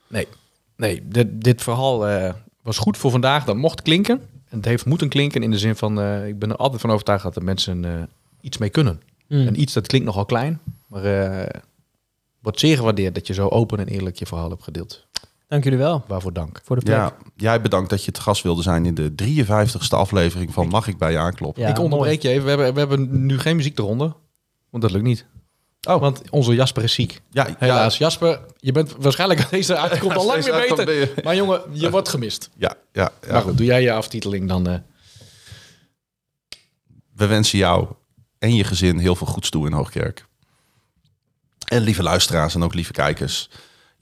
Nee. 0.08 0.28
Nee, 0.76 1.02
dit, 1.08 1.26
dit 1.44 1.62
verhaal 1.62 2.08
eh, 2.08 2.32
was 2.62 2.78
goed 2.78 2.96
voor 2.96 3.10
vandaag. 3.10 3.44
Dat 3.44 3.56
mocht 3.56 3.82
klinken. 3.82 4.22
En 4.54 4.60
het 4.60 4.68
heeft 4.68 4.86
moeten 4.86 5.08
klinken 5.08 5.42
in 5.42 5.50
de 5.50 5.58
zin 5.58 5.76
van... 5.76 6.00
eh, 6.00 6.26
ik 6.26 6.38
ben 6.38 6.50
er 6.50 6.56
altijd 6.56 6.80
van 6.80 6.90
overtuigd 6.90 7.22
dat 7.22 7.36
er 7.36 7.44
mensen 7.44 7.84
eh, 7.84 8.02
iets 8.40 8.58
mee 8.58 8.70
kunnen. 8.70 9.00
Mm. 9.28 9.46
En 9.46 9.60
iets, 9.60 9.72
dat 9.72 9.86
klinkt 9.86 10.06
nogal 10.06 10.24
klein. 10.24 10.60
Maar 10.86 11.04
eh 11.04 11.60
wordt 12.40 12.60
zeer 12.60 12.76
gewaardeerd 12.76 13.14
dat 13.14 13.26
je 13.26 13.32
zo 13.34 13.48
open 13.48 13.78
en 13.78 13.86
eerlijk 13.86 14.18
je 14.18 14.26
verhaal 14.26 14.50
hebt 14.50 14.62
gedeeld. 14.62 15.06
Dank 15.48 15.64
jullie 15.64 15.78
wel 15.78 16.04
Waarvoor 16.06 16.32
dank. 16.32 16.60
voor 16.64 16.76
de 16.76 16.82
plek. 16.82 16.96
Ja, 16.96 17.16
jij 17.36 17.60
bedankt 17.60 17.90
dat 17.90 18.04
je 18.04 18.10
te 18.10 18.20
gast 18.20 18.42
wilde 18.42 18.62
zijn 18.62 18.86
in 18.86 18.94
de 18.94 19.12
53ste 19.12 19.88
aflevering 19.88 20.52
van 20.52 20.68
Mag 20.68 20.86
ik 20.86 20.98
bij 20.98 21.12
je 21.12 21.18
aankloppen? 21.18 21.62
Ja, 21.62 21.68
ik 21.68 21.78
onderbreek 21.78 22.22
je 22.22 22.28
even. 22.28 22.42
We 22.42 22.48
hebben, 22.48 22.72
we 22.72 22.78
hebben 22.78 23.26
nu 23.26 23.38
geen 23.38 23.56
muziek 23.56 23.78
eronder. 23.78 24.14
Want 24.70 24.82
dat 24.82 24.92
lukt 24.92 25.04
niet. 25.04 25.26
Oh. 25.86 26.00
Want 26.00 26.22
onze 26.30 26.54
Jasper 26.54 26.82
is 26.82 26.92
ziek. 26.92 27.20
Ja, 27.30 27.54
Helaas. 27.58 27.98
Jasper, 27.98 28.40
je 28.58 28.72
bent 28.72 28.94
waarschijnlijk 28.98 29.50
deze 29.50 29.76
uitkomt 29.76 30.16
al 30.16 30.26
lang 30.26 30.44
weer 30.44 30.52
uitkomt 30.54 30.84
beter. 30.84 31.14
je- 31.16 31.22
Maar 31.24 31.36
jongen, 31.36 31.60
je 31.72 31.90
wordt 31.90 32.08
gemist. 32.08 32.50
Ja, 32.56 32.74
ja, 32.92 33.10
ja. 33.26 33.32
Maar 33.32 33.42
goed, 33.42 33.56
doe 33.56 33.66
jij 33.66 33.82
je 33.82 33.92
aftiteling 33.92 34.48
dan. 34.48 34.68
eh. 34.68 34.78
We 37.16 37.26
wensen 37.26 37.58
jou 37.58 37.88
en 38.38 38.54
je 38.54 38.64
gezin 38.64 38.98
heel 38.98 39.14
veel 39.16 39.26
goeds 39.26 39.50
toe 39.50 39.66
in 39.66 39.72
Hoogkerk. 39.72 40.26
En 41.68 41.82
lieve 41.82 42.02
luisteraars 42.02 42.54
en 42.54 42.62
ook 42.62 42.74
lieve 42.74 42.92
kijkers. 42.92 43.48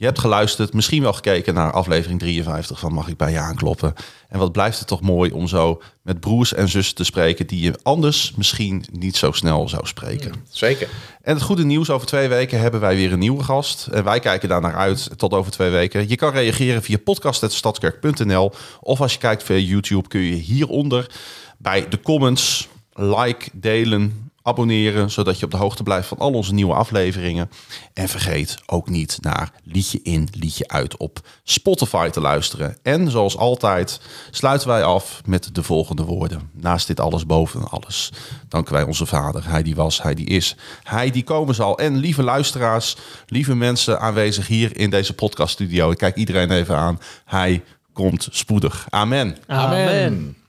Je 0.03 0.09
hebt 0.09 0.21
geluisterd, 0.21 0.73
misschien 0.73 1.03
wel 1.03 1.13
gekeken 1.13 1.55
naar 1.55 1.73
aflevering 1.73 2.19
53 2.21 2.79
van 2.79 2.93
Mag 2.93 3.09
ik 3.09 3.17
bij 3.17 3.31
je 3.31 3.39
aankloppen. 3.39 3.95
En 4.29 4.39
wat 4.39 4.53
blijft 4.53 4.79
het 4.79 4.89
toch 4.89 5.01
mooi 5.01 5.31
om 5.31 5.49
zo 5.49 5.83
met 6.03 6.21
broers 6.21 6.55
en 6.55 6.69
zussen 6.69 6.95
te 6.95 7.05
spreken 7.05 7.47
die 7.47 7.61
je 7.61 7.79
anders 7.83 8.33
misschien 8.37 8.85
niet 8.93 9.17
zo 9.17 9.33
snel 9.33 9.69
zou 9.69 9.87
spreken. 9.87 10.33
Zeker. 10.51 10.89
En 11.23 11.35
het 11.35 11.43
goede 11.43 11.65
nieuws, 11.65 11.91
over 11.91 12.07
twee 12.07 12.29
weken 12.29 12.61
hebben 12.61 12.81
wij 12.81 12.95
weer 12.95 13.13
een 13.13 13.19
nieuwe 13.19 13.43
gast. 13.43 13.87
En 13.87 14.05
wij 14.05 14.21
kijken 14.21 14.49
daar 14.49 14.61
naar 14.61 14.77
uit 14.77 15.19
tot 15.19 15.33
over 15.33 15.53
twee 15.53 15.71
weken. 15.71 16.09
Je 16.09 16.17
kan 16.17 16.33
reageren 16.33 16.83
via 16.83 16.99
podcast.stadskerk.nl. 16.99 18.53
Of 18.81 19.01
als 19.01 19.13
je 19.13 19.19
kijkt 19.19 19.43
via 19.43 19.57
YouTube 19.57 20.09
kun 20.09 20.21
je 20.21 20.35
hieronder 20.35 21.11
bij 21.59 21.89
de 21.89 22.01
comments 22.01 22.69
like, 22.93 23.49
delen, 23.53 24.32
abonneren. 24.43 25.11
Zodat 25.11 25.39
je 25.39 25.45
op 25.45 25.51
de 25.51 25.57
hoogte 25.57 25.83
blijft 25.83 26.09
van 26.09 26.19
al 26.19 26.33
onze 26.33 26.55
nieuwe 26.55 26.75
afleveringen. 26.75 27.51
En 27.95 28.09
vergeet 28.09 28.59
ook 28.67 28.89
niet 28.89 29.19
naar 29.21 29.53
liedje 29.65 30.01
in, 30.03 30.29
liedje 30.33 30.69
uit 30.69 30.97
op 30.97 31.21
Spotify 31.43 32.09
te 32.09 32.21
luisteren. 32.21 32.77
En 32.83 33.11
zoals 33.11 33.37
altijd 33.37 34.01
sluiten 34.31 34.69
wij 34.69 34.85
af 34.85 35.23
met 35.25 35.55
de 35.55 35.63
volgende 35.63 36.05
woorden. 36.05 36.51
Naast 36.53 36.87
dit 36.87 37.01
alles 37.01 37.27
boven 37.27 37.69
alles. 37.69 38.13
Danken 38.49 38.73
wij 38.73 38.83
onze 38.83 39.07
vader. 39.07 39.49
Hij 39.49 39.63
die 39.63 39.75
was, 39.75 40.03
hij 40.03 40.15
die 40.15 40.27
is, 40.27 40.57
hij 40.83 41.11
die 41.11 41.25
komen 41.25 41.55
zal. 41.55 41.79
En 41.79 41.97
lieve 41.97 42.23
luisteraars, 42.23 42.97
lieve 43.27 43.55
mensen 43.55 44.01
aanwezig 44.01 44.47
hier 44.47 44.77
in 44.77 44.91
deze 44.91 45.15
podcaststudio. 45.15 45.91
Ik 45.91 45.99
kijk 45.99 46.17
iedereen 46.17 46.51
even 46.51 46.77
aan. 46.77 46.99
Hij 47.25 47.63
komt 47.93 48.29
spoedig. 48.31 48.87
Amen. 48.91 49.37
Amen. 49.47 49.89
Amen. 49.89 50.42